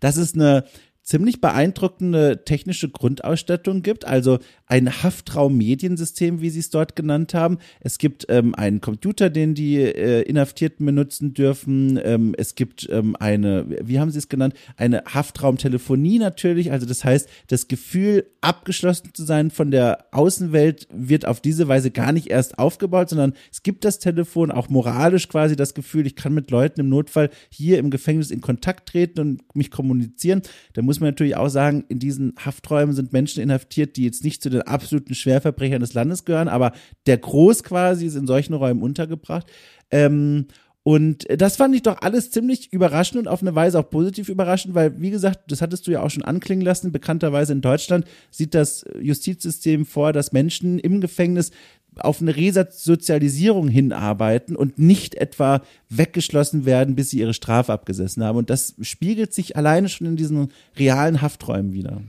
[0.00, 0.64] das ist eine
[1.04, 4.06] ziemlich beeindruckende technische Grundausstattung gibt.
[4.06, 7.58] Also ein Haftraum-Mediensystem, wie sie es dort genannt haben.
[7.80, 12.00] Es gibt ähm, einen Computer, den die äh, Inhaftierten benutzen dürfen.
[12.02, 16.72] Ähm, es gibt ähm, eine, wie haben sie es genannt, eine Haftraumtelefonie natürlich.
[16.72, 21.90] Also das heißt, das Gefühl, abgeschlossen zu sein von der Außenwelt, wird auf diese Weise
[21.90, 26.16] gar nicht erst aufgebaut, sondern es gibt das Telefon, auch moralisch quasi das Gefühl, ich
[26.16, 30.40] kann mit Leuten im Notfall hier im Gefängnis in Kontakt treten und mich kommunizieren.
[30.72, 34.42] Da muss man natürlich auch sagen, in diesen Hafträumen sind Menschen inhaftiert, die jetzt nicht
[34.42, 36.72] zu den absoluten Schwerverbrechern des Landes gehören, aber
[37.06, 39.50] der Groß quasi ist in solchen Räumen untergebracht.
[39.90, 40.46] Ähm,
[40.86, 44.74] und das fand ich doch alles ziemlich überraschend und auf eine Weise auch positiv überraschend,
[44.74, 46.92] weil, wie gesagt, das hattest du ja auch schon anklingen lassen.
[46.92, 51.52] Bekannterweise in Deutschland sieht das Justizsystem vor, dass Menschen im Gefängnis
[51.98, 58.38] auf eine Resozialisierung hinarbeiten und nicht etwa weggeschlossen werden, bis sie ihre Strafe abgesessen haben.
[58.38, 62.02] Und das spiegelt sich alleine schon in diesen realen Hafträumen wieder.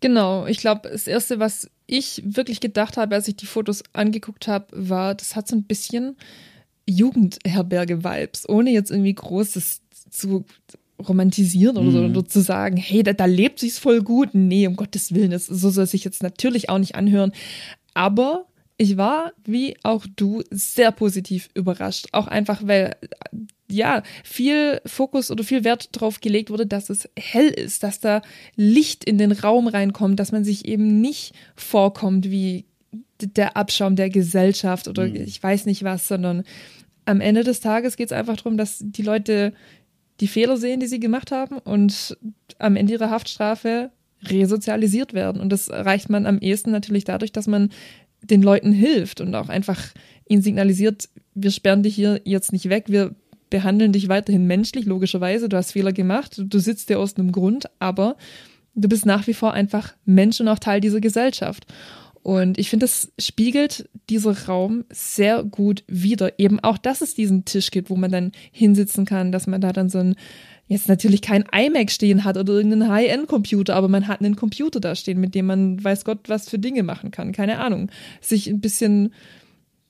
[0.00, 4.46] Genau, ich glaube, das Erste, was ich wirklich gedacht habe, als ich die Fotos angeguckt
[4.46, 6.16] habe, war, das hat so ein bisschen
[6.88, 10.44] Jugendherberge-Vibes, ohne jetzt irgendwie Großes zu
[11.06, 12.10] romantisieren oder so, mhm.
[12.10, 14.30] oder zu sagen, hey, da, da lebt sich's voll gut.
[14.32, 17.32] Nee, um Gottes Willen, das, so soll es sich jetzt natürlich auch nicht anhören.
[17.94, 18.46] Aber
[18.76, 22.06] ich war, wie auch du, sehr positiv überrascht.
[22.12, 22.96] Auch einfach, weil
[23.70, 28.22] ja, viel Fokus oder viel Wert darauf gelegt wurde, dass es hell ist, dass da
[28.56, 32.64] Licht in den Raum reinkommt, dass man sich eben nicht vorkommt wie
[33.20, 35.16] der Abschaum der Gesellschaft oder mhm.
[35.16, 36.44] ich weiß nicht was, sondern
[37.04, 39.52] am Ende des Tages geht es einfach darum, dass die Leute
[40.20, 42.16] die Fehler sehen, die sie gemacht haben und
[42.58, 43.90] am Ende ihrer Haftstrafe
[44.24, 45.40] resozialisiert werden.
[45.40, 47.70] Und das erreicht man am ehesten natürlich dadurch, dass man
[48.22, 49.80] den Leuten hilft und auch einfach
[50.28, 53.14] ihnen signalisiert, wir sperren dich hier jetzt nicht weg, wir
[53.50, 57.66] behandeln dich weiterhin menschlich, logischerweise, du hast Fehler gemacht, du sitzt dir aus einem Grund,
[57.78, 58.16] aber
[58.74, 61.66] du bist nach wie vor einfach Mensch und auch Teil dieser Gesellschaft.
[62.22, 66.38] Und ich finde, das spiegelt dieser Raum sehr gut wider.
[66.38, 69.72] Eben auch, dass es diesen Tisch gibt, wo man dann hinsitzen kann, dass man da
[69.72, 70.14] dann so ein,
[70.68, 74.94] jetzt natürlich kein iMac stehen hat oder irgendeinen High-End-Computer, aber man hat einen Computer da
[74.94, 77.32] stehen, mit dem man weiß Gott was für Dinge machen kann.
[77.32, 77.90] Keine Ahnung.
[78.20, 79.12] Sich ein bisschen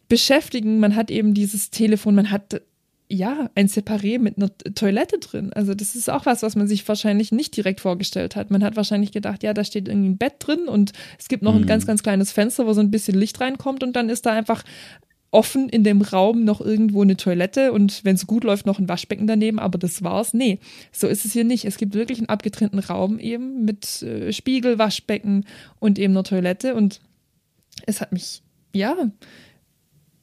[0.09, 0.80] beschäftigen.
[0.80, 2.62] Man hat eben dieses Telefon, man hat
[3.10, 5.50] ja, ein Separé mit einer Toilette drin.
[5.55, 8.50] Also das ist auch was, was man sich wahrscheinlich nicht direkt vorgestellt hat.
[8.50, 11.55] Man hat wahrscheinlich gedacht, ja, da steht irgendwie ein Bett drin und es gibt noch
[11.55, 11.62] mhm.
[11.62, 14.32] ein ganz, ganz kleines Fenster, wo so ein bisschen Licht reinkommt und dann ist da
[14.32, 14.62] einfach
[15.30, 18.88] offen in dem Raum noch irgendwo eine Toilette und wenn es gut läuft, noch ein
[18.88, 20.32] Waschbecken daneben, aber das war's.
[20.32, 20.59] Nee,
[20.90, 21.64] so ist es hier nicht.
[21.66, 25.44] Es gibt wirklich einen abgetrennten Raum eben mit äh, Spiegel, Waschbecken
[25.80, 27.00] und eben einer Toilette und
[27.86, 28.42] es hat mich,
[28.74, 28.96] ja,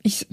[0.02, 0.28] ich,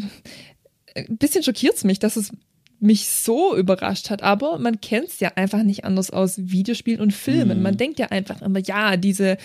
[0.94, 2.32] ein bisschen schockiert es mich, dass es
[2.80, 7.12] mich so überrascht hat, aber man kennt es ja einfach nicht anders aus Videospielen und
[7.12, 7.58] Filmen.
[7.58, 7.62] Mhm.
[7.62, 9.36] Man denkt ja einfach immer, ja, diese,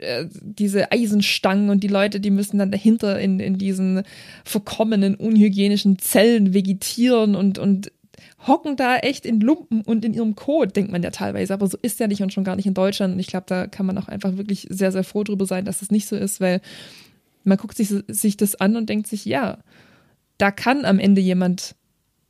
[0.00, 4.02] äh, diese Eisenstangen und die Leute, die müssen dann dahinter in, in diesen
[4.44, 7.92] verkommenen, unhygienischen Zellen vegetieren und, und
[8.46, 11.52] hocken da echt in Lumpen und in ihrem Kot, denkt man ja teilweise.
[11.54, 13.14] Aber so ist ja nicht und schon gar nicht in Deutschland.
[13.14, 15.76] Und ich glaube, da kann man auch einfach wirklich sehr, sehr froh drüber sein, dass
[15.76, 16.60] es das nicht so ist, weil
[17.44, 19.58] man guckt sich, sich das an und denkt sich, ja,
[20.38, 21.74] da kann am Ende jemand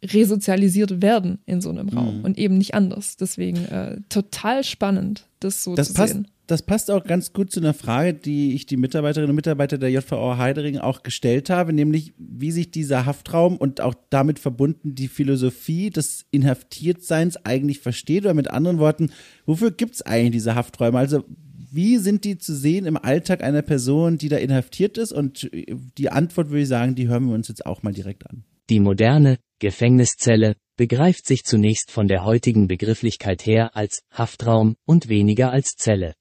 [0.03, 2.25] resozialisiert werden in so einem Raum mhm.
[2.25, 3.17] und eben nicht anders.
[3.17, 6.29] Deswegen äh, total spannend, das so das zu passt, sehen.
[6.51, 9.91] Das passt auch ganz gut zu einer Frage, die ich die Mitarbeiterinnen und Mitarbeiter der
[9.93, 15.07] JVO Heidering auch gestellt habe, nämlich wie sich dieser Haftraum und auch damit verbunden die
[15.07, 19.13] Philosophie des Inhaftiertseins eigentlich versteht oder mit anderen Worten,
[19.47, 20.99] wofür gibt es eigentlich diese Hafträume?
[20.99, 21.23] Also
[21.71, 25.13] wie sind die zu sehen im Alltag einer Person, die da inhaftiert ist?
[25.13, 28.43] Und die Antwort würde ich sagen, die hören wir uns jetzt auch mal direkt an.
[28.71, 35.53] Die moderne Gefängniszelle begreift sich zunächst von der heutigen Begrifflichkeit her als Haftraum und weniger
[35.53, 36.15] als Zelle.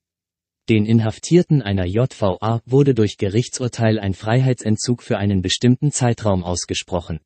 [0.69, 7.19] Den Inhaftierten einer JVA wurde durch Gerichtsurteil ein Freiheitsentzug für einen bestimmten Zeitraum ausgesprochen.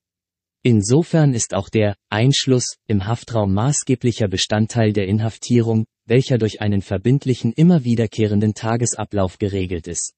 [0.61, 7.52] Insofern ist auch der Einschluss im Haftraum maßgeblicher Bestandteil der Inhaftierung, welcher durch einen verbindlichen
[7.52, 10.14] immer wiederkehrenden Tagesablauf geregelt ist.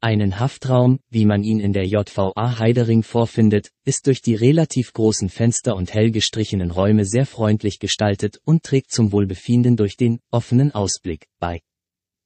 [0.00, 5.30] Einen Haftraum, wie man ihn in der JVA Heidering vorfindet, ist durch die relativ großen
[5.30, 10.70] Fenster und hell gestrichenen Räume sehr freundlich gestaltet und trägt zum Wohlbefinden durch den offenen
[10.70, 11.60] Ausblick bei.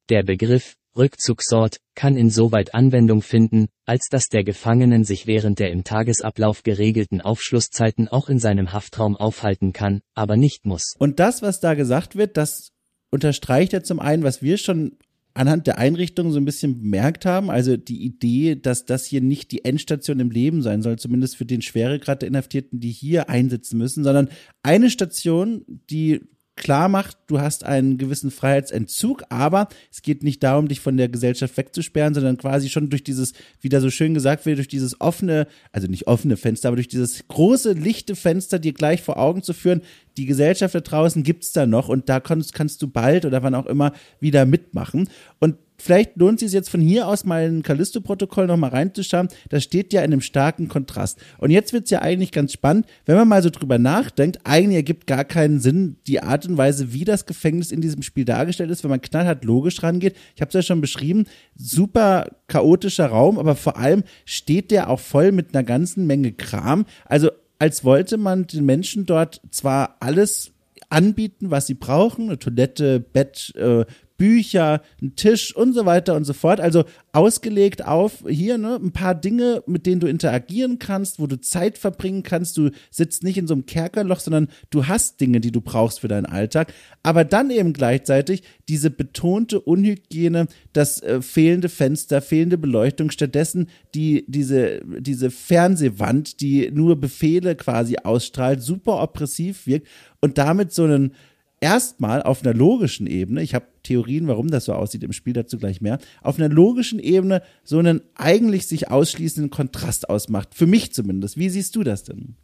[0.09, 5.83] Der Begriff Rückzugsort kann insoweit Anwendung finden, als dass der Gefangenen sich während der im
[5.83, 10.95] Tagesablauf geregelten Aufschlusszeiten auch in seinem Haftraum aufhalten kann, aber nicht muss.
[10.99, 12.71] Und das, was da gesagt wird, das
[13.11, 14.97] unterstreicht ja zum einen, was wir schon
[15.35, 19.51] anhand der Einrichtung so ein bisschen bemerkt haben, also die Idee, dass das hier nicht
[19.51, 23.77] die Endstation im Leben sein soll, zumindest für den Schweregrad der Inhaftierten, die hier einsitzen
[23.77, 24.31] müssen, sondern
[24.63, 26.21] eine Station, die
[26.57, 31.09] klar macht, du hast einen gewissen Freiheitsentzug, aber es geht nicht darum, dich von der
[31.09, 35.01] Gesellschaft wegzusperren, sondern quasi schon durch dieses, wie da so schön gesagt wird, durch dieses
[35.01, 39.43] offene, also nicht offene Fenster, aber durch dieses große, lichte Fenster dir gleich vor Augen
[39.43, 39.83] zu führen,
[40.17, 43.55] die Gesellschaft da draußen gibt's da noch und da kannst, kannst du bald oder wann
[43.55, 45.11] auch immer wieder mitmachen.
[45.39, 49.29] Und vielleicht lohnt es sich jetzt von hier aus mal ein Callisto-Protokoll nochmal reinzuschauen.
[49.49, 51.19] Das steht ja in einem starken Kontrast.
[51.39, 54.77] Und jetzt wird es ja eigentlich ganz spannend, wenn man mal so drüber nachdenkt, eigentlich
[54.77, 58.71] ergibt gar keinen Sinn die Art und Weise, wie das Gefängnis in diesem Spiel dargestellt
[58.71, 60.17] ist, wenn man knallhart logisch rangeht.
[60.35, 61.25] Ich habe es ja schon beschrieben,
[61.55, 66.87] super chaotischer Raum, aber vor allem steht der auch voll mit einer ganzen Menge Kram.
[67.05, 70.53] Also als wollte man den Menschen dort zwar alles
[70.89, 73.85] anbieten, was sie brauchen, eine Toilette, Bett, äh,
[74.17, 76.61] Bücher, ein Tisch und so weiter und so fort.
[76.61, 81.41] Also ausgelegt auf hier ne, ein paar Dinge, mit denen du interagieren kannst, wo du
[81.41, 82.57] Zeit verbringen kannst.
[82.57, 86.09] Du sitzt nicht in so einem Kerkerloch, sondern du hast Dinge, die du brauchst für
[86.09, 86.73] deinen Alltag.
[87.03, 94.25] Aber dann eben gleichzeitig diese betonte Unhygiene, das äh, fehlende Fenster, fehlende Beleuchtung, stattdessen die,
[94.29, 99.87] diese, diese Fernsehwand, die nur Befehle quasi ausstrahlt, super oppressiv wirkt
[100.21, 101.13] und damit so einen
[101.61, 105.59] erstmal auf einer logischen Ebene, ich habe Theorien, warum das so aussieht im Spiel, dazu
[105.59, 110.55] gleich mehr, auf einer logischen Ebene so einen eigentlich sich ausschließenden Kontrast ausmacht.
[110.55, 111.39] Für mich zumindest.
[111.39, 112.37] Wie siehst du das denn?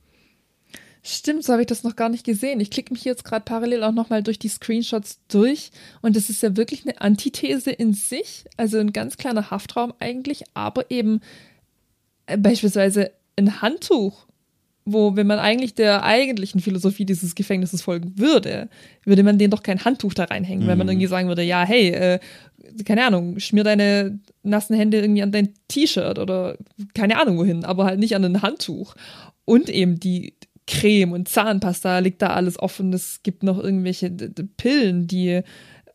[1.05, 2.61] Stimmt, so habe ich das noch gar nicht gesehen.
[2.61, 6.45] Ich klicke mich jetzt gerade parallel auch nochmal durch die Screenshots durch und es ist
[6.45, 11.21] ja wirklich eine Antithese in sich, also ein ganz kleiner Haftraum eigentlich, aber eben
[12.27, 14.29] äh, beispielsweise ein Handtuch
[14.85, 18.69] wo, wenn man eigentlich der eigentlichen Philosophie dieses Gefängnisses folgen würde,
[19.05, 20.69] würde man denen doch kein Handtuch da reinhängen, mhm.
[20.69, 22.19] wenn man irgendwie sagen würde, ja, hey, äh,
[22.85, 26.57] keine Ahnung, schmier deine nassen Hände irgendwie an dein T-Shirt oder
[26.95, 28.95] keine Ahnung wohin, aber halt nicht an ein Handtuch.
[29.45, 30.35] Und eben die
[30.67, 32.93] Creme und Zahnpasta liegt da alles offen.
[32.93, 35.43] Es gibt noch irgendwelche Pillen, die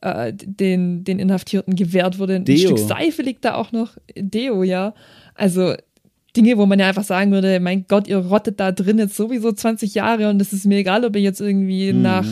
[0.02, 2.36] äh, den, den Inhaftierten gewährt wurde.
[2.36, 2.58] Ein Deo.
[2.58, 3.98] Stück Seife liegt da auch noch.
[4.16, 4.94] Deo, ja.
[5.36, 5.76] Also
[6.38, 9.52] Dinge, wo man ja einfach sagen würde, mein Gott, ihr rottet da drin jetzt sowieso
[9.52, 12.02] 20 Jahre und es ist mir egal, ob ihr jetzt irgendwie mhm.
[12.04, 12.26] nach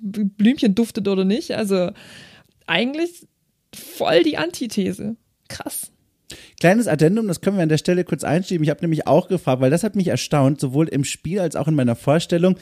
[0.00, 1.52] Blümchen duftet oder nicht.
[1.52, 1.90] Also
[2.66, 3.26] eigentlich
[3.74, 5.16] voll die Antithese.
[5.48, 5.92] Krass.
[6.58, 8.64] Kleines Addendum, das können wir an der Stelle kurz einschieben.
[8.64, 11.68] Ich habe nämlich auch gefragt, weil das hat mich erstaunt, sowohl im Spiel als auch
[11.68, 12.56] in meiner Vorstellung.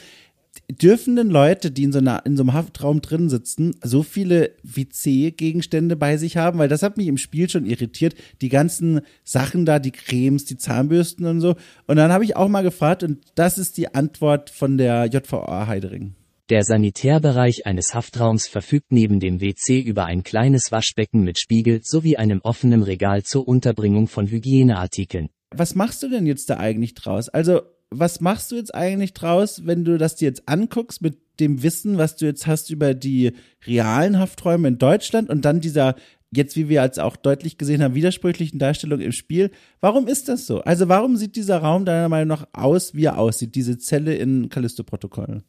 [0.69, 4.51] Dürfen denn Leute, die in so, einer, in so einem Haftraum drin sitzen, so viele
[4.63, 6.59] WC-Gegenstände bei sich haben?
[6.59, 8.15] Weil das hat mich im Spiel schon irritiert.
[8.41, 11.55] Die ganzen Sachen da, die Cremes, die Zahnbürsten und so.
[11.87, 15.67] Und dann habe ich auch mal gefragt, und das ist die Antwort von der JVA
[15.67, 16.15] Heidering.
[16.49, 22.17] Der Sanitärbereich eines Haftraums verfügt neben dem WC über ein kleines Waschbecken mit Spiegel sowie
[22.17, 25.29] einem offenen Regal zur Unterbringung von Hygieneartikeln.
[25.49, 27.29] Was machst du denn jetzt da eigentlich draus?
[27.29, 27.61] Also,
[27.99, 31.97] was machst du jetzt eigentlich draus, wenn du das dir jetzt anguckst mit dem Wissen,
[31.97, 33.33] was du jetzt hast über die
[33.65, 35.95] realen Hafträume in Deutschland und dann dieser
[36.31, 39.51] jetzt, wie wir als auch deutlich gesehen haben, widersprüchlichen Darstellung im Spiel.
[39.79, 40.61] Warum ist das so?
[40.61, 44.49] Also warum sieht dieser Raum deiner Meinung nach aus, wie er aussieht, diese Zelle in
[44.49, 45.43] Callisto-Protokollen?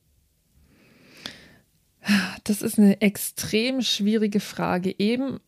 [2.44, 4.94] Das ist eine extrem schwierige Frage.
[4.98, 5.40] Eben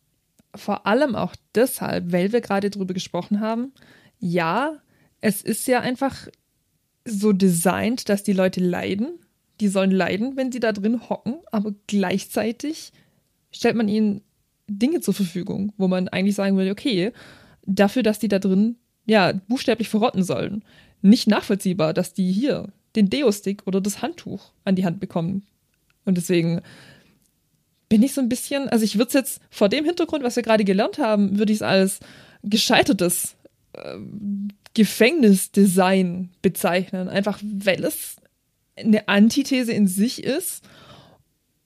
[0.55, 3.71] vor allem auch deshalb, weil wir gerade drüber gesprochen haben.
[4.19, 4.79] Ja,
[5.21, 6.27] es ist ja einfach
[7.09, 9.19] so designt, dass die Leute leiden.
[9.59, 12.93] Die sollen leiden, wenn sie da drin hocken, aber gleichzeitig
[13.51, 14.21] stellt man ihnen
[14.67, 17.11] Dinge zur Verfügung, wo man eigentlich sagen würde, okay,
[17.65, 20.63] dafür, dass die da drin ja buchstäblich verrotten sollen,
[21.01, 25.43] nicht nachvollziehbar, dass die hier den Deo-Stick oder das Handtuch an die Hand bekommen.
[26.05, 26.61] Und deswegen
[27.87, 30.43] bin ich so ein bisschen, also ich würde es jetzt vor dem Hintergrund, was wir
[30.43, 31.99] gerade gelernt haben, würde ich es als
[32.43, 33.35] gescheitertes
[33.73, 33.97] äh,
[34.73, 37.09] Gefängnisdesign bezeichnen.
[37.09, 38.17] Einfach weil es
[38.75, 40.63] eine Antithese in sich ist.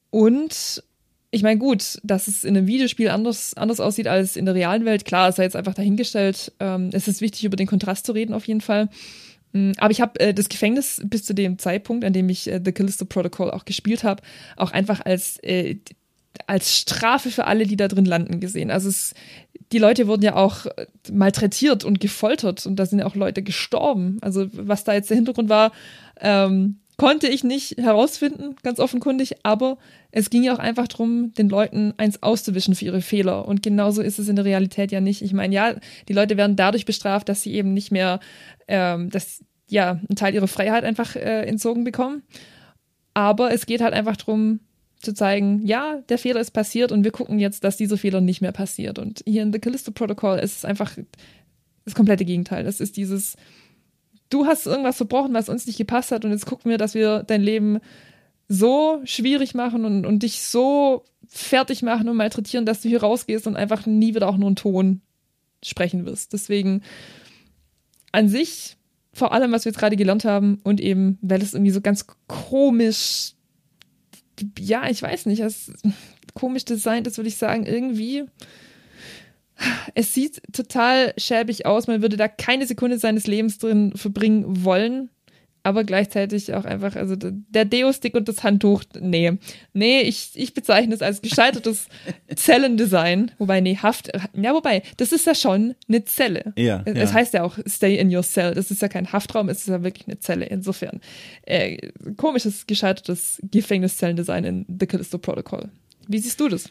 [0.10, 0.84] Und
[1.32, 4.86] ich meine, gut, dass es in einem Videospiel anders, anders aussieht als in der realen
[4.86, 6.52] Welt, klar, ja jetzt einfach dahingestellt.
[6.60, 8.90] Ähm, es ist wichtig, über den Kontrast zu reden, auf jeden Fall.
[9.52, 12.62] Mm, aber ich habe äh, das Gefängnis bis zu dem Zeitpunkt, an dem ich äh,
[12.64, 14.22] The Callisto Protocol auch gespielt habe,
[14.58, 15.78] auch einfach als, äh,
[16.46, 18.70] als Strafe für alle, die da drin landen, gesehen.
[18.70, 19.16] Also es,
[19.74, 23.42] die Leute wurden ja auch äh, malträtiert und gefoltert und da sind ja auch Leute
[23.42, 24.18] gestorben.
[24.22, 25.72] Also was da jetzt der Hintergrund war,
[26.22, 29.78] ähm, konnte ich nicht herausfinden, ganz offenkundig, aber
[30.12, 33.48] es ging ja auch einfach darum, den Leuten eins auszuwischen für ihre Fehler.
[33.48, 35.24] Und genauso ist es in der Realität ja nicht.
[35.24, 35.76] Ich meine, ja,
[36.08, 38.20] die Leute werden dadurch bestraft, dass sie eben nicht mehr,
[38.68, 42.22] ähm, dass ja, einen Teil ihrer Freiheit einfach äh, entzogen bekommen.
[43.16, 44.60] Aber es geht halt einfach darum,
[45.04, 48.42] zu zeigen, ja, der Fehler ist passiert und wir gucken jetzt, dass dieser Fehler nicht
[48.42, 49.00] mehr passiert.
[49.00, 50.98] Und hier in The Callisto Protocol ist es einfach
[51.86, 52.64] das komplette Gegenteil.
[52.64, 53.36] Das ist dieses,
[54.30, 57.24] du hast irgendwas verbrochen, was uns nicht gepasst hat und jetzt gucken wir, dass wir
[57.24, 57.80] dein Leben
[58.48, 63.48] so schwierig machen und, und dich so fertig machen und malträtieren, dass du hier rausgehst
[63.48, 65.02] und einfach nie wieder auch nur einen Ton
[65.64, 66.34] sprechen wirst.
[66.34, 66.82] Deswegen
[68.12, 68.78] an sich,
[69.14, 72.06] vor allem, was wir jetzt gerade gelernt haben und eben, weil es irgendwie so ganz
[72.28, 73.34] komisch,
[74.60, 75.72] ja, ich weiß nicht, es
[76.34, 78.26] komisch designt ist, würde ich sagen, irgendwie
[79.96, 81.88] es sieht total schäbig aus.
[81.88, 85.10] Man würde da keine Sekunde seines Lebens drin verbringen wollen.
[85.66, 89.32] Aber gleichzeitig auch einfach, also der Deo-Stick und das Handtuch, nee.
[89.72, 91.88] Nee, ich, ich bezeichne es als gescheitertes
[92.36, 93.32] Zellendesign.
[93.38, 96.54] Wobei, nee, Haft, ja, wobei, das ist ja schon eine Zelle.
[96.58, 96.82] Ja.
[96.84, 97.14] Es ja.
[97.14, 98.54] heißt ja auch Stay in your cell.
[98.54, 100.46] Das ist ja kein Haftraum, es ist ja wirklich eine Zelle.
[100.48, 101.00] Insofern,
[101.44, 101.78] äh,
[102.18, 105.70] komisches, gescheitertes Gefängniszellendesign in The Callisto Protocol.
[106.10, 106.70] Wie siehst du das?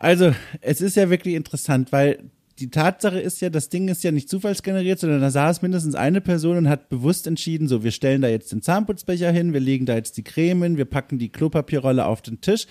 [0.00, 2.18] Also, es ist ja wirklich interessant, weil
[2.58, 6.20] die Tatsache ist ja, das Ding ist ja nicht zufallsgeneriert, sondern da saß mindestens eine
[6.20, 9.86] Person und hat bewusst entschieden, so, wir stellen da jetzt den Zahnputzbecher hin, wir legen
[9.86, 12.66] da jetzt die Creme hin, wir packen die Klopapierrolle auf den Tisch.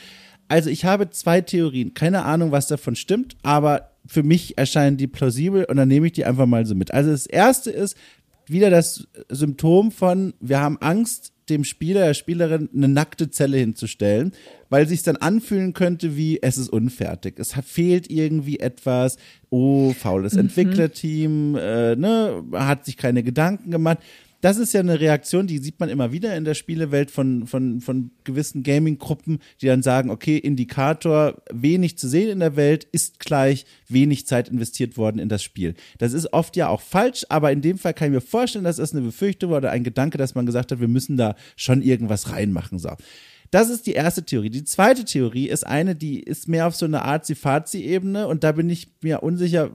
[0.47, 1.93] Also ich habe zwei Theorien.
[1.93, 6.13] Keine Ahnung, was davon stimmt, aber für mich erscheinen die plausibel und dann nehme ich
[6.13, 6.93] die einfach mal so mit.
[6.93, 7.97] Also das erste ist
[8.45, 14.31] wieder das Symptom von, wir haben Angst, dem Spieler, der Spielerin eine nackte Zelle hinzustellen,
[14.69, 17.35] weil sich dann anfühlen könnte wie, es ist unfertig.
[17.37, 19.17] Es fehlt irgendwie etwas,
[19.49, 20.41] oh, faules mhm.
[20.41, 23.99] Entwicklerteam, äh, ne, hat sich keine Gedanken gemacht.
[24.43, 27.79] Das ist ja eine Reaktion, die sieht man immer wieder in der Spielewelt von, von,
[27.79, 33.21] von gewissen Gaming-Gruppen, die dann sagen, okay, Indikator, wenig zu sehen in der Welt ist
[33.21, 35.75] gleich wenig Zeit investiert worden in das Spiel.
[35.97, 38.75] Das ist oft ja auch falsch, aber in dem Fall kann ich mir vorstellen, dass
[38.75, 41.81] das eine Befürchtung war oder ein Gedanke, dass man gesagt hat, wir müssen da schon
[41.81, 42.79] irgendwas reinmachen.
[42.79, 42.91] So.
[43.49, 44.49] Das ist die erste Theorie.
[44.49, 48.69] Die zweite Theorie ist eine, die ist mehr auf so eine Arzi-Fazi-Ebene und da bin
[48.69, 49.71] ich mir unsicher,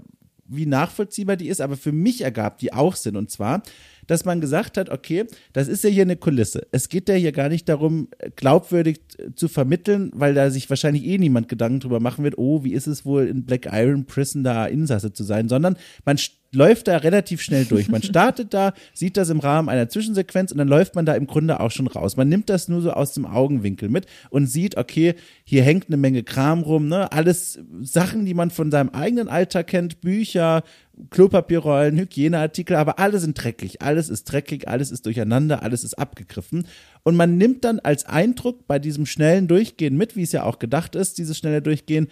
[0.49, 3.17] wie nachvollziehbar die ist, aber für mich ergab die auch Sinn.
[3.17, 3.63] Und zwar,
[4.09, 6.67] dass man gesagt hat, okay, das ist ja hier eine Kulisse.
[6.73, 9.01] Es geht ja hier gar nicht darum, glaubwürdig
[9.37, 12.89] zu vermitteln, weil da sich wahrscheinlich eh niemand Gedanken drüber machen wird, oh, wie ist
[12.89, 16.19] es wohl in Black Iron Prison da Insasse zu sein, sondern man
[16.53, 17.89] läuft da relativ schnell durch.
[17.89, 21.27] Man startet da, sieht das im Rahmen einer Zwischensequenz und dann läuft man da im
[21.27, 22.17] Grunde auch schon raus.
[22.17, 25.15] Man nimmt das nur so aus dem Augenwinkel mit und sieht, okay,
[25.45, 27.13] hier hängt eine Menge Kram rum, ne?
[27.13, 30.63] Alles Sachen, die man von seinem eigenen Alltag kennt, Bücher,
[31.11, 33.83] Klopapierrollen, Hygieneartikel, aber alle sind dreckig.
[33.83, 36.67] Alles ist dreckig, alles ist durcheinander, alles ist abgegriffen.
[37.03, 40.59] Und man nimmt dann als Eindruck bei diesem schnellen Durchgehen mit, wie es ja auch
[40.59, 42.09] gedacht ist, dieses schnelle Durchgehen,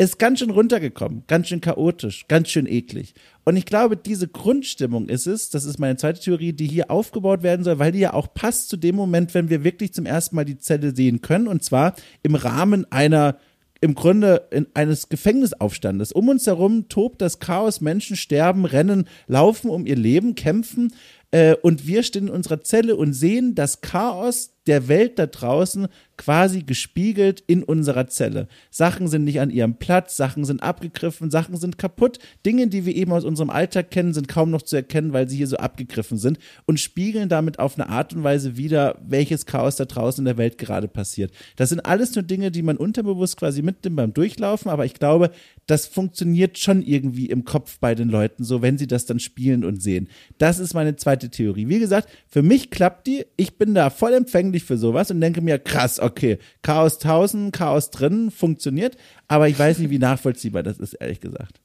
[0.00, 3.14] ist ganz schön runtergekommen, ganz schön chaotisch, ganz schön eklig.
[3.44, 7.42] Und ich glaube, diese Grundstimmung ist es, das ist meine zweite Theorie, die hier aufgebaut
[7.42, 10.36] werden soll, weil die ja auch passt zu dem Moment, wenn wir wirklich zum ersten
[10.36, 13.38] Mal die Zelle sehen können, und zwar im Rahmen einer
[13.80, 16.12] im Grunde in eines Gefängnisaufstandes.
[16.12, 20.92] Um uns herum tobt das Chaos, Menschen sterben, rennen, laufen um ihr Leben, kämpfen
[21.30, 25.88] äh, und wir stehen in unserer Zelle und sehen das Chaos der Welt da draußen
[26.18, 28.48] quasi gespiegelt in unserer Zelle.
[28.70, 32.18] Sachen sind nicht an ihrem Platz, Sachen sind abgegriffen, Sachen sind kaputt.
[32.44, 35.36] Dinge, die wir eben aus unserem Alltag kennen, sind kaum noch zu erkennen, weil sie
[35.36, 39.76] hier so abgegriffen sind und spiegeln damit auf eine Art und Weise wieder, welches Chaos
[39.76, 41.32] da draußen in der Welt gerade passiert.
[41.56, 45.30] Das sind alles nur Dinge, die man unterbewusst quasi mitnimmt beim Durchlaufen, aber ich glaube,
[45.66, 49.64] das funktioniert schon irgendwie im Kopf bei den Leuten so, wenn sie das dann spielen
[49.64, 50.08] und sehen.
[50.38, 51.68] Das ist meine zweite Theorie.
[51.68, 53.24] Wie gesagt, für mich klappt die.
[53.36, 57.52] Ich bin da voll empfänglich empfänglich für sowas und denke mir, krass, okay, Chaos 1000,
[57.52, 58.96] Chaos drin, funktioniert,
[59.28, 61.60] aber ich weiß nicht, wie nachvollziehbar das ist, ehrlich gesagt.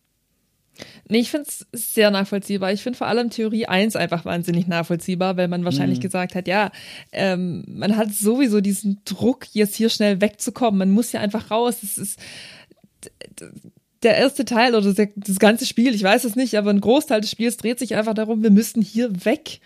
[1.08, 2.74] Nee, ich finde es sehr nachvollziehbar.
[2.74, 6.04] Ich finde vor allem Theorie 1 einfach wahnsinnig nachvollziehbar, weil man wahrscheinlich mhm.
[6.04, 6.72] gesagt hat, ja,
[7.12, 10.80] ähm, man hat sowieso diesen Druck, jetzt hier schnell wegzukommen.
[10.80, 11.84] Man muss ja einfach raus.
[11.84, 12.20] Es ist
[14.02, 17.30] der erste Teil oder das ganze Spiel, ich weiß es nicht, aber ein Großteil des
[17.30, 19.60] Spiels dreht sich einfach darum, wir müssten hier weg.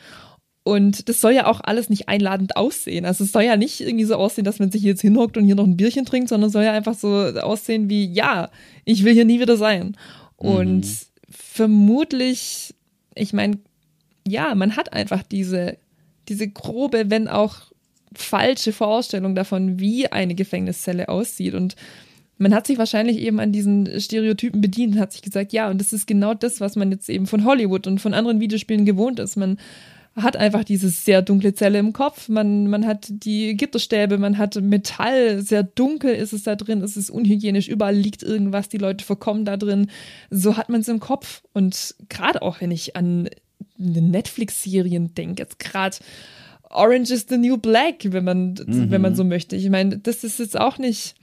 [0.68, 3.06] Und das soll ja auch alles nicht einladend aussehen.
[3.06, 5.56] Also es soll ja nicht irgendwie so aussehen, dass man sich jetzt hinhockt und hier
[5.56, 8.50] noch ein Bierchen trinkt, sondern es soll ja einfach so aussehen wie, ja,
[8.84, 9.96] ich will hier nie wieder sein.
[10.36, 10.90] Und mhm.
[11.30, 12.76] vermutlich,
[13.16, 13.60] ich meine,
[14.28, 15.78] ja, man hat einfach diese,
[16.28, 17.72] diese grobe, wenn auch
[18.14, 21.54] falsche Vorstellung davon, wie eine Gefängniszelle aussieht.
[21.54, 21.78] Und
[22.40, 25.80] man hat sich wahrscheinlich eben an diesen Stereotypen bedient und hat sich gesagt, ja, und
[25.80, 29.20] das ist genau das, was man jetzt eben von Hollywood und von anderen Videospielen gewohnt
[29.20, 29.38] ist.
[29.38, 29.58] Man
[30.18, 32.28] hat einfach diese sehr dunkle Zelle im Kopf.
[32.28, 36.98] Man, man hat die Gitterstäbe, man hat Metall, sehr dunkel ist es da drin, es
[36.98, 39.90] ist unhygienisch, überall liegt irgendwas, die Leute verkommen da drin.
[40.32, 41.44] So hat man es im Kopf.
[41.54, 43.30] Und gerade auch, wenn ich an
[43.78, 45.98] Netflix-Serien denke, jetzt gerade
[46.70, 48.92] Orange is the New Black, wenn man, mhm.
[48.92, 49.56] wenn man so möchte.
[49.56, 51.16] Ich meine, das ist jetzt auch nicht.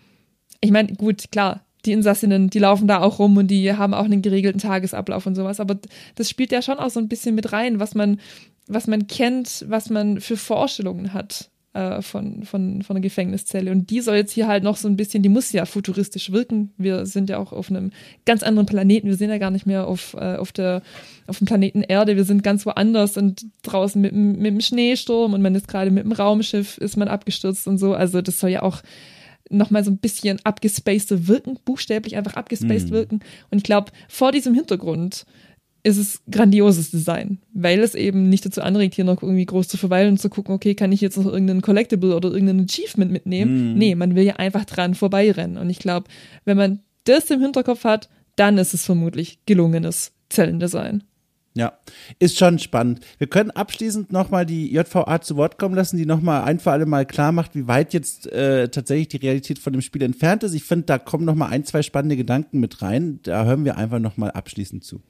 [0.60, 4.04] Ich meine, gut, klar, die Insassinnen, die laufen da auch rum und die haben auch
[4.04, 5.60] einen geregelten Tagesablauf und sowas.
[5.60, 5.78] Aber
[6.14, 8.20] das spielt ja schon auch so ein bisschen mit rein, was man,
[8.66, 13.70] was man kennt, was man für Vorstellungen hat äh, von, von, von einer Gefängniszelle.
[13.70, 16.72] Und die soll jetzt hier halt noch so ein bisschen, die muss ja futuristisch wirken.
[16.78, 17.90] Wir sind ja auch auf einem
[18.24, 19.08] ganz anderen Planeten.
[19.08, 20.82] Wir sind ja gar nicht mehr auf, äh, auf, der,
[21.26, 22.16] auf dem Planeten Erde.
[22.16, 26.04] Wir sind ganz woanders und draußen mit, mit dem Schneesturm und man ist gerade mit
[26.04, 27.92] dem Raumschiff, ist man abgestürzt und so.
[27.92, 28.82] Also das soll ja auch
[29.50, 32.94] nochmal so ein bisschen abgespaced wirken, buchstäblich einfach abgespaced mhm.
[32.94, 33.20] wirken.
[33.50, 35.26] Und ich glaube, vor diesem Hintergrund
[35.84, 39.76] ist es grandioses Design, weil es eben nicht dazu anregt, hier noch irgendwie groß zu
[39.76, 43.74] verweilen und zu gucken, okay, kann ich jetzt noch irgendeinen Collectible oder irgendein Achievement mitnehmen?
[43.74, 43.78] Mm.
[43.78, 45.58] Nee, man will ja einfach dran vorbeirennen.
[45.58, 46.08] Und ich glaube,
[46.46, 51.04] wenn man das im Hinterkopf hat, dann ist es vermutlich gelungenes Zellendesign.
[51.56, 51.74] Ja,
[52.18, 53.00] ist schon spannend.
[53.18, 56.86] Wir können abschließend nochmal die JVA zu Wort kommen lassen, die nochmal ein für alle
[56.86, 60.54] Mal klar macht, wie weit jetzt äh, tatsächlich die Realität von dem Spiel entfernt ist.
[60.54, 63.20] Ich finde, da kommen nochmal ein, zwei spannende Gedanken mit rein.
[63.22, 65.02] Da hören wir einfach nochmal abschließend zu.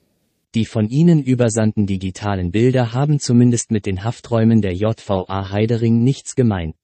[0.54, 6.36] Die von Ihnen übersandten digitalen Bilder haben zumindest mit den Hafträumen der JVA Heidering nichts
[6.36, 6.74] gemein.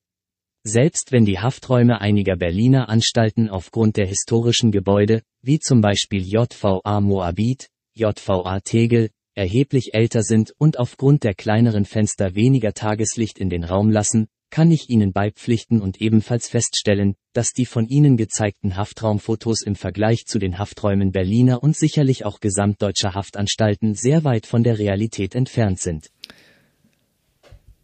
[0.65, 7.01] Selbst wenn die Hafträume einiger Berliner Anstalten aufgrund der historischen Gebäude, wie zum Beispiel JVA
[7.01, 13.63] Moabit, JVA Tegel, erheblich älter sind und aufgrund der kleineren Fenster weniger Tageslicht in den
[13.63, 19.63] Raum lassen, kann ich Ihnen beipflichten und ebenfalls feststellen, dass die von Ihnen gezeigten Haftraumfotos
[19.63, 24.79] im Vergleich zu den Hafträumen Berliner und sicherlich auch gesamtdeutscher Haftanstalten sehr weit von der
[24.79, 26.09] Realität entfernt sind.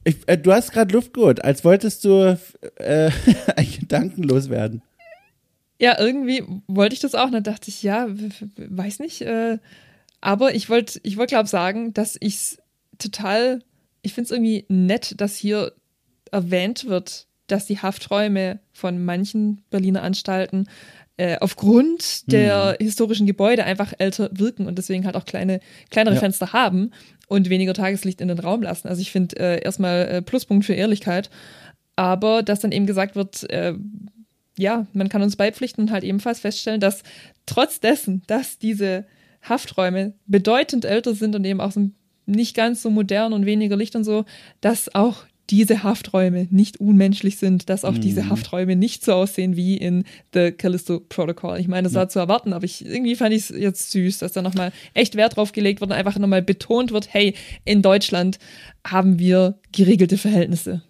[0.05, 2.39] Ich, äh, du hast gerade Luft geholt, als wolltest du
[2.77, 3.11] äh,
[3.81, 4.83] gedankenlos werden.
[5.79, 7.27] Ja, irgendwie wollte ich das auch.
[7.27, 8.07] Und dann dachte ich, ja,
[8.57, 9.23] weiß nicht.
[9.23, 9.59] Äh,
[10.21, 12.59] aber ich wollte, ich wollte, glaube sagen, dass ich es
[12.99, 13.63] total,
[14.03, 15.73] ich finde es irgendwie nett, dass hier
[16.37, 20.69] erwähnt wird, dass die Hafträume von manchen Berliner Anstalten
[21.17, 22.85] äh, aufgrund der mhm.
[22.85, 25.61] historischen Gebäude einfach älter wirken und deswegen halt auch kleine,
[25.91, 26.21] kleinere ja.
[26.21, 26.91] Fenster haben
[27.27, 28.89] und weniger Tageslicht in den Raum lassen.
[28.89, 31.31] Also ich finde äh, erstmal äh, Pluspunkt für Ehrlichkeit.
[31.97, 33.73] Aber dass dann eben gesagt wird, äh,
[34.59, 37.03] ja, man kann uns beipflichten und halt ebenfalls feststellen, dass
[37.47, 39.07] trotz dessen, dass diese
[39.41, 41.89] Hafträume bedeutend älter sind und eben auch so
[42.27, 44.27] nicht ganz so modern und weniger Licht und so,
[44.61, 48.01] dass auch diese Hafträume nicht unmenschlich sind, dass auch mhm.
[48.01, 50.05] diese Hafträume nicht so aussehen wie in
[50.35, 51.59] The Callisto Protocol.
[51.59, 52.09] Ich meine, das war ja.
[52.09, 55.37] zu erwarten, aber ich, irgendwie fand ich es jetzt süß, dass da nochmal echt Wert
[55.37, 58.39] drauf gelegt wird und einfach nochmal betont wird, hey, in Deutschland
[58.87, 60.83] haben wir geregelte Verhältnisse.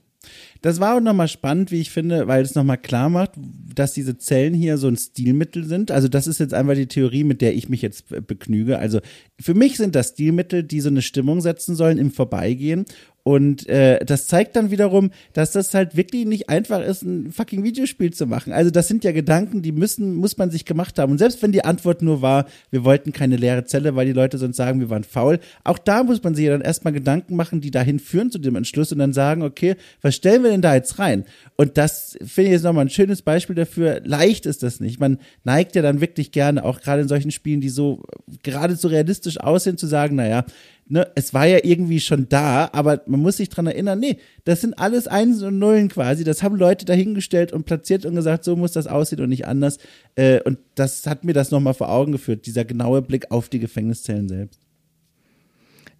[0.62, 4.18] Das war auch nochmal spannend, wie ich finde, weil es nochmal klar macht, dass diese
[4.18, 5.90] Zellen hier so ein Stilmittel sind.
[5.90, 8.78] Also das ist jetzt einfach die Theorie, mit der ich mich jetzt begnüge.
[8.78, 9.00] Also
[9.38, 12.84] für mich sind das Stilmittel, die so eine Stimmung setzen sollen im Vorbeigehen
[13.26, 17.64] und äh, das zeigt dann wiederum, dass das halt wirklich nicht einfach ist, ein fucking
[17.64, 18.52] Videospiel zu machen.
[18.52, 21.10] Also das sind ja Gedanken, die müssen, muss man sich gemacht haben.
[21.10, 24.38] Und selbst wenn die Antwort nur war, wir wollten keine leere Zelle, weil die Leute
[24.38, 27.60] sonst sagen, wir waren faul, auch da muss man sich ja dann erstmal Gedanken machen,
[27.60, 30.76] die dahin führen zu dem Entschluss und dann sagen, okay, was stellen wir denn da
[30.76, 31.24] jetzt rein?
[31.56, 34.02] Und das finde ich jetzt nochmal ein schönes Beispiel dafür.
[34.04, 35.00] Leicht ist das nicht.
[35.00, 38.04] Man neigt ja dann wirklich gerne, auch gerade in solchen Spielen, die so
[38.44, 40.44] geradezu realistisch aussehen, zu sagen, naja,
[40.88, 44.60] ne, es war ja irgendwie schon da, aber man muss sich dran erinnern, nee, das
[44.60, 46.24] sind alles Eins und Nullen quasi.
[46.24, 49.78] Das haben Leute dahingestellt und platziert und gesagt, so muss das aussehen und nicht anders.
[50.14, 53.58] Äh, und das hat mir das nochmal vor Augen geführt, dieser genaue Blick auf die
[53.58, 54.60] Gefängniszellen selbst.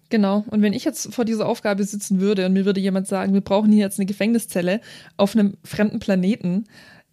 [0.09, 0.45] Genau.
[0.49, 3.41] Und wenn ich jetzt vor dieser Aufgabe sitzen würde und mir würde jemand sagen, wir
[3.41, 4.79] brauchen hier jetzt eine Gefängniszelle
[5.17, 6.63] auf einem fremden Planeten,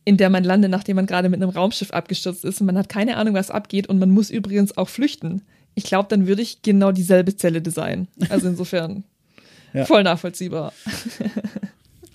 [0.05, 2.89] in der man landet, nachdem man gerade mit einem Raumschiff abgestürzt ist und man hat
[2.89, 5.43] keine Ahnung, was abgeht und man muss übrigens auch flüchten
[5.75, 8.09] ich glaube, dann würde ich genau dieselbe Zelle designen.
[8.29, 9.05] Also insofern
[9.73, 9.85] ja.
[9.85, 10.73] voll nachvollziehbar.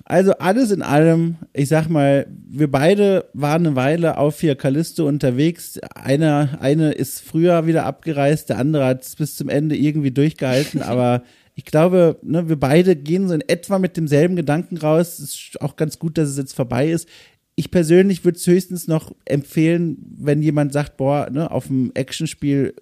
[0.10, 5.08] Also alles in allem, ich sag mal, wir beide waren eine Weile auf hier Callisto
[5.08, 5.78] unterwegs.
[5.94, 10.82] Einer, eine ist früher wieder abgereist, der andere hat es bis zum Ende irgendwie durchgehalten,
[10.82, 11.22] aber
[11.54, 15.20] ich glaube, ne, wir beide gehen so in etwa mit demselben Gedanken raus.
[15.20, 17.08] Es ist auch ganz gut, dass es jetzt vorbei ist.
[17.56, 22.74] Ich persönlich würde es höchstens noch empfehlen, wenn jemand sagt, boah, ne, auf dem Actionspiel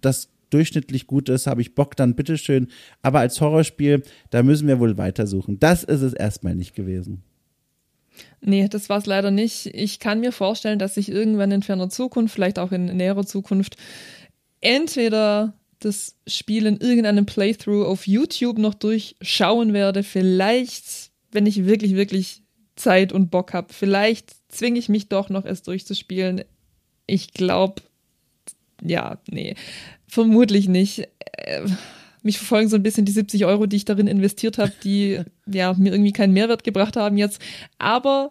[0.00, 2.68] das durchschnittlich gut ist, habe ich Bock, dann bitteschön.
[3.00, 5.58] Aber als Horrorspiel, da müssen wir wohl weitersuchen.
[5.58, 7.22] Das ist es erstmal nicht gewesen.
[8.40, 9.66] Nee, das war es leider nicht.
[9.66, 13.76] Ich kann mir vorstellen, dass ich irgendwann in ferner Zukunft, vielleicht auch in näherer Zukunft,
[14.60, 20.02] entweder das Spiel in irgendeinem Playthrough auf YouTube noch durchschauen werde.
[20.02, 22.42] Vielleicht, wenn ich wirklich, wirklich
[22.76, 23.72] Zeit und Bock habe.
[23.72, 26.44] Vielleicht zwinge ich mich doch noch es durchzuspielen.
[27.06, 27.82] Ich glaube,
[28.84, 29.54] ja, nee,
[30.06, 31.08] vermutlich nicht.
[31.36, 31.62] Äh,
[32.22, 35.74] mich verfolgen so ein bisschen die 70 Euro, die ich darin investiert habe, die ja
[35.74, 37.40] mir irgendwie keinen Mehrwert gebracht haben jetzt.
[37.78, 38.30] Aber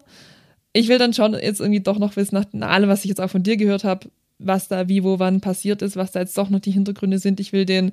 [0.72, 3.30] ich will dann schon jetzt irgendwie doch noch wissen, nach allem, was ich jetzt auch
[3.30, 6.50] von dir gehört habe, was da wie, wo, wann passiert ist, was da jetzt doch
[6.50, 7.40] noch die Hintergründe sind.
[7.40, 7.92] Ich will den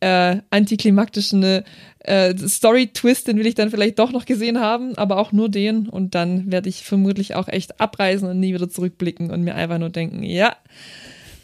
[0.00, 1.62] äh, antiklimaktischen
[2.00, 5.88] äh, Story-Twist, den will ich dann vielleicht doch noch gesehen haben, aber auch nur den.
[5.88, 9.78] Und dann werde ich vermutlich auch echt abreisen und nie wieder zurückblicken und mir einfach
[9.78, 10.56] nur denken, ja,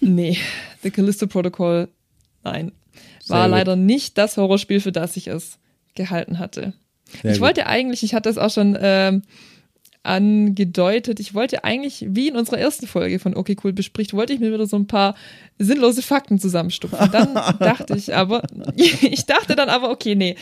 [0.01, 0.39] Nee,
[0.82, 1.89] The Callisto Protocol,
[2.43, 2.72] nein.
[3.28, 5.59] War leider nicht das Horrorspiel, für das ich es
[5.94, 6.72] gehalten hatte.
[7.22, 7.47] Sehr ich gut.
[7.47, 9.22] wollte eigentlich, ich hatte es auch schon ähm,
[10.02, 14.40] angedeutet, ich wollte eigentlich, wie in unserer ersten Folge von Okay Cool bespricht, wollte ich
[14.40, 15.14] mir wieder so ein paar
[15.59, 17.10] sinnlose Fakten zusammenstupfen.
[17.12, 18.43] Dann dachte ich aber,
[18.77, 20.36] ich dachte dann aber, okay, nee,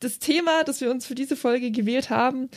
[0.00, 2.50] das Thema, das wir uns für diese Folge gewählt haben,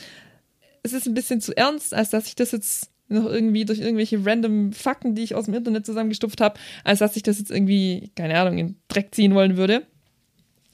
[0.82, 4.24] es ist ein bisschen zu ernst, als dass ich das jetzt noch irgendwie durch irgendwelche
[4.24, 8.10] random Fakten, die ich aus dem Internet zusammengestupft habe, als dass ich das jetzt irgendwie,
[8.16, 9.82] keine Ahnung, in Dreck ziehen wollen würde.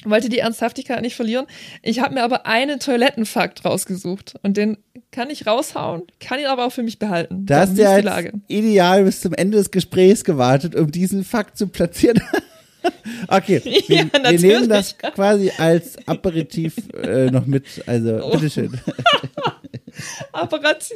[0.05, 1.47] Wollte die Ernsthaftigkeit nicht verlieren.
[1.83, 4.77] Ich habe mir aber einen Toilettenfakt rausgesucht und den
[5.11, 7.47] kann ich raushauen, kann ihn aber auch für mich behalten.
[7.47, 7.99] Da hast du ja
[8.47, 12.21] ideal bis zum Ende des Gesprächs gewartet, um diesen Fakt zu platzieren.
[13.29, 17.65] okay, wir, ja, wir, nehmen das quasi als Aperitif äh, noch mit.
[17.87, 18.33] Also, oh.
[18.33, 18.79] bitteschön.
[20.33, 20.91] Apparat,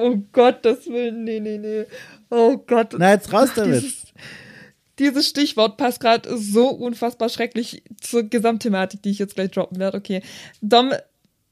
[0.00, 1.84] oh Gott, das will, nee, nee, nee.
[2.30, 2.94] Oh Gott.
[2.98, 3.82] Na, jetzt raus damit.
[3.82, 4.06] Dieses,
[4.98, 9.98] dieses Stichwort passt gerade so unfassbar schrecklich zur Gesamtthematik, die ich jetzt gleich droppen werde.
[9.98, 10.22] Okay.
[10.60, 10.92] Dom,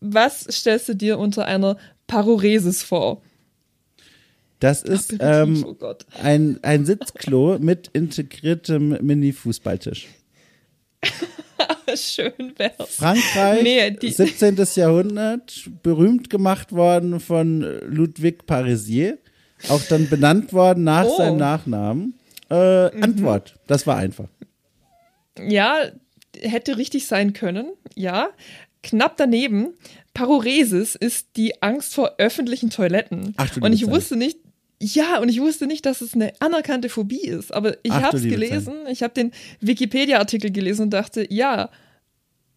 [0.01, 1.77] was stellst du dir unter einer
[2.07, 3.23] Paroresis vor?
[4.61, 10.09] Das ist ähm, oh ein, ein Sitzklo mit integriertem Mini-Fußballtisch.
[11.97, 12.97] Schön wär's.
[12.97, 14.57] Frankreich, Nee, die- 17.
[14.75, 19.19] Jahrhundert, berühmt gemacht worden von Ludwig Parisier,
[19.69, 21.17] auch dann benannt worden nach Oh.
[21.17, 22.15] seinem Nachnamen.
[22.51, 22.55] Äh,
[23.01, 24.29] Antwort, das war einfach.
[25.39, 25.77] Ja,
[26.41, 28.29] hätte richtig sein können, ja.
[28.83, 29.75] Knapp daneben,
[30.13, 33.35] Paruresis ist die Angst vor öffentlichen Toiletten.
[33.39, 34.39] Ach du und ich wusste nicht,
[34.85, 37.55] ja, und ich wusste nicht, dass es eine anerkannte Phobie ist.
[37.55, 41.71] Aber ich habe es gelesen, ich habe den Wikipedia-Artikel gelesen und dachte, ja,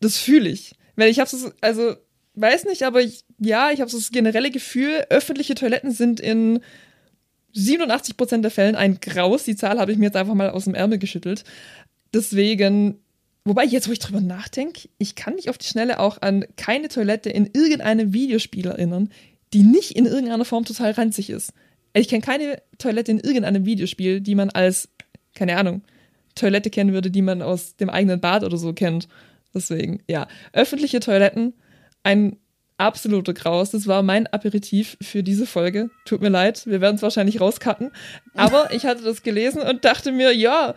[0.02, 0.76] das fühle ich.
[0.98, 1.96] Weil ich habe es, also,
[2.34, 6.60] weiß nicht, aber ich, ja, ich habe so das generelle Gefühl, öffentliche Toiletten sind in
[7.56, 9.46] 87% der Fällen ein Graus.
[9.46, 11.46] Die Zahl habe ich mir jetzt einfach mal aus dem Ärmel geschüttelt.
[12.14, 13.00] Deswegen,
[13.46, 16.90] wobei jetzt, wo ich drüber nachdenke, ich kann mich auf die Schnelle auch an keine
[16.90, 19.12] Toilette in irgendeinem Videospiel erinnern,
[19.54, 21.54] die nicht in irgendeiner Form total ranzig ist.
[21.94, 24.90] Ich kenne keine Toilette in irgendeinem Videospiel, die man als,
[25.36, 25.82] keine Ahnung,
[26.36, 29.08] Toilette kennen würde, die man aus dem eigenen Bad oder so kennt.
[29.54, 31.54] Deswegen, ja, öffentliche Toiletten,
[32.04, 32.38] ein
[32.78, 33.72] absoluter Graus.
[33.72, 35.90] Das war mein Aperitif für diese Folge.
[36.06, 37.92] Tut mir leid, wir werden es wahrscheinlich rauscutten.
[38.36, 40.76] Aber ich hatte das gelesen und dachte mir, ja,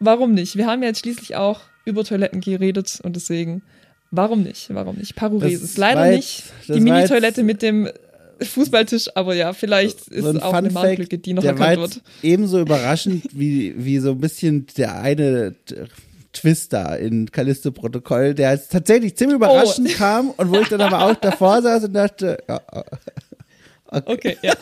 [0.00, 0.56] warum nicht?
[0.56, 3.62] Wir haben ja jetzt schließlich auch über Toiletten geredet und deswegen,
[4.10, 4.74] warum nicht?
[4.74, 5.14] Warum nicht?
[5.14, 5.76] Paruresis.
[5.76, 7.88] Leider nicht die Mini-Toilette mit dem
[8.40, 11.52] Fußballtisch, aber ja, vielleicht ist so ein es auch eine Fun-Fact, Marktlücke, die noch der
[11.52, 12.02] erkannt wird.
[12.22, 15.54] ebenso überraschend wie, wie so ein bisschen der eine
[16.32, 21.14] Twister in Callisto-Protokoll, der jetzt tatsächlich ziemlich überraschend kam und wo ich dann aber auch
[21.16, 22.60] davor saß und dachte, ja,
[24.04, 24.54] Okay, ja.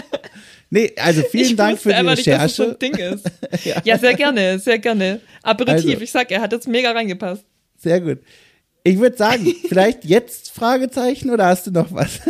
[0.70, 2.86] nee, also vielen ich Dank für die einfach nicht, dass es so Recherche.
[2.86, 3.84] ein Ding ist.
[3.84, 3.98] ja.
[3.98, 5.20] sehr gerne, sehr gerne.
[5.42, 6.02] Aperitif, Also.
[6.02, 7.44] ich sag, er hat jetzt mega reingepasst.
[7.78, 8.18] Sehr gut.
[8.84, 12.20] Ich würde sagen, vielleicht jetzt Fragezeichen oder hast du noch was?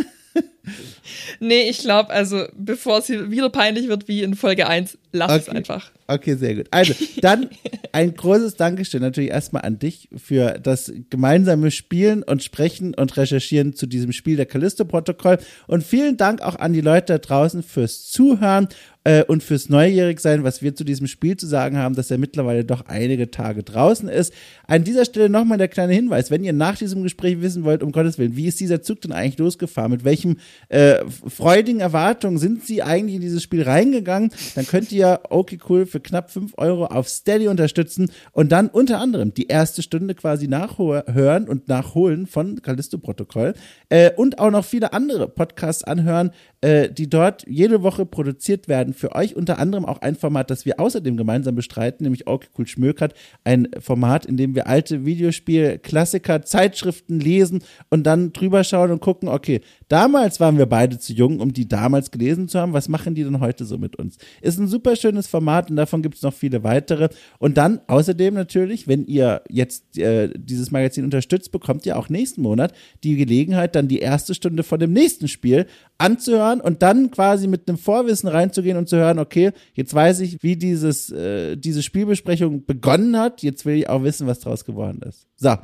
[1.39, 5.31] Nee, ich glaube, also bevor es hier wieder peinlich wird wie in Folge 1, lass
[5.31, 5.57] es Okay.
[5.57, 5.91] einfach.
[6.07, 6.67] Okay, sehr gut.
[6.71, 7.49] Also, dann
[7.91, 13.73] ein großes Dankeschön natürlich erstmal an dich für das gemeinsame Spielen und Sprechen und Recherchieren
[13.73, 15.37] zu diesem Spiel der Callisto-Protokoll.
[15.67, 18.67] Und vielen Dank auch an die Leute da draußen fürs Zuhören
[19.09, 22.63] äh, und fürs Neugierigsein, was wir zu diesem Spiel zu sagen haben, dass er mittlerweile
[22.63, 24.31] doch einige Tage draußen ist.
[24.67, 27.91] An dieser Stelle nochmal der kleine Hinweis, wenn ihr nach diesem Gespräch wissen wollt, um
[27.91, 29.91] Gottes Willen, wie ist dieser Zug denn eigentlich losgefahren?
[29.91, 30.37] Mit welchem
[30.67, 34.29] äh, freudigen Erwartungen sind sie eigentlich in dieses Spiel reingegangen?
[34.53, 38.99] Dann könnt ihr okay cool für knapp 5 Euro auf Steady unterstützen und dann unter
[38.99, 43.55] anderem die erste Stunde quasi nachhören und nachholen von Callisto-Protokoll
[43.89, 46.29] äh, und auch noch viele andere Podcasts anhören,
[46.61, 49.35] äh, die dort jede Woche produziert werden für euch.
[49.35, 53.13] Unter anderem auch ein Format, das wir außerdem gemeinsam bestreiten, nämlich cool Schmökert,
[53.43, 59.29] ein Format, in dem wir alte Videospiel-Klassiker, Zeitschriften lesen und dann drüber schauen und gucken,
[59.29, 62.73] okay, damals waren wir beide zu jung, um die damals gelesen zu haben.
[62.73, 64.17] Was machen die denn heute so mit uns?
[64.41, 67.09] Ist ein super schönes Format und davon gibt es noch viele weitere.
[67.39, 72.41] Und dann außerdem natürlich, wenn ihr jetzt äh, dieses Magazin unterstützt, bekommt ihr auch nächsten
[72.41, 72.73] Monat
[73.03, 75.65] die Gelegenheit, dann die erste Stunde von dem nächsten Spiel
[75.97, 80.41] anzuhören und dann quasi mit einem Vorwissen reinzugehen und zu hören, okay, jetzt weiß ich,
[80.41, 83.43] wie dieses, äh, diese Spielbesprechung begonnen hat.
[83.43, 85.27] Jetzt will ich auch wissen, was draus geworden ist.
[85.37, 85.55] So.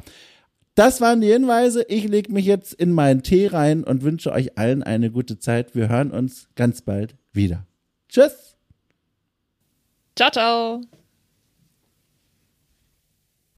[0.75, 1.85] Das waren die Hinweise.
[1.87, 5.73] Ich lege mich jetzt in meinen Tee rein und wünsche euch allen eine gute Zeit.
[5.73, 7.65] Wir hören uns ganz bald wieder.
[8.09, 8.57] Tschüss.
[10.17, 10.81] Ciao, ciao.